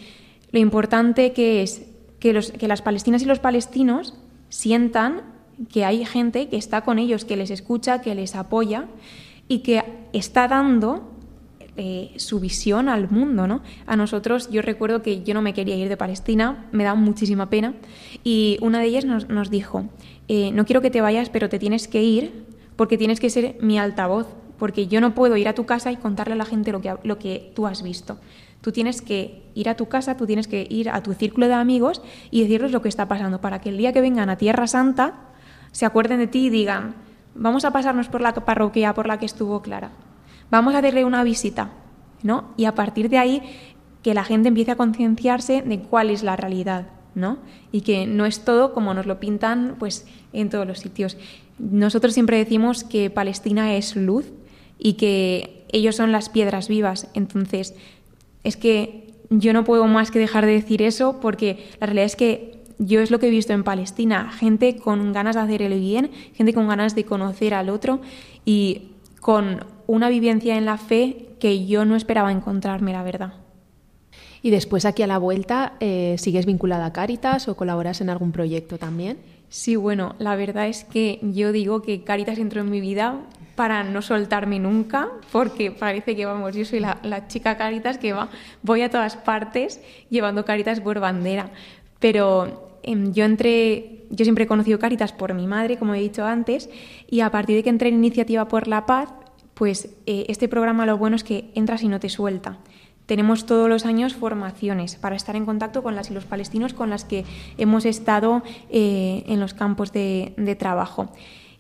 lo 0.52 0.60
importante 0.60 1.34
que 1.34 1.64
es 1.64 1.84
que, 2.32 2.68
las 2.70 2.82
palestinas 2.82 3.22
y 3.22 3.26
los 3.26 3.40
palestinos 3.40 4.14
sientan 4.48 5.24
que 5.70 5.84
hay 5.84 6.06
gente 6.06 6.48
que 6.48 6.56
está 6.56 6.82
con 6.82 6.98
ellos, 6.98 7.26
que 7.26 7.36
les 7.36 7.52
escucha, 7.52 8.00
que 8.00 8.16
les 8.16 8.36
apoya 8.36 8.88
y 9.50 9.60
que 9.60 9.84
está 10.14 10.48
dando 10.48 11.12
eh, 11.76 12.14
su 12.16 12.40
visión 12.40 12.88
al 12.88 13.10
mundo, 13.10 13.46
¿no? 13.46 13.62
A 13.86 13.98
nosotros, 13.98 14.50
yo 14.50 14.62
recuerdo 14.62 15.02
que 15.02 15.24
yo 15.24 15.34
no 15.34 15.42
me 15.42 15.54
quería 15.54 15.76
ir 15.76 15.90
de 15.90 15.98
Palestina, 15.98 16.66
me 16.72 16.86
da 16.86 16.96
muchísima 16.96 17.50
pena, 17.50 17.74
y 18.24 18.58
una 18.62 18.80
de 18.80 18.86
ellas 18.86 19.04
nos, 19.06 19.50
dijo, 19.50 19.90
eh, 20.30 20.52
no 20.54 20.66
quiero 20.66 20.82
que 20.82 20.92
te 20.92 21.02
vayas, 21.02 21.30
pero 21.30 21.50
te 21.50 21.60
tienes 21.60 21.90
que 21.90 22.04
ir 22.04 22.46
porque 22.78 22.98
tienes 22.98 23.20
que 23.20 23.30
ser 23.30 23.58
mi 23.60 23.78
altavoz, 23.78 24.28
porque 24.58 24.88
yo 24.88 25.02
no 25.02 25.14
puedo 25.14 25.36
ir 25.36 25.50
a 25.50 25.56
tu 25.56 25.66
casa 25.66 25.92
y 25.92 25.98
contarle 25.98 26.36
a 26.36 26.38
la 26.38 26.46
gente 26.46 26.72
lo 26.72 26.80
que, 26.80 26.96
lo 27.04 27.20
que 27.20 27.52
tú 27.54 27.68
has 27.68 27.84
visto. 27.84 28.18
Tú 28.64 28.72
tienes 28.72 29.02
que 29.02 29.44
ir 29.56 29.68
a 29.68 29.76
tu 29.76 29.90
casa, 29.90 30.16
tú 30.16 30.26
tienes 30.26 30.48
que 30.48 30.66
ir 30.70 30.90
a 30.90 31.04
tu 31.04 31.14
círculo 31.14 31.50
de 31.50 31.54
amigos 31.54 32.02
y 32.32 32.44
decirles 32.44 32.72
lo 32.72 32.82
que 32.82 32.88
está 32.88 33.10
pasando 33.10 33.42
para 33.42 33.60
que 33.60 33.68
el 33.68 33.78
día 33.78 33.92
que 33.92 34.00
vengan 34.00 34.30
a 34.30 34.38
Tierra 34.38 34.68
Santa 34.68 35.16
se 35.74 35.86
acuerden 35.86 36.20
de 36.20 36.28
ti 36.28 36.46
y 36.46 36.50
digan, 36.50 36.96
vamos 37.36 37.66
a 37.66 37.72
pasarnos 37.72 38.08
por 38.08 38.22
la 38.22 38.34
parroquia 38.34 38.94
por 38.94 39.06
la 39.06 39.20
que 39.20 39.26
estuvo 39.26 39.62
Clara, 39.62 39.92
vamos 40.50 40.76
a 40.76 40.82
darle 40.82 41.04
una 41.04 41.26
visita, 41.26 41.72
¿no? 42.22 42.54
Y 42.56 42.64
a 42.64 42.74
partir 42.74 43.10
de 43.10 43.18
ahí 43.18 43.42
que 44.02 44.14
la 44.14 44.24
gente 44.24 44.48
empiece 44.48 44.72
a 44.72 44.78
concienciarse 44.78 45.62
de 45.62 45.80
cuál 45.82 46.10
es 46.10 46.24
la 46.24 46.38
realidad, 46.38 46.88
¿no? 47.16 47.40
Y 47.74 47.82
que 47.82 48.08
no 48.08 48.26
es 48.26 48.46
todo 48.46 48.74
como 48.74 48.94
nos 48.94 49.08
lo 49.08 49.20
pintan 49.20 49.76
pues 49.78 50.08
en 50.32 50.50
todos 50.50 50.66
los 50.66 50.80
sitios. 50.80 51.18
Nosotros 51.60 52.14
siempre 52.14 52.38
decimos 52.38 52.86
que 52.86 53.10
Palestina 53.10 53.76
es 53.76 53.98
luz 53.98 54.32
y 54.80 54.94
que 54.94 55.66
ellos 55.74 55.98
son 55.98 56.14
las 56.14 56.30
piedras 56.30 56.70
vivas, 56.70 57.10
entonces 57.14 57.76
es 58.44 58.58
que 58.58 59.14
yo 59.30 59.54
no 59.54 59.64
puedo 59.64 59.88
más 59.88 60.12
que 60.12 60.20
dejar 60.20 60.46
de 60.46 60.54
decir 60.54 60.82
eso 60.82 61.20
porque 61.20 61.70
la 61.80 61.88
realidad 61.88 62.06
es 62.06 62.16
que 62.16 62.64
yo 62.80 63.00
es 63.02 63.12
lo 63.12 63.20
que 63.20 63.28
he 63.28 63.32
visto 63.32 63.54
en 63.54 63.64
Palestina, 63.64 64.32
gente 64.32 64.76
con 64.76 65.14
ganas 65.14 65.36
de 65.36 65.42
hacer 65.42 65.62
el 65.62 65.80
bien, 65.80 66.12
gente 66.34 66.54
con 66.54 66.68
ganas 66.68 66.96
de 66.96 67.06
conocer 67.06 67.54
al 67.54 67.70
otro 67.70 68.02
y 68.46 68.90
con 69.22 69.66
una 69.88 70.10
vivencia 70.10 70.58
en 70.58 70.66
la 70.66 70.78
fe 70.78 71.30
que 71.40 71.66
yo 71.66 71.86
no 71.86 71.96
esperaba 71.96 72.32
encontrarme, 72.32 72.94
la 72.94 73.04
verdad. 73.04 73.34
Y 74.42 74.50
después 74.50 74.86
aquí 74.86 75.04
a 75.04 75.08
la 75.08 75.18
vuelta, 75.18 75.74
eh, 75.80 76.16
¿sigues 76.18 76.46
vinculada 76.46 76.88
a 76.88 76.94
Caritas 76.94 77.48
o 77.48 77.56
colaboras 77.56 78.02
en 78.02 78.10
algún 78.10 78.34
proyecto 78.34 78.78
también? 78.78 79.18
Sí, 79.48 79.76
bueno, 79.78 80.16
la 80.20 80.36
verdad 80.36 80.68
es 80.68 80.84
que 80.84 81.20
yo 81.22 81.52
digo 81.52 81.82
que 81.82 82.04
Caritas 82.04 82.38
entró 82.38 82.62
en 82.62 82.70
mi 82.70 82.82
vida 82.82 83.22
para 83.56 83.84
no 83.84 84.02
soltarme 84.02 84.60
nunca, 84.60 85.10
porque 85.32 85.72
parece 85.72 86.16
que, 86.16 86.26
vamos, 86.26 86.56
yo 86.56 86.66
soy 86.66 86.80
la, 86.80 87.28
chica 87.28 87.58
Caritas 87.58 87.98
que 87.98 88.14
va, 88.14 88.30
voy 88.62 88.82
a 88.82 88.90
todas 88.90 89.16
partes 89.16 89.82
llevando 90.10 90.46
Caritas 90.46 90.80
por 90.80 91.00
bandera. 91.00 91.52
Pero 92.00 92.80
em, 92.84 93.14
yo 93.14 93.26
entré, 93.26 94.06
yo 94.10 94.26
siempre 94.26 94.46
he 94.46 94.48
conocido 94.48 94.80
Caritas 94.80 95.14
por 95.14 95.34
mi 95.34 95.48
madre, 95.48 95.78
como 95.78 95.94
he 95.94 96.00
dicho 96.00 96.26
antes, 96.26 96.70
y 97.10 97.22
a 97.22 97.30
partir 97.30 97.56
de 97.56 97.64
que 97.64 97.70
entré 97.70 97.90
en 97.90 97.96
Iniciativa 97.96 98.48
por 98.48 98.68
la 98.68 98.86
Paz, 98.86 99.10
pues 99.54 99.90
eh, 100.08 100.26
este 100.30 100.48
programa 100.48 100.86
lo 100.86 100.98
bueno 100.98 101.16
es 101.16 101.24
que 101.24 101.52
entras 101.54 101.84
y 101.84 101.88
no 101.88 102.00
te 102.00 102.10
suelta. 102.10 102.58
Tenemos 103.06 103.46
todos 103.46 103.68
los 103.70 103.86
años 103.86 104.16
formaciones 104.16 104.96
para 104.96 105.16
estar 105.16 105.36
en 105.36 105.46
contacto 105.46 105.84
con 105.84 105.94
las 105.94 106.10
y 106.10 106.14
los 106.14 106.24
palestinos 106.24 106.74
con 106.74 106.90
las 106.90 107.04
que 107.04 107.26
hemos 107.58 107.86
estado 107.86 108.42
eh, 108.70 109.24
en 109.28 109.40
los 109.40 109.54
campos 109.54 109.92
de, 109.92 110.34
de 110.38 110.56
trabajo. 110.56 111.12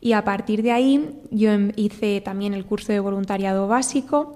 Y 0.03 0.11
a 0.11 0.25
partir 0.25 0.63
de 0.63 0.73
ahí 0.73 1.15
yo 1.31 1.53
em, 1.53 1.71
hice 1.77 2.19
también 2.19 2.53
el 2.53 2.65
curso 2.65 2.91
de 2.91 2.99
voluntariado 2.99 3.69
básico 3.69 4.35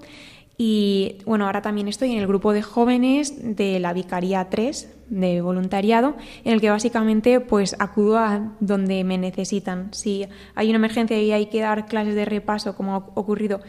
y 0.56 1.18
bueno, 1.26 1.44
ahora 1.44 1.60
también 1.60 1.88
estoy 1.88 2.12
en 2.12 2.18
el 2.18 2.26
grupo 2.26 2.54
de 2.54 2.62
jóvenes 2.62 3.54
de 3.54 3.78
la 3.78 3.92
Vicaría 3.92 4.48
3 4.48 4.94
de 5.10 5.42
voluntariado, 5.42 6.16
en 6.42 6.54
el 6.54 6.62
que 6.62 6.70
básicamente 6.70 7.40
pues 7.40 7.76
acudo 7.78 8.16
a 8.16 8.54
donde 8.60 9.04
me 9.04 9.18
necesitan. 9.18 9.92
Si 9.92 10.26
hay 10.54 10.70
una 10.70 10.78
emergencia 10.78 11.20
y 11.20 11.32
hay 11.32 11.46
que 11.46 11.60
dar 11.60 11.84
clases 11.84 12.14
de 12.14 12.24
repaso, 12.24 12.74
como 12.74 12.94
ha 12.94 12.98
ocurrido 13.14 13.60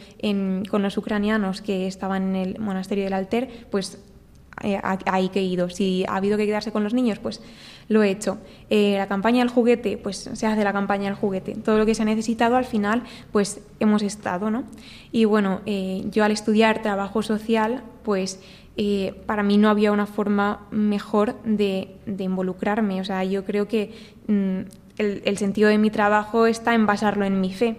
con 0.71 0.81
los 0.81 0.97
ucranianos 0.97 1.61
que 1.61 1.85
estaban 1.85 2.29
en 2.29 2.35
el 2.37 2.59
monasterio 2.59 3.03
del 3.03 3.13
Alter, 3.13 3.67
pues 3.69 4.01
eh, 4.61 4.79
ahí 4.83 5.29
que 5.29 5.39
he 5.39 5.43
ido. 5.43 5.69
Si 5.69 6.05
ha 6.07 6.15
habido 6.15 6.37
que 6.37 6.45
quedarse 6.45 6.71
con 6.71 6.83
los 6.83 6.93
niños, 6.93 7.19
pues 7.19 7.41
lo 7.87 8.03
he 8.03 8.09
hecho. 8.09 8.37
Eh, 8.69 8.95
la 8.97 9.07
campaña 9.07 9.39
del 9.39 9.49
juguete, 9.49 9.97
pues 9.97 10.29
se 10.33 10.47
hace 10.47 10.63
la 10.63 10.73
campaña 10.73 11.05
del 11.05 11.15
juguete. 11.15 11.55
Todo 11.55 11.77
lo 11.77 11.85
que 11.85 11.95
se 11.95 12.01
ha 12.01 12.05
necesitado, 12.05 12.55
al 12.55 12.65
final, 12.65 13.03
pues 13.31 13.61
hemos 13.79 14.01
estado, 14.01 14.51
¿no? 14.51 14.63
Y 15.11 15.25
bueno, 15.25 15.61
eh, 15.65 16.03
yo 16.11 16.23
al 16.23 16.31
estudiar 16.31 16.81
trabajo 16.81 17.21
social, 17.21 17.83
pues 18.03 18.39
para 19.25 19.43
mí 19.43 19.57
no 19.57 19.69
había 19.69 19.91
una 19.91 20.05
forma 20.05 20.65
mejor 20.71 21.35
de, 21.43 21.97
involucrarme. 22.05 23.01
O 23.01 23.03
sea, 23.03 23.25
yo 23.25 23.43
creo 23.43 23.67
que 23.67 23.93
mm, 24.27 24.59
el 24.97 25.37
sentido 25.37 25.67
de 25.67 25.77
mi 25.77 25.89
trabajo 25.89 26.45
está 26.45 26.73
en 26.73 26.85
basarlo 26.85 27.25
en 27.25 27.41
mi 27.41 27.51
fe. 27.51 27.75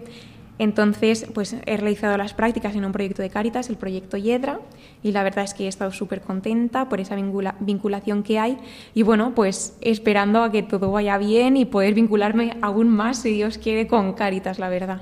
Entonces, 0.61 1.27
pues 1.33 1.57
he 1.65 1.77
realizado 1.79 2.19
las 2.19 2.35
prácticas 2.35 2.77
en 2.77 2.85
un 2.85 2.93
proyecto 2.93 3.23
de 3.23 3.31
Cáritas, 3.31 3.71
el 3.71 3.79
proyecto 3.79 4.19
Yedra, 4.19 4.61
y 5.03 5.13
la 5.13 5.23
verdad 5.23 5.43
es 5.43 5.55
que 5.55 5.65
he 5.65 5.69
estado 5.69 5.91
súper 5.91 6.21
contenta 6.21 6.91
por 6.91 7.01
esa 7.01 7.17
vinculación 7.61 8.23
que 8.23 8.39
hay 8.39 8.59
y 8.93 9.03
bueno, 9.03 9.35
pues 9.35 9.79
esperando 9.81 10.43
a 10.43 10.53
que 10.53 10.63
todo 10.63 10.93
vaya 10.93 11.17
bien 11.17 11.57
y 11.57 11.65
poder 11.65 11.95
vincularme 11.95 12.59
aún 12.61 12.91
más, 12.91 13.23
si 13.23 13.33
Dios 13.33 13.57
quiere, 13.57 13.87
con 13.87 14.13
Cáritas, 14.13 14.59
la 14.59 14.69
verdad. 14.69 15.01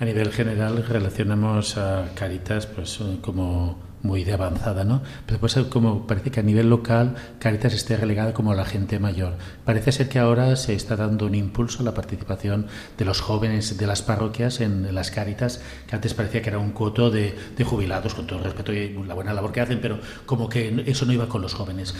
A 0.00 0.04
nivel 0.04 0.30
general 0.30 0.84
relacionamos 0.86 1.78
a 1.78 2.10
Cáritas 2.14 2.66
pues 2.66 3.00
como 3.22 3.78
muy 4.04 4.22
de 4.22 4.34
avanzada, 4.34 4.84
¿no? 4.84 5.02
Pero 5.26 5.40
pues 5.40 5.56
como 5.70 6.06
parece 6.06 6.30
que 6.30 6.40
a 6.40 6.42
nivel 6.42 6.68
local 6.68 7.16
Caritas 7.38 7.72
esté 7.72 7.96
relegada 7.96 8.34
como 8.34 8.54
la 8.54 8.66
gente 8.66 8.98
mayor. 8.98 9.36
Parece 9.64 9.92
ser 9.92 10.08
que 10.10 10.18
ahora 10.18 10.54
se 10.56 10.74
está 10.74 10.94
dando 10.94 11.26
un 11.26 11.34
impulso 11.34 11.80
a 11.80 11.84
la 11.84 11.94
participación 11.94 12.66
de 12.98 13.04
los 13.06 13.22
jóvenes 13.22 13.78
de 13.78 13.86
las 13.86 14.02
parroquias 14.02 14.60
en, 14.60 14.94
las 14.94 15.10
Caritas, 15.10 15.62
que 15.88 15.96
antes 15.96 16.12
parecía 16.12 16.42
que 16.42 16.50
era 16.50 16.58
un 16.58 16.72
coto 16.72 17.10
de, 17.10 17.34
jubilados, 17.64 18.14
con 18.14 18.26
todo 18.26 18.38
el 18.40 18.44
respeto 18.44 18.72
y 18.74 18.92
la 19.06 19.14
buena 19.14 19.32
labor 19.32 19.52
que 19.52 19.62
hacen, 19.62 19.80
pero 19.80 19.98
como 20.26 20.50
que 20.50 20.84
eso 20.86 21.06
no 21.06 21.12
iba 21.12 21.26
con 21.26 21.40
los 21.40 21.54
jóvenes. 21.54 21.94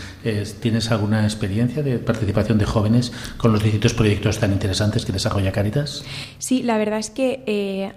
¿Tienes 0.61 0.91
alguna 0.91 1.23
experiencia 1.23 1.81
de 1.81 1.97
participación 1.97 2.59
de 2.59 2.65
jóvenes 2.65 3.11
con 3.37 3.51
los 3.51 3.63
distintos 3.63 3.95
proyectos 3.95 4.37
tan 4.39 4.51
interesantes 4.51 5.05
que 5.05 5.11
desarrolla 5.11 5.51
Caritas? 5.51 6.05
Sí, 6.37 6.61
la 6.61 6.77
verdad 6.77 6.99
es 6.99 7.09
que 7.09 7.43
eh, 7.47 7.93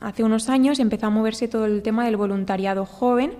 hace 0.00 0.22
unos 0.22 0.48
años 0.48 0.78
empezó 0.78 1.06
a 1.06 1.10
moverse 1.10 1.48
todo 1.48 1.64
el 1.66 1.82
tema 1.82 2.04
del 2.04 2.16
voluntariado 2.16 2.86
joven 2.86 3.39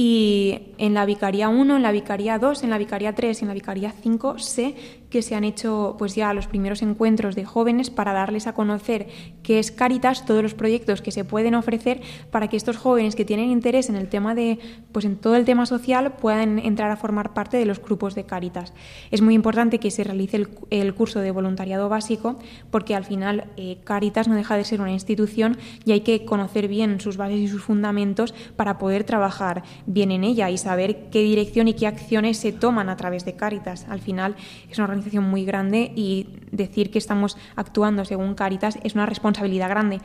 y 0.00 0.60
en 0.78 0.94
la 0.94 1.04
Vicaría 1.06 1.48
1, 1.48 1.74
en 1.74 1.82
la 1.82 1.90
Vicaría 1.90 2.38
2, 2.38 2.62
en 2.62 2.70
la 2.70 2.78
Vicaría 2.78 3.16
3 3.16 3.42
y 3.42 3.44
en 3.44 3.48
la 3.48 3.54
Vicaría 3.54 3.90
5 3.90 4.38
sé 4.38 4.76
que 5.10 5.22
se 5.22 5.34
han 5.34 5.42
hecho 5.42 5.96
pues 5.98 6.14
ya 6.14 6.32
los 6.34 6.46
primeros 6.46 6.82
encuentros 6.82 7.34
de 7.34 7.44
jóvenes 7.44 7.90
para 7.90 8.12
darles 8.12 8.46
a 8.46 8.52
conocer 8.52 9.08
qué 9.42 9.58
es 9.58 9.72
Caritas, 9.72 10.24
todos 10.24 10.42
los 10.42 10.54
proyectos 10.54 11.02
que 11.02 11.10
se 11.10 11.24
pueden 11.24 11.56
ofrecer 11.56 12.00
para 12.30 12.46
que 12.46 12.56
estos 12.56 12.76
jóvenes 12.76 13.16
que 13.16 13.24
tienen 13.24 13.50
interés 13.50 13.88
en 13.88 13.96
el 13.96 14.08
tema 14.08 14.36
de 14.36 14.60
pues 14.92 15.04
en 15.04 15.16
todo 15.16 15.34
el 15.34 15.44
tema 15.44 15.66
social 15.66 16.12
puedan 16.12 16.60
entrar 16.60 16.92
a 16.92 16.96
formar 16.96 17.34
parte 17.34 17.56
de 17.56 17.64
los 17.64 17.82
grupos 17.82 18.14
de 18.14 18.24
Caritas. 18.24 18.72
Es 19.10 19.20
muy 19.20 19.34
importante 19.34 19.80
que 19.80 19.90
se 19.90 20.04
realice 20.04 20.46
el, 20.70 20.94
curso 20.94 21.20
de 21.20 21.32
voluntariado 21.32 21.88
básico 21.88 22.38
porque 22.70 22.94
al 22.94 23.04
final 23.04 23.48
eh, 23.56 23.78
Caritas 23.82 24.28
no 24.28 24.36
deja 24.36 24.56
de 24.56 24.64
ser 24.64 24.80
una 24.80 24.92
institución 24.92 25.58
y 25.84 25.90
hay 25.90 26.02
que 26.02 26.24
conocer 26.24 26.68
bien 26.68 27.00
sus 27.00 27.16
bases 27.16 27.38
y 27.38 27.48
sus 27.48 27.62
fundamentos 27.62 28.34
para 28.54 28.78
poder 28.78 29.02
trabajar 29.02 29.64
bien 29.88 30.12
en 30.12 30.22
ella 30.22 30.50
y 30.50 30.58
saber 30.58 31.08
qué 31.10 31.20
dirección 31.22 31.66
y 31.66 31.72
qué 31.74 31.86
acciones 31.86 32.36
se 32.36 32.52
toman 32.52 32.88
a 32.90 32.96
través 32.96 33.24
de 33.24 33.34
Caritas. 33.34 33.86
Al 33.88 34.00
final 34.00 34.36
es 34.70 34.78
una 34.78 34.86
muy 35.20 35.44
grande 35.44 35.90
y 35.96 36.28
decir 36.52 36.90
que 36.90 36.98
estamos 36.98 37.36
actuando 37.56 38.04
según 38.04 38.34
Caritas 38.34 38.78
es 38.84 38.94
una 38.94 39.06
responsabilidad 39.06 39.70
grande. 39.70 40.00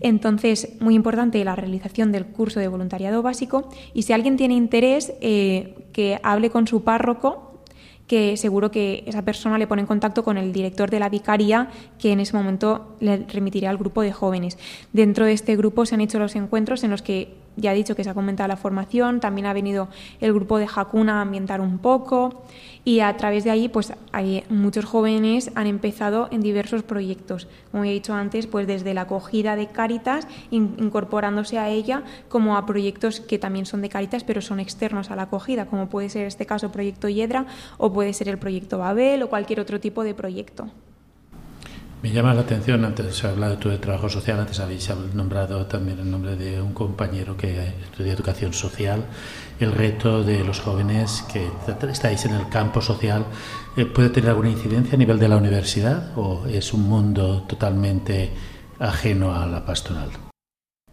Entonces, 0.00 0.76
muy 0.80 0.94
importante 0.94 1.44
la 1.44 1.54
realización 1.54 2.10
del 2.10 2.26
curso 2.26 2.58
de 2.58 2.68
voluntariado 2.68 3.22
básico 3.22 3.68
y 3.92 4.02
si 4.02 4.14
alguien 4.14 4.36
tiene 4.36 4.54
interés, 4.54 5.12
eh, 5.20 5.74
que 5.92 6.18
hable 6.22 6.50
con 6.50 6.66
su 6.66 6.82
párroco 6.82 7.44
que 8.06 8.38
seguro 8.38 8.70
que 8.70 9.04
esa 9.06 9.22
persona 9.22 9.58
le 9.58 9.66
pone 9.66 9.82
en 9.82 9.86
contacto 9.86 10.24
con 10.24 10.38
el 10.38 10.50
director 10.50 10.90
de 10.90 10.98
la 10.98 11.10
vicaría, 11.10 11.68
que 11.98 12.12
en 12.12 12.20
ese 12.20 12.34
momento 12.34 12.96
le 13.00 13.18
remitirá 13.18 13.68
al 13.68 13.76
grupo 13.76 14.00
de 14.00 14.12
jóvenes. 14.12 14.56
Dentro 14.94 15.26
de 15.26 15.34
este 15.34 15.56
grupo 15.56 15.84
se 15.84 15.94
han 15.94 16.00
hecho 16.00 16.18
los 16.18 16.34
encuentros 16.34 16.82
en 16.84 16.90
los 16.90 17.02
que 17.02 17.36
ya 17.58 17.72
he 17.72 17.76
dicho 17.76 17.94
que 17.94 18.04
se 18.04 18.10
ha 18.10 18.14
comentado 18.14 18.48
la 18.48 18.56
formación, 18.56 19.20
también 19.20 19.46
ha 19.46 19.52
venido 19.52 19.88
el 20.20 20.32
grupo 20.32 20.58
de 20.58 20.66
Hakuna 20.74 21.18
a 21.18 21.22
ambientar 21.22 21.60
un 21.60 21.78
poco 21.78 22.44
y 22.84 23.00
a 23.00 23.16
través 23.16 23.44
de 23.44 23.50
ahí 23.50 23.68
pues 23.68 23.92
muchos 24.48 24.84
jóvenes 24.84 25.50
han 25.54 25.66
empezado 25.66 26.28
en 26.30 26.40
diversos 26.40 26.82
proyectos. 26.82 27.48
Como 27.70 27.84
he 27.84 27.90
dicho 27.90 28.14
antes 28.14 28.46
pues 28.46 28.66
desde 28.66 28.94
la 28.94 29.02
acogida 29.02 29.56
de 29.56 29.66
Caritas 29.66 30.26
incorporándose 30.50 31.58
a 31.58 31.68
ella 31.68 32.02
como 32.28 32.56
a 32.56 32.64
proyectos 32.64 33.20
que 33.20 33.38
también 33.38 33.66
son 33.66 33.82
de 33.82 33.88
Caritas 33.88 34.24
pero 34.24 34.40
son 34.40 34.60
externos 34.60 35.10
a 35.10 35.16
la 35.16 35.22
acogida 35.22 35.66
como 35.66 35.88
puede 35.88 36.08
ser 36.08 36.26
este 36.26 36.46
caso 36.46 36.72
proyecto 36.72 37.08
Yedra 37.08 37.46
o 37.76 37.92
puede 37.92 38.12
ser 38.14 38.28
el 38.28 38.38
proyecto 38.38 38.78
Babel 38.78 39.22
o 39.22 39.28
cualquier 39.28 39.60
otro 39.60 39.80
tipo 39.80 40.04
de 40.04 40.14
proyecto 40.14 40.68
me 42.02 42.12
llama 42.12 42.32
la 42.32 42.42
atención, 42.42 42.84
antes 42.84 43.24
ha 43.24 43.30
hablado 43.30 43.56
de 43.56 43.60
tu 43.60 43.76
trabajo 43.78 44.08
social, 44.08 44.38
antes 44.38 44.60
habéis 44.60 44.88
nombrado 45.14 45.66
también 45.66 45.98
el 45.98 46.10
nombre 46.10 46.36
de 46.36 46.62
un 46.62 46.72
compañero 46.72 47.36
que 47.36 47.72
estudia 47.90 48.12
educación 48.12 48.52
social, 48.52 49.04
el 49.58 49.72
reto 49.72 50.22
de 50.22 50.44
los 50.44 50.60
jóvenes 50.60 51.24
que 51.32 51.48
estáis 51.90 52.24
en 52.24 52.34
el 52.34 52.48
campo 52.48 52.80
social, 52.80 53.26
eh, 53.76 53.84
¿puede 53.84 54.10
tener 54.10 54.30
alguna 54.30 54.50
incidencia 54.50 54.94
a 54.94 54.98
nivel 54.98 55.18
de 55.18 55.28
la 55.28 55.36
universidad 55.36 56.16
o 56.16 56.46
es 56.46 56.72
un 56.72 56.82
mundo 56.82 57.42
totalmente 57.48 58.30
ajeno 58.78 59.34
a 59.34 59.46
la 59.46 59.64
pastoral? 59.64 60.10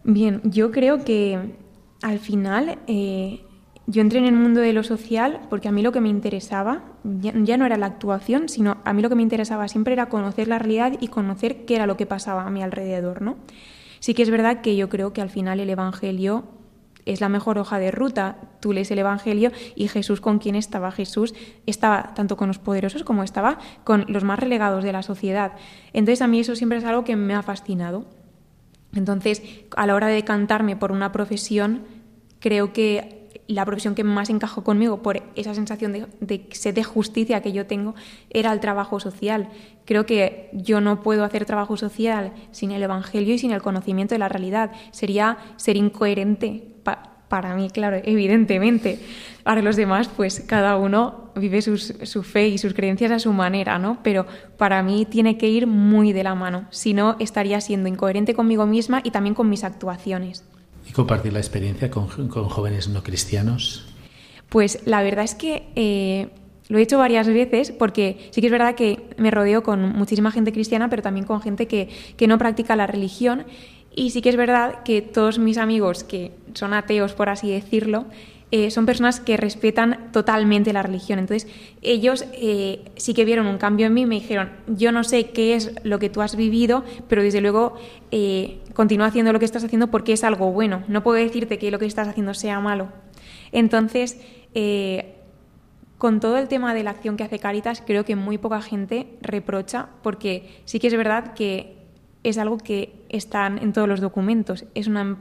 Bien, 0.02 0.40
yo 0.44 0.72
creo 0.72 1.04
que 1.04 1.56
al 2.02 2.18
final 2.18 2.78
eh, 2.88 3.45
yo 3.86 4.00
entré 4.00 4.18
en 4.18 4.24
el 4.24 4.34
mundo 4.34 4.60
de 4.60 4.72
lo 4.72 4.82
social 4.82 5.40
porque 5.48 5.68
a 5.68 5.72
mí 5.72 5.82
lo 5.82 5.92
que 5.92 6.00
me 6.00 6.08
interesaba 6.08 6.82
ya, 7.04 7.56
no 7.56 7.66
era 7.66 7.76
la 7.76 7.86
actuación, 7.86 8.48
sino 8.48 8.78
a 8.84 8.92
mí 8.92 9.00
lo 9.00 9.08
que 9.08 9.14
me 9.14 9.22
interesaba 9.22 9.68
siempre 9.68 9.92
era 9.92 10.08
conocer 10.08 10.48
la 10.48 10.58
realidad 10.58 10.94
y 11.00 11.08
conocer 11.08 11.64
qué 11.64 11.76
era 11.76 11.86
lo 11.86 11.96
que 11.96 12.06
pasaba 12.06 12.44
a 12.44 12.50
mi 12.50 12.62
alrededor, 12.62 13.22
¿no? 13.22 13.36
Sí 14.00 14.12
que 14.14 14.22
es 14.22 14.30
verdad 14.30 14.60
que 14.60 14.76
yo 14.76 14.88
creo 14.88 15.12
que 15.12 15.20
al 15.20 15.30
final 15.30 15.60
el 15.60 15.70
Evangelio 15.70 16.44
es 17.06 17.20
la 17.20 17.28
mejor 17.28 17.58
hoja 17.58 17.78
de 17.78 17.92
ruta. 17.92 18.36
Tú 18.60 18.72
lees 18.72 18.90
el 18.90 18.98
Evangelio 18.98 19.52
y 19.76 19.86
Jesús 19.86 20.20
con 20.20 20.38
quién 20.40 20.56
estaba. 20.56 20.90
Jesús 20.90 21.34
estaba 21.64 22.12
tanto 22.14 22.36
con 22.36 22.48
los 22.48 22.58
poderosos 22.58 23.04
como 23.04 23.22
estaba 23.22 23.58
con 23.84 24.04
los 24.08 24.24
más 24.24 24.40
relegados 24.40 24.82
de 24.82 24.92
la 24.92 25.04
sociedad. 25.04 25.52
Entonces 25.92 26.22
a 26.22 26.26
mí 26.26 26.40
eso 26.40 26.56
siempre 26.56 26.78
es 26.78 26.84
algo 26.84 27.04
que 27.04 27.14
me 27.14 27.34
ha 27.34 27.42
fascinado. 27.42 28.04
Entonces, 28.94 29.42
a 29.76 29.86
la 29.86 29.94
hora 29.94 30.08
de 30.08 30.14
decantarme 30.14 30.74
por 30.74 30.90
una 30.90 31.12
profesión, 31.12 31.82
creo 32.40 32.72
que 32.72 33.25
la 33.48 33.64
profesión 33.64 33.94
que 33.94 34.04
más 34.04 34.30
encajó 34.30 34.64
conmigo 34.64 35.02
por 35.02 35.22
esa 35.34 35.54
sensación 35.54 35.92
de, 35.92 36.46
sed 36.50 36.74
de 36.74 36.84
justicia 36.84 37.42
que 37.42 37.52
yo 37.52 37.66
tengo 37.66 37.94
era 38.30 38.52
el 38.52 38.60
trabajo 38.60 39.00
social. 39.00 39.48
Creo 39.84 40.06
que 40.06 40.50
yo 40.52 40.80
no 40.80 41.02
puedo 41.02 41.24
hacer 41.24 41.44
trabajo 41.44 41.76
social 41.76 42.32
sin 42.50 42.72
el 42.72 42.82
Evangelio 42.82 43.34
y 43.34 43.38
sin 43.38 43.52
el 43.52 43.62
conocimiento 43.62 44.14
de 44.14 44.18
la 44.18 44.28
realidad. 44.28 44.72
Sería 44.90 45.38
ser 45.56 45.76
incoherente 45.76 46.72
para 47.28 47.56
mí, 47.56 47.70
claro, 47.70 48.00
evidentemente. 48.04 49.00
Para 49.42 49.60
los 49.60 49.74
demás, 49.74 50.08
pues 50.08 50.40
cada 50.46 50.76
uno 50.76 51.32
vive 51.34 51.60
su 51.60 52.22
fe 52.22 52.48
y 52.48 52.58
sus 52.58 52.72
creencias 52.72 53.10
a 53.10 53.18
su 53.18 53.32
manera, 53.32 53.78
¿no? 53.78 53.98
Pero 54.02 54.26
para 54.56 54.82
mí 54.82 55.06
tiene 55.06 55.36
que 55.36 55.48
ir 55.48 55.66
muy 55.66 56.12
de 56.12 56.22
la 56.22 56.34
mano. 56.36 56.66
Si 56.70 56.94
no, 56.94 57.16
estaría 57.18 57.60
siendo 57.60 57.88
incoherente 57.88 58.34
conmigo 58.34 58.66
misma 58.66 59.00
y 59.02 59.10
también 59.10 59.34
con 59.34 59.48
mis 59.48 59.64
actuaciones 59.64 60.44
compartir 60.96 61.32
la 61.32 61.38
experiencia 61.38 61.90
con, 61.90 62.08
jóvenes 62.08 62.88
no 62.88 63.02
cristianos? 63.02 63.86
Pues 64.48 64.80
la 64.86 65.02
verdad 65.02 65.24
es 65.24 65.34
que 65.34 65.68
eh, 65.76 66.28
lo 66.68 66.78
he 66.78 66.82
hecho 66.82 66.98
varias 66.98 67.28
veces 67.28 67.70
porque 67.70 68.28
sí 68.30 68.40
que 68.40 68.48
es 68.48 68.52
verdad 68.52 68.74
que 68.74 69.10
me 69.18 69.30
rodeo 69.30 69.62
con 69.62 69.92
muchísima 69.92 70.32
gente 70.32 70.52
cristiana, 70.52 70.88
pero 70.88 71.02
también 71.02 71.26
con 71.26 71.40
gente 71.40 71.68
que, 71.68 71.88
que 72.16 72.26
no 72.26 72.38
practica 72.38 72.74
la 72.74 72.86
religión. 72.86 73.44
Y 73.94 74.10
sí 74.10 74.22
que 74.22 74.30
es 74.30 74.36
verdad 74.36 74.82
que 74.82 75.02
todos 75.02 75.38
mis 75.38 75.58
amigos 75.58 76.02
que 76.02 76.32
son 76.54 76.74
ateos, 76.74 77.12
por 77.12 77.28
así 77.28 77.50
decirlo, 77.50 78.06
eh, 78.52 78.70
son 78.70 78.86
personas 78.86 79.18
que 79.18 79.36
respetan 79.36 80.12
totalmente 80.12 80.72
la 80.72 80.82
religión. 80.82 81.18
Entonces, 81.18 81.50
ellos 81.82 82.24
eh, 82.32 82.84
sí 82.96 83.12
que 83.12 83.24
vieron 83.24 83.46
un 83.48 83.58
cambio 83.58 83.86
en 83.86 83.94
mí 83.94 84.06
me 84.06 84.16
dijeron, 84.16 84.50
yo 84.68 84.92
no 84.92 85.02
sé 85.02 85.30
qué 85.30 85.56
es 85.56 85.72
lo 85.82 85.98
que 85.98 86.10
tú 86.10 86.22
has 86.22 86.36
vivido, 86.36 86.84
pero 87.08 87.22
desde 87.22 87.40
luego 87.40 87.74
eh, 88.12 88.60
continúa 88.72 89.06
haciendo 89.06 89.32
lo 89.32 89.40
que 89.40 89.44
estás 89.44 89.64
haciendo 89.64 89.88
porque 89.88 90.12
es 90.12 90.22
algo 90.22 90.52
bueno. 90.52 90.84
No 90.86 91.02
puedo 91.02 91.18
decirte 91.18 91.58
que 91.58 91.72
lo 91.72 91.80
que 91.80 91.86
estás 91.86 92.06
haciendo 92.06 92.34
sea 92.34 92.60
malo. 92.60 92.88
Entonces, 93.50 94.18
con 95.98 96.20
todo 96.20 96.38
el 96.38 96.46
tema 96.46 96.72
de 96.72 96.84
la 96.84 96.90
acción 96.90 97.16
que 97.16 97.24
hace 97.24 97.38
Caritas, 97.38 97.82
creo 97.84 98.04
que 98.04 98.16
muy 98.16 98.38
poca 98.38 98.62
gente 98.62 99.08
reprocha, 99.22 99.88
porque 100.02 100.60
sí 100.64 100.78
que 100.78 100.86
es 100.86 100.96
verdad 100.96 101.34
que 101.34 101.75
es 102.22 102.38
algo 102.38 102.58
que 102.58 102.92
está 103.08 103.46
en 103.46 103.72
todos 103.72 103.88
los 103.88 104.00
documentos. 104.00 104.64
Es 104.74 104.86
una, 104.86 105.18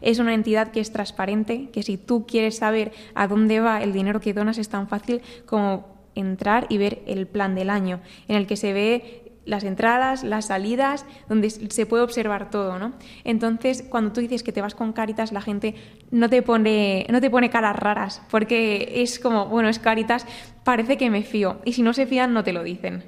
es 0.00 0.18
una 0.18 0.34
entidad 0.34 0.70
que 0.70 0.80
es 0.80 0.92
transparente, 0.92 1.70
que 1.70 1.82
si 1.82 1.96
tú 1.96 2.26
quieres 2.26 2.58
saber 2.58 2.92
a 3.14 3.26
dónde 3.26 3.60
va 3.60 3.82
el 3.82 3.92
dinero 3.92 4.20
que 4.20 4.34
donas 4.34 4.58
es 4.58 4.68
tan 4.68 4.88
fácil 4.88 5.22
como 5.46 5.86
entrar 6.14 6.66
y 6.68 6.78
ver 6.78 7.02
el 7.06 7.26
plan 7.26 7.54
del 7.54 7.70
año, 7.70 8.00
en 8.28 8.36
el 8.36 8.46
que 8.46 8.56
se 8.56 8.72
ve 8.72 9.22
las 9.44 9.64
entradas, 9.64 10.22
las 10.22 10.46
salidas, 10.46 11.04
donde 11.28 11.50
se 11.50 11.86
puede 11.86 12.04
observar 12.04 12.50
todo, 12.50 12.78
¿no? 12.78 12.92
Entonces, 13.24 13.82
cuando 13.88 14.12
tú 14.12 14.20
dices 14.20 14.42
que 14.42 14.52
te 14.52 14.60
vas 14.60 14.74
con 14.74 14.92
Caritas, 14.92 15.32
la 15.32 15.40
gente 15.40 15.74
no 16.10 16.28
te 16.28 16.42
pone, 16.42 17.06
no 17.10 17.20
te 17.20 17.30
pone 17.30 17.50
caras 17.50 17.76
raras, 17.76 18.22
porque 18.30 19.02
es 19.02 19.18
como, 19.18 19.46
bueno, 19.46 19.68
es 19.68 19.78
Caritas, 19.78 20.26
parece 20.64 20.96
que 20.96 21.10
me 21.10 21.22
fío, 21.22 21.58
y 21.64 21.72
si 21.72 21.82
no 21.82 21.92
se 21.92 22.06
fían, 22.06 22.32
no 22.32 22.44
te 22.44 22.52
lo 22.52 22.62
dicen. 22.62 23.04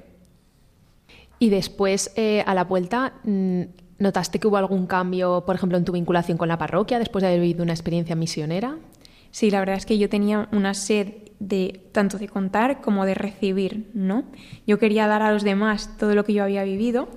Y 1.39 1.49
después, 1.49 2.11
eh, 2.15 2.43
a 2.45 2.53
la 2.53 2.63
vuelta, 2.63 3.13
mm, 3.23 3.61
¿notaste 3.99 4.39
que 4.39 4.47
hubo 4.47 4.57
algún 4.57 4.87
cambio, 4.87 5.43
por 5.45 5.55
ejemplo, 5.55 5.77
en 5.77 5.85
tu 5.85 5.91
vinculación 5.91 6.37
con 6.37 6.47
la 6.47 6.57
parroquia 6.57 6.99
después 6.99 7.21
de 7.21 7.27
haber 7.27 7.41
vivido 7.41 7.63
una 7.63 7.73
experiencia 7.73 8.15
misionera? 8.15 8.77
Sí, 9.31 9.51
la 9.51 9.59
verdad 9.59 9.75
es 9.75 9.85
que 9.85 9.97
yo 9.97 10.07
tenía 10.09 10.47
una 10.51 10.73
sed 10.73 11.13
de 11.39 11.81
tanto 11.91 12.17
de 12.17 12.29
contar 12.29 12.79
como 12.79 13.05
de 13.05 13.13
recibir, 13.13 13.89
¿no? 13.93 14.23
Yo 14.65 14.79
quería 14.79 15.07
dar 15.07 15.21
a 15.21 15.31
los 15.33 15.43
demás 15.43 15.97
todo 15.97 16.15
lo 16.15 16.23
que 16.23 16.33
yo 16.33 16.43
había 16.43 16.63
vivido 16.63 17.09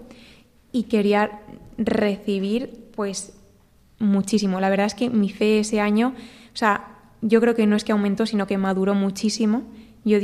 y 0.72 0.84
quería 0.84 1.40
recibir, 1.76 2.90
pues, 2.96 3.38
muchísimo. 4.00 4.60
La 4.60 4.70
verdad 4.70 4.86
es 4.86 4.94
que 4.94 5.10
mi 5.10 5.30
fe 5.30 5.60
ese 5.60 5.80
año, 5.80 6.14
o 6.52 6.56
sea, 6.56 6.96
yo 7.20 7.40
creo 7.40 7.54
que 7.54 7.66
no 7.66 7.76
es 7.76 7.84
que 7.84 7.92
aumentó, 7.92 8.26
sino 8.26 8.46
que 8.46 8.58
maduró 8.58 8.94
muchísimo 8.94 9.62
yo, 10.04 10.18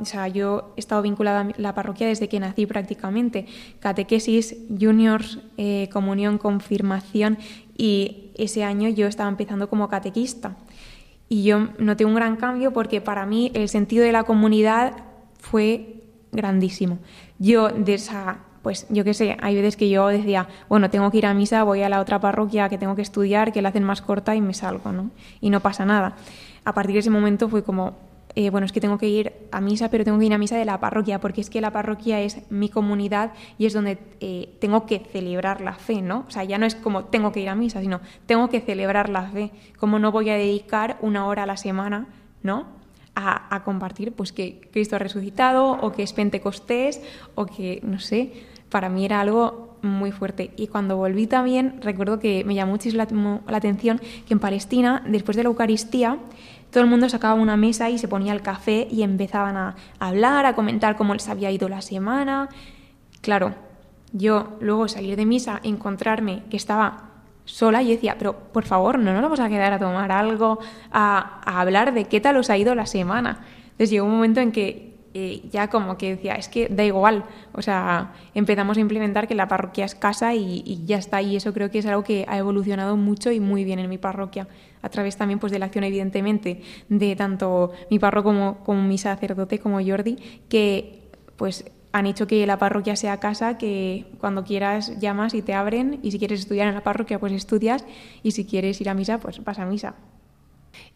o 0.00 0.04
sea, 0.04 0.28
yo 0.28 0.72
he 0.76 0.80
estado 0.80 1.02
vinculada 1.02 1.40
a 1.40 1.48
la 1.56 1.74
parroquia 1.74 2.06
desde 2.06 2.28
que 2.28 2.40
nací 2.40 2.66
prácticamente. 2.66 3.46
Catequesis, 3.80 4.56
juniors, 4.68 5.38
eh, 5.56 5.88
comunión, 5.92 6.38
confirmación 6.38 7.38
y 7.76 8.32
ese 8.36 8.64
año 8.64 8.88
yo 8.88 9.06
estaba 9.06 9.28
empezando 9.28 9.68
como 9.68 9.88
catequista. 9.88 10.56
Y 11.28 11.44
yo 11.44 11.68
noté 11.78 12.04
un 12.04 12.14
gran 12.14 12.36
cambio 12.36 12.72
porque 12.72 13.00
para 13.00 13.24
mí 13.24 13.50
el 13.54 13.68
sentido 13.68 14.04
de 14.04 14.12
la 14.12 14.24
comunidad 14.24 14.94
fue 15.38 16.02
grandísimo. 16.32 16.98
Yo 17.38 17.68
de 17.68 17.94
esa 17.94 18.40
pues 18.62 18.86
yo 18.90 19.04
qué 19.04 19.14
sé, 19.14 19.36
hay 19.40 19.54
veces 19.54 19.76
que 19.76 19.88
yo 19.88 20.08
decía, 20.08 20.48
bueno, 20.68 20.90
tengo 20.90 21.10
que 21.10 21.18
ir 21.18 21.26
a 21.26 21.34
misa, 21.34 21.62
voy 21.64 21.82
a 21.82 21.88
la 21.88 22.00
otra 22.00 22.20
parroquia 22.20 22.68
que 22.68 22.78
tengo 22.78 22.94
que 22.94 23.02
estudiar, 23.02 23.52
que 23.52 23.62
la 23.62 23.70
hacen 23.70 23.84
más 23.84 24.02
corta 24.02 24.34
y 24.34 24.40
me 24.40 24.52
salgo, 24.52 24.92
¿no? 24.92 25.10
Y 25.40 25.50
no 25.50 25.60
pasa 25.60 25.86
nada. 25.86 26.16
A 26.64 26.74
partir 26.74 26.94
de 26.94 26.98
ese 27.00 27.10
momento 27.10 27.48
fue 27.48 27.62
como, 27.62 27.96
eh, 28.36 28.50
bueno, 28.50 28.64
es 28.64 28.72
que 28.72 28.80
tengo 28.80 28.98
que 28.98 29.08
ir 29.08 29.32
a 29.50 29.60
misa, 29.60 29.90
pero 29.90 30.04
tengo 30.04 30.18
que 30.18 30.26
ir 30.26 30.32
a 30.32 30.38
misa 30.38 30.56
de 30.56 30.64
la 30.64 30.78
parroquia, 30.78 31.20
porque 31.20 31.40
es 31.40 31.50
que 31.50 31.60
la 31.60 31.72
parroquia 31.72 32.20
es 32.20 32.50
mi 32.50 32.68
comunidad 32.68 33.32
y 33.58 33.66
es 33.66 33.72
donde 33.72 33.98
eh, 34.20 34.54
tengo 34.60 34.86
que 34.86 35.00
celebrar 35.00 35.60
la 35.60 35.74
fe, 35.74 36.00
¿no? 36.00 36.24
O 36.28 36.30
sea, 36.30 36.44
ya 36.44 36.58
no 36.58 36.66
es 36.66 36.74
como 36.74 37.04
tengo 37.04 37.32
que 37.32 37.40
ir 37.40 37.48
a 37.48 37.54
misa, 37.54 37.80
sino 37.80 38.00
tengo 38.26 38.48
que 38.48 38.60
celebrar 38.60 39.08
la 39.08 39.22
fe. 39.22 39.50
Como 39.78 39.98
no 39.98 40.12
voy 40.12 40.30
a 40.30 40.34
dedicar 40.34 40.96
una 41.00 41.26
hora 41.26 41.42
a 41.42 41.46
la 41.46 41.56
semana, 41.56 42.06
¿no? 42.42 42.66
A, 43.16 43.62
compartir, 43.64 44.12
pues 44.12 44.32
que 44.32 44.60
Cristo 44.72 44.96
ha 44.96 44.98
resucitado, 44.98 45.72
o 45.72 45.92
que 45.92 46.02
es 46.02 46.14
Pentecostés, 46.14 47.02
o 47.34 47.44
que, 47.44 47.80
no 47.82 47.98
sé, 47.98 48.32
para 48.70 48.88
mí 48.88 49.04
era 49.04 49.20
algo 49.20 49.76
muy 49.82 50.10
fuerte. 50.10 50.52
Y 50.56 50.68
cuando 50.68 50.96
volví 50.96 51.26
también, 51.26 51.80
recuerdo 51.82 52.18
que 52.18 52.44
me 52.44 52.54
llamó 52.54 52.72
muchísimo 52.72 53.42
la 53.46 53.56
atención 53.56 54.00
que 54.26 54.32
en 54.32 54.38
Palestina, 54.38 55.02
después 55.06 55.36
de 55.36 55.42
la 55.42 55.48
Eucaristía, 55.48 56.18
todo 56.70 56.82
el 56.82 56.90
mundo 56.90 57.08
sacaba 57.08 57.34
una 57.34 57.56
mesa 57.56 57.90
y 57.90 57.98
se 57.98 58.08
ponía 58.08 58.32
el 58.32 58.42
café 58.42 58.86
y 58.90 59.02
empezaban 59.02 59.56
a 59.56 59.76
hablar, 59.98 60.46
a 60.46 60.54
comentar 60.54 60.96
cómo 60.96 61.14
les 61.14 61.28
había 61.28 61.50
ido 61.50 61.68
la 61.68 61.82
semana. 61.82 62.48
Claro, 63.20 63.54
yo 64.12 64.56
luego 64.60 64.88
salir 64.88 65.16
de 65.16 65.26
misa, 65.26 65.60
encontrarme 65.62 66.44
que 66.50 66.56
estaba 66.56 67.10
sola 67.44 67.82
y 67.82 67.90
decía, 67.90 68.16
pero 68.18 68.34
por 68.36 68.64
favor, 68.64 68.98
no 68.98 69.12
nos 69.12 69.22
vamos 69.22 69.40
a 69.40 69.48
quedar 69.48 69.72
a 69.72 69.78
tomar 69.78 70.12
algo, 70.12 70.58
a, 70.92 71.40
hablar 71.44 71.92
de 71.92 72.04
qué 72.04 72.20
tal 72.20 72.36
os 72.36 72.50
ha 72.50 72.56
ido 72.56 72.74
la 72.74 72.86
semana. 72.86 73.40
Entonces 73.64 73.90
llegó 73.90 74.06
un 74.06 74.12
momento 74.12 74.40
en 74.40 74.52
que 74.52 74.90
eh, 75.12 75.42
ya 75.50 75.68
como 75.68 75.98
que 75.98 76.10
decía, 76.14 76.34
es 76.34 76.48
que 76.48 76.68
da 76.68 76.84
igual, 76.84 77.24
o 77.52 77.62
sea, 77.62 78.12
empezamos 78.34 78.76
a 78.76 78.80
implementar 78.80 79.26
que 79.26 79.34
la 79.34 79.48
parroquia 79.48 79.84
es 79.84 79.96
casa 79.96 80.34
y, 80.34 80.84
ya 80.86 80.98
está, 80.98 81.20
y 81.20 81.34
eso 81.34 81.52
creo 81.52 81.70
que 81.70 81.80
es 81.80 81.86
algo 81.86 82.04
que 82.04 82.24
ha 82.28 82.38
evolucionado 82.38 82.96
mucho 82.96 83.32
y 83.32 83.40
muy 83.40 83.64
bien 83.64 83.80
en 83.80 83.88
mi 83.88 83.98
parroquia, 83.98 84.46
a 84.82 84.88
través 84.88 85.16
también 85.16 85.38
pues 85.38 85.52
de 85.52 85.58
la 85.58 85.66
acción 85.66 85.84
evidentemente 85.84 86.62
de 86.88 87.16
tanto 87.16 87.72
mi 87.90 87.98
párroco 87.98 88.30
como, 88.30 88.58
como 88.64 88.82
mi 88.82 88.98
sacerdote 88.98 89.58
como 89.58 89.84
Jordi, 89.84 90.16
que 90.48 91.00
pues 91.36 91.64
han 91.92 92.06
hecho 92.06 92.26
que 92.26 92.46
la 92.46 92.58
parroquia 92.58 92.96
sea 92.96 93.18
casa, 93.18 93.58
que 93.58 94.06
cuando 94.20 94.44
quieras 94.44 94.98
llamas 95.00 95.34
y 95.34 95.42
te 95.42 95.54
abren, 95.54 95.98
y 96.02 96.12
si 96.12 96.18
quieres 96.18 96.40
estudiar 96.40 96.68
en 96.68 96.74
la 96.74 96.82
parroquia 96.82 97.18
pues 97.18 97.32
estudias, 97.32 97.84
y 98.22 98.30
si 98.32 98.44
quieres 98.44 98.80
ir 98.80 98.88
a 98.88 98.94
misa 98.94 99.18
pues 99.18 99.42
vas 99.42 99.58
a 99.58 99.66
misa. 99.66 99.94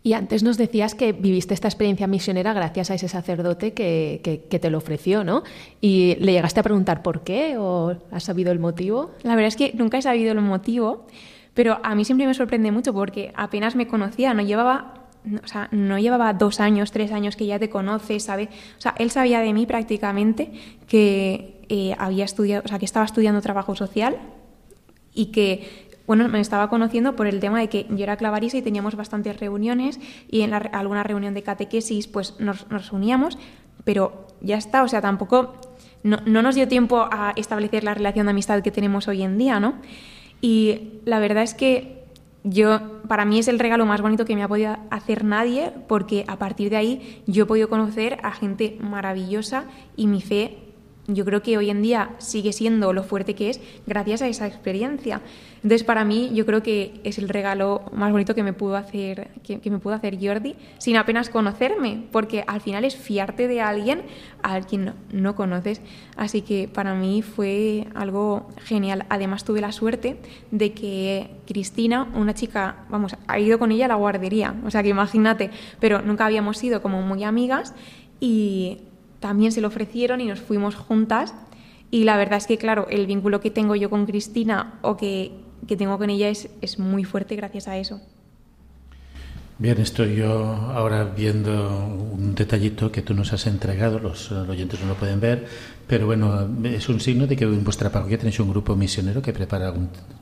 Y 0.02 0.12
antes 0.12 0.42
nos 0.42 0.58
decías 0.58 0.94
que 0.94 1.12
viviste 1.12 1.54
esta 1.54 1.66
experiencia 1.66 2.06
misionera 2.06 2.52
gracias 2.52 2.90
a 2.90 2.94
ese 2.94 3.08
sacerdote 3.08 3.72
que, 3.72 4.46
te 4.48 4.70
lo 4.70 4.78
ofreció, 4.78 5.24
¿no? 5.24 5.42
¿Y 5.80 6.16
le 6.20 6.32
llegaste 6.32 6.60
a 6.60 6.62
preguntar 6.62 7.02
por 7.02 7.22
qué 7.22 7.56
o 7.56 7.96
has 8.10 8.24
sabido 8.24 8.52
el 8.52 8.58
motivo? 8.58 9.12
La 9.22 9.34
verdad 9.34 9.48
es 9.48 9.56
que 9.56 9.72
nunca 9.74 9.98
he 9.98 10.02
sabido 10.02 10.32
el 10.32 10.40
motivo, 10.42 11.06
pero 11.54 11.80
a 11.82 11.94
mí 11.94 12.04
siempre 12.04 12.26
me 12.26 12.34
sorprende 12.34 12.70
mucho 12.72 12.92
porque 12.92 13.32
apenas 13.36 13.76
me 13.76 13.86
conocía, 13.86 14.34
no 14.34 14.42
llevaba 14.42 15.04
o 15.42 15.48
sea, 15.48 15.68
no 15.70 15.98
llevaba 15.98 16.34
dos 16.34 16.60
años, 16.60 16.92
tres 16.92 17.10
años 17.10 17.34
que 17.36 17.46
ya 17.46 17.58
te 17.58 17.70
conoce, 17.70 18.20
sabe, 18.20 18.50
o 18.76 18.80
sea, 18.80 18.94
él 18.98 19.10
sabía 19.10 19.40
de 19.40 19.54
mí 19.54 19.64
prácticamente 19.64 20.52
que 20.86 21.64
eh, 21.70 21.96
había 21.98 22.26
estudiado, 22.26 22.62
o 22.64 22.68
sea, 22.68 22.78
que 22.78 22.84
estaba 22.84 23.06
estudiando 23.06 23.40
trabajo 23.40 23.74
social 23.74 24.18
y 25.14 25.26
que 25.26 25.94
bueno, 26.06 26.28
me 26.28 26.40
estaba 26.40 26.68
conociendo 26.68 27.16
por 27.16 27.26
el 27.26 27.40
tema 27.40 27.60
de 27.60 27.70
que 27.70 27.86
yo 27.88 28.02
era 28.02 28.16
clavarisa 28.16 28.58
y 28.58 28.62
teníamos 28.62 28.94
bastantes 28.94 29.40
reuniones 29.40 29.98
y 30.28 30.42
en 30.42 30.52
alguna 30.52 31.02
reunión 31.02 31.32
de 31.32 31.42
catequesis 31.42 32.08
pues 32.08 32.38
nos, 32.38 32.70
nos 32.70 32.92
uníamos, 32.92 33.38
pero 33.84 34.26
ya 34.42 34.58
está, 34.58 34.82
o 34.82 34.88
sea, 34.88 35.00
tampoco 35.00 35.54
no, 36.02 36.18
no, 36.26 36.42
nos 36.42 36.56
dio 36.56 36.68
tiempo 36.68 37.08
a 37.10 37.32
establecer 37.36 37.84
la 37.84 37.94
relación 37.94 38.26
de 38.26 38.30
amistad 38.32 38.62
que 38.62 38.70
tenemos 38.70 39.08
hoy 39.08 39.22
en 39.22 39.38
día, 39.38 39.60
¿no? 39.60 39.76
Y 40.44 41.00
la 41.06 41.20
verdad 41.20 41.42
es 41.42 41.54
que 41.54 42.04
yo, 42.42 43.00
para 43.08 43.24
mí 43.24 43.38
es 43.38 43.48
el 43.48 43.58
regalo 43.58 43.86
más 43.86 44.02
bonito 44.02 44.26
que 44.26 44.36
me 44.36 44.42
ha 44.42 44.48
podido 44.48 44.76
hacer 44.90 45.24
nadie, 45.24 45.72
porque 45.88 46.26
a 46.28 46.36
partir 46.36 46.68
de 46.68 46.76
ahí 46.76 47.22
yo 47.26 47.44
he 47.44 47.46
podido 47.46 47.70
conocer 47.70 48.18
a 48.22 48.30
gente 48.30 48.76
maravillosa 48.78 49.64
y 49.96 50.06
mi 50.06 50.20
fe 50.20 50.58
yo 51.06 51.24
creo 51.24 51.42
que 51.42 51.58
hoy 51.58 51.70
en 51.70 51.82
día 51.82 52.10
sigue 52.18 52.52
siendo 52.52 52.92
lo 52.92 53.02
fuerte 53.02 53.34
que 53.34 53.50
es 53.50 53.60
gracias 53.86 54.22
a 54.22 54.28
esa 54.28 54.46
experiencia. 54.46 55.20
Entonces, 55.56 55.84
para 55.84 56.04
mí, 56.04 56.30
yo 56.34 56.44
creo 56.44 56.62
que 56.62 57.00
es 57.04 57.18
el 57.18 57.28
regalo 57.28 57.82
más 57.92 58.12
bonito 58.12 58.34
que 58.34 58.42
me 58.42 58.52
pudo 58.52 58.76
hacer, 58.76 59.30
que, 59.42 59.70
me 59.70 59.78
pudo 59.78 59.94
hacer 59.94 60.18
Jordi, 60.20 60.56
sin 60.78 60.96
apenas 60.96 61.30
conocerme, 61.30 62.04
porque 62.12 62.44
al 62.46 62.60
final 62.60 62.84
es 62.84 62.96
fiarte 62.96 63.48
de 63.48 63.62
alguien 63.62 64.02
a 64.42 64.60
quien 64.60 64.92
no, 65.10 65.34
conoces. 65.34 65.80
Así 66.16 66.42
que 66.42 66.68
para 66.68 66.94
mí 66.94 67.22
fue 67.22 67.86
algo 67.94 68.48
genial. 68.64 69.06
Además, 69.08 69.44
tuve 69.44 69.62
la 69.62 69.72
suerte 69.72 70.18
de 70.50 70.72
que 70.72 71.30
Cristina, 71.46 72.10
una 72.14 72.34
chica, 72.34 72.84
vamos, 72.90 73.16
ha 73.26 73.38
ido 73.38 73.58
con 73.58 73.72
ella 73.72 73.86
a 73.86 73.88
la 73.88 73.94
guardería, 73.94 74.54
o 74.66 74.70
sea 74.70 74.82
que 74.82 74.90
imagínate, 74.90 75.50
pero 75.80 76.02
nunca 76.02 76.26
habíamos 76.26 76.58
sido 76.58 76.82
como 76.82 77.00
muy 77.00 77.24
amigas 77.24 77.74
y 78.20 78.78
también 79.24 79.52
se 79.52 79.62
lo 79.62 79.68
ofrecieron 79.68 80.20
y 80.20 80.26
nos 80.26 80.42
fuimos 80.42 80.74
juntas. 80.74 81.32
Y 81.90 82.04
la 82.04 82.18
verdad 82.18 82.36
es 82.36 82.46
que, 82.46 82.58
claro, 82.58 82.86
el 82.90 83.06
vínculo 83.06 83.40
que 83.40 83.50
tengo 83.50 83.74
yo 83.74 83.88
con 83.88 84.04
Cristina 84.04 84.78
o 84.82 84.98
que, 84.98 85.32
tengo 85.78 85.96
con 85.96 86.10
ella 86.10 86.28
es, 86.28 86.50
es 86.60 86.78
muy 86.78 87.04
fuerte 87.04 87.34
gracias 87.34 87.66
a 87.66 87.78
eso. 87.78 88.02
Bien, 89.56 89.80
estoy 89.80 90.16
yo 90.16 90.36
ahora 90.74 91.04
viendo 91.04 91.86
un 92.12 92.34
detallito 92.34 92.90
que 92.90 93.02
tú 93.02 93.14
nos 93.14 93.32
has 93.32 93.46
entregado, 93.46 94.00
los, 94.00 94.32
oyentes 94.32 94.80
no 94.80 94.88
lo 94.88 94.94
pueden 94.94 95.20
ver, 95.20 95.46
pero 95.86 96.06
bueno, 96.06 96.48
es 96.64 96.88
un 96.88 96.98
signo 96.98 97.28
de 97.28 97.36
que 97.36 97.44
en 97.44 97.62
vuestra 97.62 97.88
parroquia 97.92 98.18
tenéis 98.18 98.40
un 98.40 98.50
grupo 98.50 98.74
misionero 98.74 99.22
que 99.22 99.32
prepara 99.32 99.72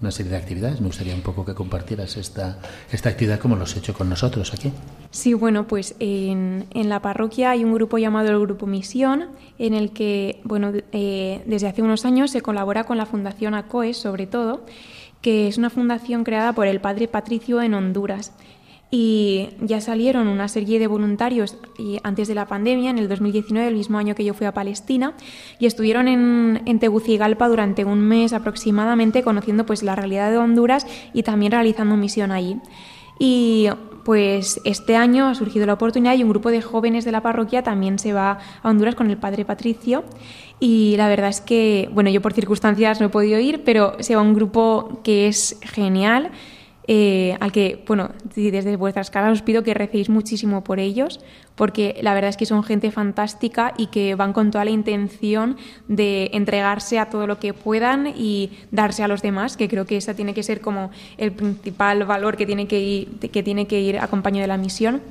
una 0.02 0.10
serie 0.10 0.32
de 0.32 0.36
actividades. 0.36 0.82
Me 0.82 0.88
gustaría 0.88 1.14
un 1.14 1.22
poco 1.22 1.46
que 1.46 1.54
compartieras 1.54 2.18
esta, 2.18 2.58
esta 2.92 3.08
actividad 3.08 3.40
como 3.40 3.56
lo 3.56 3.62
has 3.62 3.74
hecho 3.74 3.94
con 3.94 4.10
nosotros 4.10 4.52
aquí. 4.52 4.70
Sí, 5.10 5.32
bueno, 5.32 5.66
pues 5.66 5.94
en, 5.98 6.66
en 6.74 6.90
la 6.90 7.00
parroquia 7.00 7.52
hay 7.52 7.64
un 7.64 7.72
grupo 7.72 7.96
llamado 7.96 8.28
el 8.28 8.38
Grupo 8.38 8.66
Misión, 8.66 9.28
en 9.58 9.72
el 9.72 9.92
que, 9.92 10.42
bueno, 10.44 10.72
eh, 10.92 11.42
desde 11.46 11.68
hace 11.68 11.80
unos 11.80 12.04
años 12.04 12.30
se 12.30 12.42
colabora 12.42 12.84
con 12.84 12.98
la 12.98 13.06
Fundación 13.06 13.54
ACOES, 13.54 13.96
sobre 13.96 14.26
todo, 14.26 14.66
que 15.22 15.48
es 15.48 15.56
una 15.56 15.70
fundación 15.70 16.22
creada 16.22 16.52
por 16.52 16.66
el 16.66 16.82
padre 16.82 17.08
Patricio 17.08 17.62
en 17.62 17.72
Honduras 17.72 18.32
y 18.94 19.48
ya 19.62 19.80
salieron 19.80 20.28
una 20.28 20.48
serie 20.48 20.78
de 20.78 20.86
voluntarios 20.86 21.56
antes 22.02 22.28
de 22.28 22.34
la 22.34 22.46
pandemia, 22.46 22.90
en 22.90 22.98
el 22.98 23.08
2019, 23.08 23.66
el 23.66 23.74
mismo 23.74 23.96
año 23.96 24.14
que 24.14 24.22
yo 24.22 24.34
fui 24.34 24.46
a 24.46 24.52
Palestina, 24.52 25.14
y 25.58 25.64
estuvieron 25.64 26.08
en, 26.08 26.60
en 26.66 26.78
Tegucigalpa 26.78 27.48
durante 27.48 27.86
un 27.86 28.00
mes 28.00 28.34
aproximadamente 28.34 29.22
conociendo 29.22 29.64
pues 29.64 29.82
la 29.82 29.96
realidad 29.96 30.30
de 30.30 30.36
Honduras 30.36 30.86
y 31.14 31.22
también 31.22 31.52
realizando 31.52 31.96
misión 31.96 32.32
allí. 32.32 32.58
Y 33.18 33.68
pues 34.04 34.60
este 34.64 34.96
año 34.96 35.26
ha 35.26 35.34
surgido 35.34 35.64
la 35.64 35.72
oportunidad 35.72 36.14
y 36.14 36.22
un 36.22 36.28
grupo 36.28 36.50
de 36.50 36.60
jóvenes 36.60 37.06
de 37.06 37.12
la 37.12 37.22
parroquia 37.22 37.62
también 37.62 37.98
se 37.98 38.12
va 38.12 38.40
a 38.62 38.68
Honduras 38.68 38.94
con 38.94 39.10
el 39.10 39.16
padre 39.16 39.46
Patricio. 39.46 40.04
Y 40.60 40.96
la 40.98 41.08
verdad 41.08 41.30
es 41.30 41.40
que, 41.40 41.88
bueno, 41.94 42.10
yo 42.10 42.20
por 42.20 42.34
circunstancias 42.34 43.00
no 43.00 43.06
he 43.06 43.08
podido 43.08 43.40
ir, 43.40 43.64
pero 43.64 43.96
se 44.00 44.16
va 44.16 44.20
un 44.20 44.34
grupo 44.34 45.00
que 45.02 45.28
es 45.28 45.58
genial 45.62 46.30
eh, 46.88 47.36
al 47.40 47.52
que, 47.52 47.84
bueno, 47.86 48.10
desde 48.34 48.76
vuestras 48.76 49.10
casas 49.10 49.32
os 49.32 49.42
pido 49.42 49.62
que 49.62 49.74
recéis 49.74 50.08
muchísimo 50.08 50.64
por 50.64 50.80
ellos, 50.80 51.20
porque 51.62 51.94
la 52.02 52.12
verdad 52.12 52.30
es 52.30 52.36
que 52.36 52.44
son 52.44 52.64
gente 52.64 52.90
fantástica 52.90 53.72
y 53.76 53.86
que 53.86 54.16
van 54.16 54.32
con 54.32 54.50
toda 54.50 54.64
la 54.64 54.72
intención 54.72 55.56
de 55.86 56.28
entregarse 56.32 56.98
a 56.98 57.08
todo 57.08 57.28
lo 57.28 57.38
que 57.38 57.54
puedan 57.54 58.08
y 58.16 58.50
darse 58.72 59.04
a 59.04 59.06
los 59.06 59.22
demás, 59.22 59.56
que 59.56 59.68
creo 59.68 59.86
que 59.86 59.96
esa 59.96 60.14
tiene 60.14 60.34
que 60.34 60.42
ser 60.42 60.60
como 60.60 60.90
el 61.18 61.30
principal 61.30 62.04
valor 62.04 62.36
que 62.36 62.46
tiene 62.46 62.66
que 62.66 62.80
ir, 62.80 63.08
que 63.30 63.44
tiene 63.44 63.68
que 63.68 63.80
ir 63.80 64.00
acompañado 64.00 64.40
de 64.40 64.48
la 64.48 64.56
misión. 64.56 65.02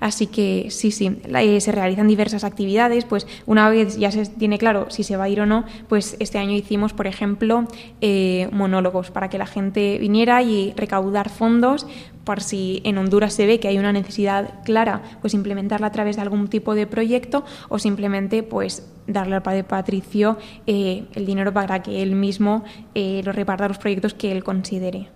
Así 0.00 0.28
que 0.28 0.68
sí, 0.70 0.92
sí, 0.92 1.20
eh, 1.24 1.60
se 1.60 1.72
realizan 1.72 2.08
diversas 2.08 2.44
actividades, 2.44 3.04
pues 3.04 3.26
una 3.44 3.68
vez 3.68 3.98
ya 3.98 4.10
se 4.10 4.24
tiene 4.26 4.56
claro 4.56 4.86
si 4.90 5.02
se 5.02 5.16
va 5.16 5.24
a 5.24 5.28
ir 5.28 5.40
o 5.40 5.46
no, 5.46 5.64
pues 5.88 6.16
este 6.20 6.38
año 6.38 6.52
hicimos, 6.52 6.92
por 6.92 7.06
ejemplo, 7.06 7.66
eh, 8.00 8.48
monólogos 8.52 9.10
para 9.10 9.28
que 9.28 9.38
la 9.38 9.46
gente 9.46 9.98
viniera 9.98 10.40
y 10.42 10.72
recaudar 10.76 11.28
fondos 11.28 11.86
por 12.28 12.42
si 12.42 12.82
en 12.84 12.98
Honduras 12.98 13.32
se 13.32 13.46
ve 13.46 13.58
que 13.58 13.68
hay 13.68 13.78
una 13.78 13.90
necesidad 13.90 14.62
clara, 14.62 15.00
pues 15.22 15.32
implementarla 15.32 15.86
a 15.86 15.92
través 15.92 16.16
de 16.16 16.20
algún 16.20 16.48
tipo 16.48 16.74
de 16.74 16.86
proyecto 16.86 17.42
o 17.70 17.78
simplemente 17.78 18.42
pues 18.42 18.86
darle 19.06 19.36
al 19.36 19.42
padre 19.42 19.64
Patricio 19.64 20.36
eh, 20.66 21.06
el 21.14 21.24
dinero 21.24 21.54
para 21.54 21.80
que 21.82 22.02
él 22.02 22.14
mismo 22.14 22.64
lo 22.94 23.32
reparta 23.32 23.64
a 23.64 23.68
los 23.68 23.78
proyectos 23.78 24.12
que 24.12 24.30
él 24.30 24.44
considere. 24.44 25.08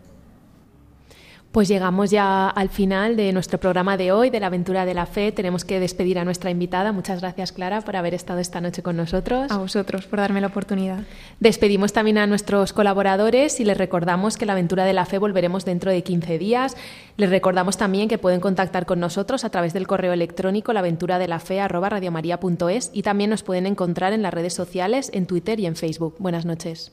Pues 1.53 1.69
llegamos 1.69 2.11
ya 2.11 2.49
al 2.49 2.71
final 2.71 3.15
de 3.15 3.31
nuestro 3.35 3.61
programa 3.61 3.99
de 3.99 4.11
hoy, 4.11 4.31
de 4.31 4.41
la 4.41 4.47
aventura 4.47 4.87
de 4.87 4.95
la 4.95 5.05
fe. 5.05 5.33
Tenemos 5.33 5.67
que 5.67 5.81
despedir 5.81 6.19
a 6.19 6.25
nuestra 6.25 6.51
invitada. 6.51 6.93
Muchas 6.93 7.21
gracias, 7.21 7.53
Clara, 7.53 7.83
por 7.83 7.95
haber 7.95 8.15
estado 8.15 8.41
esta 8.41 8.63
noche 8.63 8.83
con 8.83 8.97
nosotros. 8.97 9.53
A 9.53 9.59
vosotros, 9.59 10.07
por 10.07 10.19
darme 10.19 10.41
la 10.41 10.47
oportunidad. 10.47 11.01
Despedimos 11.41 11.93
también 11.93 12.17
a 12.17 12.27
nuestros 12.27 12.73
colaboradores 12.73 13.61
y 13.61 13.67
les 13.67 13.77
recordamos 13.77 14.39
que 14.39 14.47
la 14.47 14.55
aventura 14.55 14.87
de 14.87 14.95
la 14.95 15.05
fe 15.05 15.19
volveremos 15.19 15.67
dentro 15.67 15.91
de 15.91 16.03
15 16.03 16.39
días. 16.39 16.75
Les 17.19 17.29
recordamos 17.29 17.77
también 17.77 18.09
que 18.09 18.17
pueden 18.17 18.41
contactar 18.41 18.87
con 18.87 18.99
nosotros 18.99 19.45
a 19.45 19.51
través 19.51 19.75
del 19.75 19.87
correo 19.87 20.15
electrónico 20.15 20.73
laventuradelafe.es 20.73 22.91
y 22.95 23.03
también 23.03 23.29
nos 23.29 23.43
pueden 23.43 23.67
encontrar 23.67 24.15
en 24.15 24.23
las 24.23 24.33
redes 24.33 24.55
sociales, 24.55 25.11
en 25.13 25.27
Twitter 25.27 25.61
y 25.61 25.67
en 25.67 25.77
Facebook. 25.77 26.15
Buenas 26.19 26.47
noches. 26.47 26.93